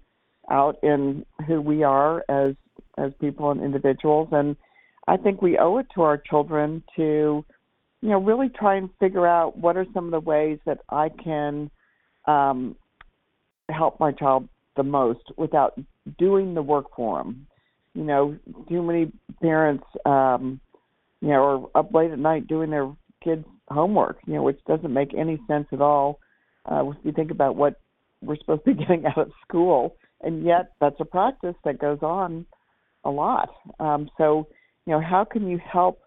out 0.50 0.78
in 0.84 1.26
who 1.48 1.62
we 1.62 1.84
are 1.84 2.24
as 2.30 2.56
as 2.98 3.12
people 3.20 3.52
and 3.52 3.62
individuals. 3.62 4.30
And 4.32 4.56
I 5.08 5.18
think 5.18 5.42
we 5.42 5.58
owe 5.58 5.78
it 5.78 5.88
to 5.96 6.02
our 6.02 6.18
children 6.18 6.84
to, 6.96 7.46
you 8.02 8.10
know, 8.10 8.20
really 8.20 8.50
try 8.50 8.76
and 8.76 8.90
figure 9.00 9.28
out 9.28 9.58
what 9.58 9.78
are 9.78 9.86
some 9.94 10.06
of 10.06 10.12
the 10.12 10.20
ways 10.20 10.60
that 10.66 10.80
I 10.90 11.10
can 11.10 11.70
um, 12.26 12.76
help 13.70 14.00
my 14.00 14.12
child 14.12 14.48
the 14.76 14.84
most 14.84 15.32
without 15.38 15.80
doing 16.18 16.54
the 16.54 16.62
work 16.62 16.88
for 16.96 17.20
them. 17.20 17.48
You 17.94 18.04
know, 18.04 18.38
too 18.68 18.82
many 18.82 19.12
parents, 19.42 19.86
um, 20.06 20.60
you 21.22 21.30
know, 21.30 21.70
are 21.74 21.80
up 21.80 21.94
late 21.94 22.12
at 22.12 22.20
night 22.20 22.48
doing 22.48 22.70
their 22.70 22.92
kids' 23.24 23.46
homework, 23.70 24.18
you 24.28 24.34
know, 24.34 24.44
which 24.44 24.60
doesn't 24.68 24.94
make 24.94 25.14
any 25.14 25.40
sense 25.48 25.68
at 25.72 25.82
all. 25.82 26.20
Uh, 26.70 26.90
if 26.90 26.98
you 27.04 27.12
think 27.12 27.32
about 27.32 27.56
what 27.56 27.80
we're 28.22 28.38
supposed 28.38 28.66
to 28.66 28.74
be 28.74 28.80
getting 28.86 29.06
out 29.06 29.18
of 29.18 29.32
school, 29.48 29.96
and 30.22 30.44
yet 30.46 30.72
that's 30.80 31.00
a 31.00 31.06
practice 31.06 31.56
that 31.64 31.80
goes 31.80 32.00
on 32.02 32.46
a 33.04 33.10
lot. 33.10 33.50
Um, 33.80 34.10
so, 34.18 34.48
you 34.86 34.94
know, 34.94 35.02
how 35.02 35.26
can 35.26 35.48
you 35.48 35.60
help 35.60 36.00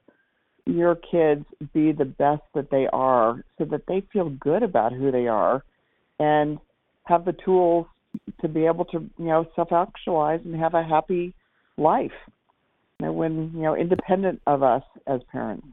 your 0.66 0.96
kids 0.96 1.44
be 1.72 1.92
the 1.92 2.04
best 2.04 2.42
that 2.54 2.70
they 2.70 2.86
are 2.92 3.42
so 3.56 3.64
that 3.64 3.82
they 3.88 4.02
feel 4.12 4.28
good 4.30 4.62
about 4.62 4.92
who 4.92 5.10
they 5.10 5.26
are 5.26 5.64
and 6.18 6.58
have 7.04 7.24
the 7.24 7.34
tools 7.44 7.86
to 8.40 8.48
be 8.48 8.66
able 8.66 8.84
to 8.86 8.98
you 9.18 9.24
know 9.24 9.46
self 9.56 9.72
actualize 9.72 10.40
and 10.44 10.54
have 10.54 10.74
a 10.74 10.82
happy 10.82 11.34
life 11.76 12.12
you 13.00 13.06
know, 13.06 13.12
when 13.12 13.50
you 13.54 13.62
know 13.62 13.76
independent 13.76 14.40
of 14.46 14.62
us 14.62 14.82
as 15.06 15.20
parents 15.30 15.66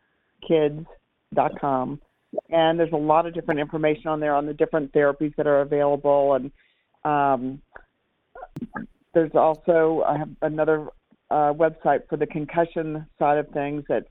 kids.com 0.46 2.00
and 2.50 2.78
there's 2.78 2.92
a 2.92 2.96
lot 2.96 3.26
of 3.26 3.34
different 3.34 3.60
information 3.60 4.08
on 4.08 4.20
there 4.20 4.34
on 4.34 4.46
the 4.46 4.54
different 4.54 4.90
therapies 4.92 5.34
that 5.36 5.46
are 5.46 5.60
available 5.60 6.34
and 6.34 6.50
um, 7.04 7.60
there's 9.14 9.34
also 9.34 10.04
I 10.06 10.18
have 10.18 10.30
another 10.42 10.88
uh, 11.30 11.52
website 11.52 12.08
for 12.08 12.16
the 12.16 12.26
concussion 12.26 13.06
side 13.18 13.38
of 13.38 13.48
things 13.50 13.84
that's 13.88 14.06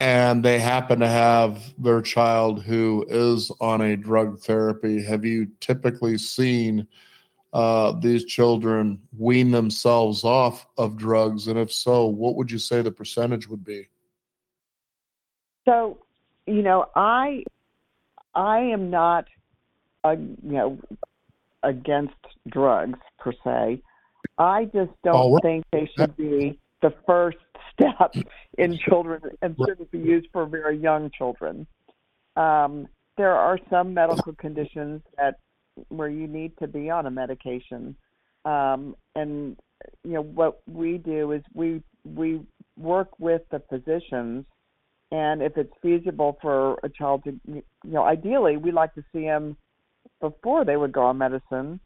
and 0.00 0.44
they 0.44 0.58
happen 0.58 1.00
to 1.00 1.08
have 1.08 1.62
their 1.78 2.02
child 2.02 2.62
who 2.62 3.04
is 3.08 3.50
on 3.60 3.80
a 3.80 3.96
drug 3.96 4.40
therapy. 4.40 5.02
Have 5.02 5.24
you 5.24 5.48
typically 5.60 6.18
seen 6.18 6.86
uh, 7.52 7.92
these 8.00 8.24
children 8.24 9.00
wean 9.16 9.50
themselves 9.52 10.24
off 10.24 10.66
of 10.76 10.96
drugs? 10.96 11.46
And 11.46 11.58
if 11.58 11.72
so, 11.72 12.06
what 12.06 12.34
would 12.34 12.50
you 12.50 12.58
say 12.58 12.82
the 12.82 12.90
percentage 12.90 13.48
would 13.48 13.64
be? 13.64 13.88
So, 15.64 15.98
you 16.46 16.62
know, 16.62 16.86
I 16.94 17.44
I 18.34 18.58
am 18.58 18.90
not, 18.90 19.26
uh, 20.02 20.16
you 20.18 20.52
know, 20.52 20.78
against 21.62 22.14
drugs 22.48 22.98
per 23.18 23.32
se. 23.44 23.80
I 24.36 24.64
just 24.64 24.90
don't 25.04 25.14
oh, 25.14 25.38
think 25.38 25.64
they 25.70 25.88
should 25.96 26.16
be 26.16 26.58
the 26.84 26.94
first 27.06 27.38
step 27.72 28.14
in 28.58 28.78
children 28.78 29.22
and 29.42 29.56
shouldn't 29.58 29.90
be 29.90 29.98
used 29.98 30.28
for 30.32 30.46
very 30.46 30.78
young 30.78 31.10
children. 31.10 31.66
Um, 32.36 32.86
there 33.16 33.32
are 33.32 33.58
some 33.70 33.94
medical 33.94 34.34
conditions 34.34 35.00
that 35.16 35.38
where 35.88 36.08
you 36.08 36.26
need 36.28 36.52
to 36.58 36.68
be 36.68 36.90
on 36.90 37.06
a 37.06 37.10
medication, 37.10 37.96
um, 38.44 38.94
and 39.16 39.56
you 40.04 40.12
know 40.12 40.22
what 40.22 40.60
we 40.66 40.98
do 40.98 41.32
is 41.32 41.42
we 41.54 41.82
we 42.04 42.40
work 42.76 43.08
with 43.18 43.42
the 43.50 43.62
physicians 43.70 44.44
and 45.10 45.42
if 45.42 45.56
it's 45.56 45.72
feasible 45.80 46.36
for 46.42 46.78
a 46.82 46.88
child 46.88 47.22
to, 47.24 47.38
you 47.46 47.62
know, 47.84 48.02
ideally 48.02 48.56
we 48.56 48.72
like 48.72 48.92
to 48.94 49.04
see 49.12 49.22
them 49.22 49.56
before 50.20 50.64
they 50.64 50.76
would 50.76 50.92
go 50.92 51.02
on 51.02 51.18
medicine, 51.18 51.78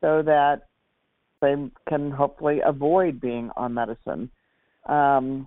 so 0.00 0.22
that 0.22 0.68
they 1.42 1.54
can 1.88 2.10
hopefully 2.10 2.60
avoid 2.64 3.20
being 3.20 3.50
on 3.56 3.74
medicine. 3.74 4.30
Um, 4.86 5.46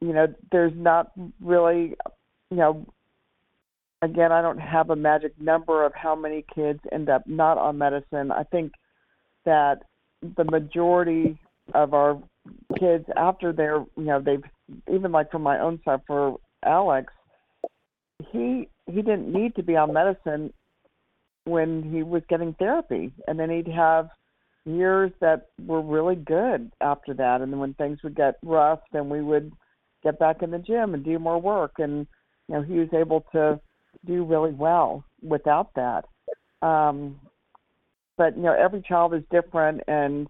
you 0.00 0.12
know, 0.12 0.26
there's 0.52 0.72
not 0.76 1.10
really, 1.40 1.96
you 2.50 2.56
know, 2.56 2.86
again, 4.02 4.30
I 4.30 4.42
don't 4.42 4.60
have 4.60 4.90
a 4.90 4.96
magic 4.96 5.32
number 5.40 5.84
of 5.84 5.92
how 5.94 6.14
many 6.14 6.44
kids 6.54 6.80
end 6.92 7.08
up 7.08 7.26
not 7.26 7.58
on 7.58 7.78
medicine. 7.78 8.30
I 8.30 8.44
think 8.44 8.72
that 9.44 9.82
the 10.36 10.44
majority 10.44 11.38
of 11.74 11.94
our 11.94 12.22
kids 12.78 13.04
after 13.16 13.52
they're 13.52 13.84
you 13.96 14.04
know 14.04 14.20
they've 14.20 14.42
even 14.92 15.12
like 15.12 15.30
from 15.30 15.42
my 15.42 15.58
own 15.60 15.80
side 15.84 16.00
for 16.06 16.38
Alex, 16.64 17.12
he 18.32 18.68
he 18.86 18.96
didn't 18.96 19.32
need 19.32 19.54
to 19.56 19.62
be 19.62 19.76
on 19.76 19.92
medicine 19.92 20.52
when 21.44 21.82
he 21.82 22.02
was 22.02 22.22
getting 22.28 22.54
therapy, 22.54 23.12
and 23.26 23.38
then 23.38 23.50
he'd 23.50 23.68
have 23.68 24.08
years 24.66 25.12
that 25.20 25.48
were 25.64 25.80
really 25.80 26.16
good 26.16 26.72
after 26.80 27.14
that, 27.14 27.40
and 27.40 27.52
then 27.52 27.60
when 27.60 27.74
things 27.74 28.02
would 28.02 28.16
get 28.16 28.36
rough, 28.42 28.80
then 28.92 29.08
we 29.08 29.22
would 29.22 29.52
get 30.02 30.18
back 30.18 30.42
in 30.42 30.50
the 30.50 30.58
gym 30.58 30.94
and 30.94 31.04
do 31.04 31.18
more 31.18 31.40
work. 31.40 31.74
And 31.78 32.06
you 32.48 32.54
know, 32.54 32.62
he 32.62 32.74
was 32.74 32.88
able 32.92 33.24
to 33.32 33.60
do 34.04 34.24
really 34.24 34.52
well 34.52 35.04
without 35.22 35.70
that. 35.74 36.04
Um, 36.66 37.20
but 38.16 38.36
you 38.36 38.42
know, 38.42 38.54
every 38.54 38.82
child 38.82 39.14
is 39.14 39.22
different, 39.30 39.82
and 39.86 40.26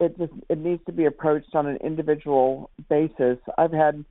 it 0.00 0.16
just 0.18 0.32
it 0.48 0.58
needs 0.58 0.82
to 0.86 0.92
be 0.92 1.06
approached 1.06 1.54
on 1.54 1.66
an 1.66 1.76
individual 1.78 2.70
basis. 2.88 3.38
I've 3.58 3.72
had 3.72 4.04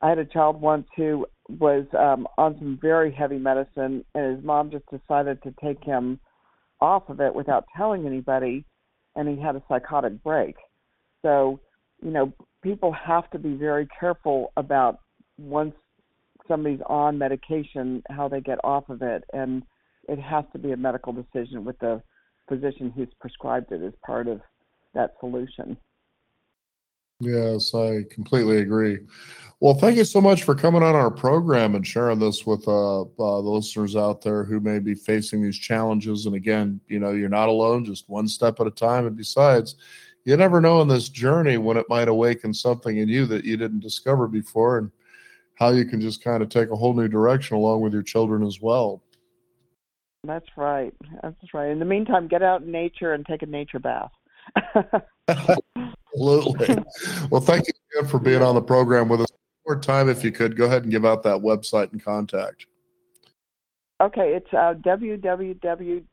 I 0.00 0.08
had 0.08 0.18
a 0.18 0.24
child 0.24 0.60
once 0.60 0.86
who 0.96 1.26
was 1.48 1.84
um, 1.98 2.26
on 2.38 2.56
some 2.58 2.78
very 2.80 3.12
heavy 3.12 3.38
medicine, 3.38 4.04
and 4.14 4.36
his 4.36 4.44
mom 4.44 4.70
just 4.70 4.84
decided 4.90 5.42
to 5.42 5.54
take 5.62 5.82
him 5.84 6.18
off 6.80 7.08
of 7.08 7.20
it 7.20 7.34
without 7.34 7.64
telling 7.76 8.06
anybody, 8.06 8.64
and 9.16 9.28
he 9.28 9.40
had 9.40 9.56
a 9.56 9.62
psychotic 9.68 10.22
break. 10.22 10.56
So, 11.22 11.60
you 12.02 12.10
know, 12.10 12.32
people 12.62 12.92
have 12.92 13.30
to 13.30 13.38
be 13.38 13.54
very 13.54 13.86
careful 13.98 14.52
about 14.56 15.00
once 15.38 15.74
somebody's 16.48 16.80
on 16.86 17.18
medication, 17.18 18.02
how 18.08 18.28
they 18.28 18.40
get 18.40 18.58
off 18.64 18.88
of 18.88 19.02
it, 19.02 19.24
and 19.32 19.62
it 20.08 20.18
has 20.18 20.44
to 20.52 20.58
be 20.58 20.72
a 20.72 20.76
medical 20.76 21.12
decision 21.12 21.64
with 21.64 21.78
the 21.78 22.02
physician 22.48 22.92
who's 22.94 23.08
prescribed 23.20 23.70
it 23.72 23.82
as 23.82 23.92
part 24.04 24.26
of 24.26 24.40
that 24.94 25.14
solution. 25.20 25.76
Yes, 27.22 27.72
I 27.72 28.04
completely 28.10 28.58
agree. 28.58 28.98
Well, 29.60 29.74
thank 29.74 29.96
you 29.96 30.04
so 30.04 30.20
much 30.20 30.42
for 30.42 30.56
coming 30.56 30.82
on 30.82 30.96
our 30.96 31.10
program 31.10 31.76
and 31.76 31.86
sharing 31.86 32.18
this 32.18 32.44
with 32.44 32.66
uh, 32.66 33.02
uh, 33.02 33.06
the 33.16 33.48
listeners 33.48 33.94
out 33.94 34.20
there 34.22 34.42
who 34.42 34.58
may 34.58 34.80
be 34.80 34.96
facing 34.96 35.40
these 35.40 35.56
challenges. 35.56 36.26
And 36.26 36.34
again, 36.34 36.80
you 36.88 36.98
know, 36.98 37.12
you're 37.12 37.28
not 37.28 37.48
alone, 37.48 37.84
just 37.84 38.08
one 38.08 38.26
step 38.26 38.58
at 38.58 38.66
a 38.66 38.72
time. 38.72 39.06
And 39.06 39.16
besides, 39.16 39.76
you 40.24 40.36
never 40.36 40.60
know 40.60 40.82
in 40.82 40.88
this 40.88 41.08
journey 41.08 41.58
when 41.58 41.76
it 41.76 41.86
might 41.88 42.08
awaken 42.08 42.52
something 42.52 42.96
in 42.96 43.08
you 43.08 43.24
that 43.26 43.44
you 43.44 43.56
didn't 43.56 43.80
discover 43.80 44.26
before 44.26 44.78
and 44.78 44.90
how 45.54 45.68
you 45.68 45.84
can 45.84 46.00
just 46.00 46.24
kind 46.24 46.42
of 46.42 46.48
take 46.48 46.70
a 46.70 46.76
whole 46.76 46.92
new 46.92 47.06
direction 47.06 47.56
along 47.56 47.82
with 47.82 47.92
your 47.92 48.02
children 48.02 48.44
as 48.44 48.60
well. 48.60 49.00
That's 50.24 50.48
right. 50.56 50.92
That's 51.22 51.54
right. 51.54 51.70
In 51.70 51.78
the 51.78 51.84
meantime, 51.84 52.26
get 52.26 52.42
out 52.42 52.62
in 52.62 52.72
nature 52.72 53.12
and 53.12 53.24
take 53.24 53.42
a 53.42 53.46
nature 53.46 53.78
bath. 53.78 54.10
Absolutely. 56.14 56.84
well, 57.30 57.40
thank 57.40 57.66
you 57.66 57.72
again 57.94 58.08
for 58.10 58.18
being 58.18 58.42
on 58.42 58.54
the 58.54 58.62
program 58.62 59.08
with 59.08 59.22
us. 59.22 59.28
One 59.64 59.76
more 59.76 59.82
time, 59.82 60.08
if 60.08 60.24
you 60.24 60.32
could, 60.32 60.56
go 60.56 60.64
ahead 60.64 60.82
and 60.82 60.90
give 60.90 61.04
out 61.04 61.22
that 61.22 61.38
website 61.38 61.92
and 61.92 62.04
contact. 62.04 62.66
Okay, 64.00 64.34
it's 64.34 64.52
uh, 64.52 64.74
www.iptkids, 64.84 66.04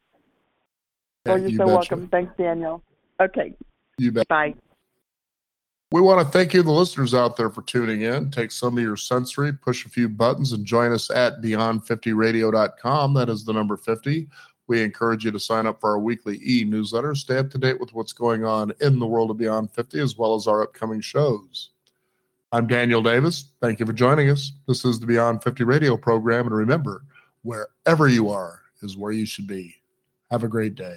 oh, 1.32 1.36
you're 1.36 1.48
you 1.48 1.56
so 1.56 1.64
betcha. 1.64 1.76
welcome. 1.76 2.08
Thanks, 2.08 2.32
Daniel. 2.38 2.82
Okay, 3.20 3.54
You 3.98 4.12
bet. 4.12 4.28
bye. 4.28 4.54
We 5.92 6.00
want 6.00 6.20
to 6.26 6.30
thank 6.32 6.52
you, 6.52 6.62
the 6.62 6.72
listeners 6.72 7.14
out 7.14 7.36
there, 7.36 7.48
for 7.48 7.62
tuning 7.62 8.02
in. 8.02 8.30
Take 8.32 8.50
some 8.50 8.76
of 8.76 8.82
your 8.82 8.96
sensory, 8.96 9.52
push 9.52 9.86
a 9.86 9.88
few 9.88 10.08
buttons, 10.08 10.52
and 10.52 10.66
join 10.66 10.92
us 10.92 11.10
at 11.10 11.40
beyond50radio.com. 11.40 13.14
That 13.14 13.28
is 13.28 13.44
the 13.44 13.52
number 13.52 13.76
50. 13.76 14.28
We 14.66 14.82
encourage 14.82 15.24
you 15.24 15.30
to 15.30 15.38
sign 15.38 15.64
up 15.66 15.80
for 15.80 15.90
our 15.90 15.98
weekly 16.00 16.40
e 16.44 16.64
newsletter. 16.64 17.14
Stay 17.14 17.38
up 17.38 17.50
to 17.50 17.58
date 17.58 17.78
with 17.78 17.94
what's 17.94 18.12
going 18.12 18.44
on 18.44 18.72
in 18.80 18.98
the 18.98 19.06
world 19.06 19.30
of 19.30 19.36
Beyond 19.38 19.70
50, 19.70 20.00
as 20.00 20.18
well 20.18 20.34
as 20.34 20.48
our 20.48 20.62
upcoming 20.62 21.00
shows. 21.00 21.70
I'm 22.50 22.66
Daniel 22.66 23.00
Davis. 23.02 23.46
Thank 23.60 23.78
you 23.78 23.86
for 23.86 23.92
joining 23.92 24.28
us. 24.28 24.52
This 24.66 24.84
is 24.84 24.98
the 24.98 25.06
Beyond 25.06 25.42
50 25.44 25.62
radio 25.62 25.96
program. 25.96 26.46
And 26.46 26.56
remember, 26.56 27.02
wherever 27.42 28.08
you 28.08 28.28
are 28.28 28.62
is 28.82 28.96
where 28.96 29.12
you 29.12 29.24
should 29.24 29.46
be. 29.46 29.76
Have 30.32 30.42
a 30.42 30.48
great 30.48 30.74
day. 30.74 30.96